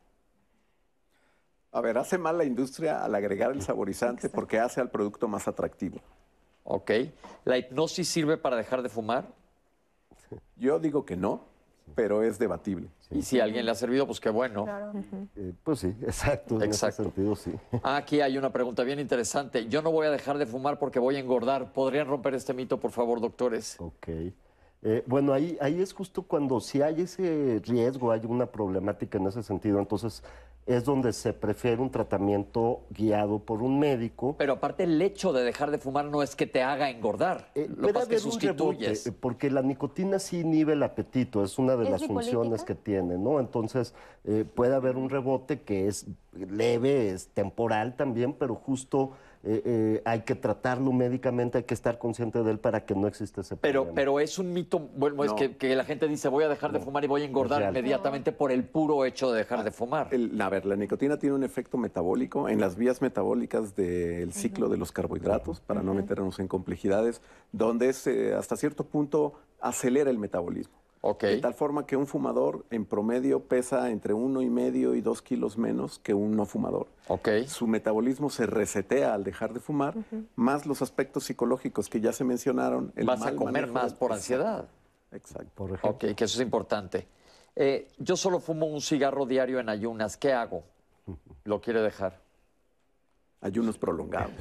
[1.72, 5.48] A ver, hace mal la industria al agregar el saborizante porque hace al producto más
[5.48, 5.98] atractivo.
[6.62, 6.92] Ok.
[7.44, 9.24] ¿La hipnosis sirve para dejar de fumar?
[10.56, 11.42] Yo digo que no,
[11.94, 12.88] pero es debatible.
[13.10, 14.66] Y si a alguien le ha servido, pues qué bueno.
[15.36, 16.56] Eh, pues sí, exacto.
[16.56, 17.02] En Exacto.
[17.02, 17.52] ese sentido, sí.
[17.82, 19.68] Ah, Aquí hay una pregunta bien interesante.
[19.68, 21.72] Yo no voy a dejar de fumar porque voy a engordar.
[21.72, 23.76] ¿Podrían romper este mito, por favor, doctores?
[23.78, 24.08] Ok.
[24.82, 29.26] Eh, bueno, ahí, ahí es justo cuando si hay ese riesgo, hay una problemática en
[29.26, 30.22] ese sentido, entonces
[30.66, 34.34] es donde se prefiere un tratamiento guiado por un médico.
[34.36, 37.68] Pero aparte el hecho de dejar de fumar no es que te haga engordar, Eh,
[37.68, 39.12] lo puede que rebote, sustituyes.
[39.20, 43.16] porque la nicotina sí inhibe el apetito, es una de ¿Es las funciones que tiene,
[43.16, 43.38] ¿no?
[43.38, 43.94] Entonces
[44.24, 49.12] eh, puede haber un rebote que es leve, es temporal también, pero justo
[49.48, 53.06] eh, eh, hay que tratarlo médicamente, hay que estar consciente de él para que no
[53.06, 53.94] exista ese Pero, problema.
[53.94, 55.36] pero es un mito, bueno, es No.
[55.36, 57.76] que, que la gente dice voy a dejar de fumar y voy a engordar real.
[57.76, 60.08] inmediatamente por el puro hecho de dejar de fumar.
[60.10, 64.68] El- a ver, la nicotina tiene un efecto metabólico en las vías metabólicas del ciclo
[64.68, 67.20] de los carbohidratos, para no meternos en complejidades,
[67.52, 70.74] donde es, eh, hasta cierto punto acelera el metabolismo.
[71.22, 75.22] De tal forma que un fumador en promedio pesa entre uno y medio y dos
[75.22, 76.86] kilos menos que un no fumador.
[77.08, 77.28] Ok.
[77.46, 79.94] Su metabolismo se resetea al dejar de fumar,
[80.34, 82.92] más los aspectos psicológicos que ya se mencionaron.
[82.96, 84.68] el Vas a comer más por ansiedad.
[85.12, 85.50] Exacto.
[85.54, 85.90] por ejemplo.
[85.90, 87.06] Ok, que eso es importante.
[87.54, 90.16] Eh, yo solo fumo un cigarro diario en ayunas.
[90.16, 90.64] ¿Qué hago?
[91.44, 92.20] Lo quiere dejar.
[93.40, 94.32] Ayunos prolongados.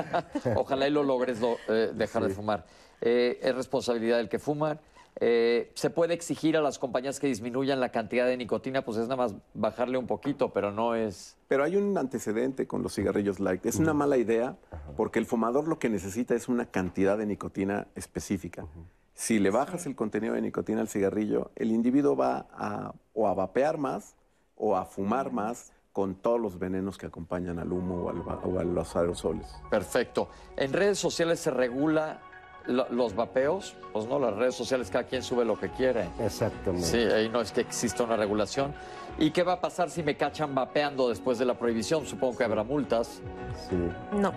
[0.56, 2.64] Ojalá y lo logres lo- eh, dejar de fumar.
[3.00, 4.78] Eh, es responsabilidad del que fuma.
[5.20, 9.04] Eh, se puede exigir a las compañías que disminuyan la cantidad de nicotina, pues es
[9.04, 11.36] nada más bajarle un poquito, pero no es.
[11.46, 13.64] Pero hay un antecedente con los cigarrillos light.
[13.66, 14.56] Es una mala idea
[14.96, 18.66] porque el fumador lo que necesita es una cantidad de nicotina específica.
[19.14, 23.34] Si le bajas el contenido de nicotina al cigarrillo, el individuo va a, o a
[23.34, 24.16] vapear más
[24.56, 28.58] o a fumar más con todos los venenos que acompañan al humo o, al o
[28.58, 29.46] a los aerosoles.
[29.70, 30.28] Perfecto.
[30.56, 32.20] ¿En redes sociales se regula
[32.66, 33.74] los vapeos?
[33.92, 36.08] Pues no, las redes sociales cada quien sube lo que quiere.
[36.18, 36.86] Exactamente.
[36.86, 38.74] Sí, ahí no es que exista una regulación.
[39.18, 42.04] ¿Y qué va a pasar si me cachan vapeando después de la prohibición?
[42.06, 43.20] Supongo que habrá multas,
[43.68, 43.76] Sí,
[44.12, 44.32] No,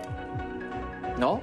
[1.17, 1.41] ¿no?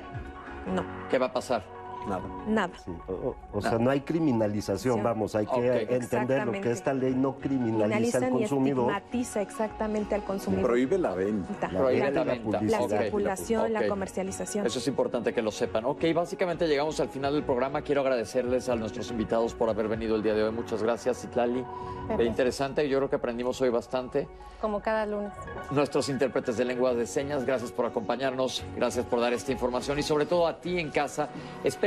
[0.67, 1.65] no, ¿Qué va a pasar?
[2.09, 2.23] Nada.
[2.47, 2.73] nada.
[2.85, 2.91] sí.
[3.09, 7.15] O, o- o sea, no hay criminalización, vamos, hay que entender lo que esta ley
[7.15, 8.91] no criminaliza al consumidor.
[8.91, 10.65] estigmatiza exactamente al consumidor.
[10.67, 11.69] Prohíbe la venta.
[11.71, 12.61] La Prohíbe venta la venta.
[12.63, 14.67] La circulación, la comercialización.
[14.67, 15.85] Eso es importante que lo sepan.
[15.85, 17.83] Ok, básicamente llegamos al final del programa.
[17.83, 20.53] Quiero agradecerles a nuestros invitados por haber venido el día de hoy.
[20.53, 21.25] Muchas gracias.
[21.25, 24.29] Eh, interesante, yo creo que aprendimos hoy bastante.
[24.61, 25.33] Como cada lunes.
[25.71, 30.03] Nuestros intérpretes de lengua de señas, gracias por acompañarnos, gracias por dar esta información y
[30.03, 31.29] sobre todo a ti en casa.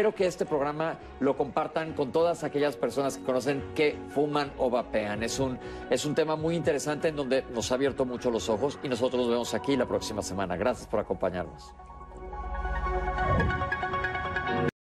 [0.07, 4.69] Espero que este programa lo compartan con todas aquellas personas que conocen que fuman o
[4.69, 5.21] vapean.
[5.21, 5.59] Es un,
[5.89, 9.23] es un tema muy interesante en donde nos ha abierto mucho los ojos y nosotros
[9.23, 10.55] nos vemos aquí la próxima semana.
[10.55, 11.73] Gracias por acompañarnos.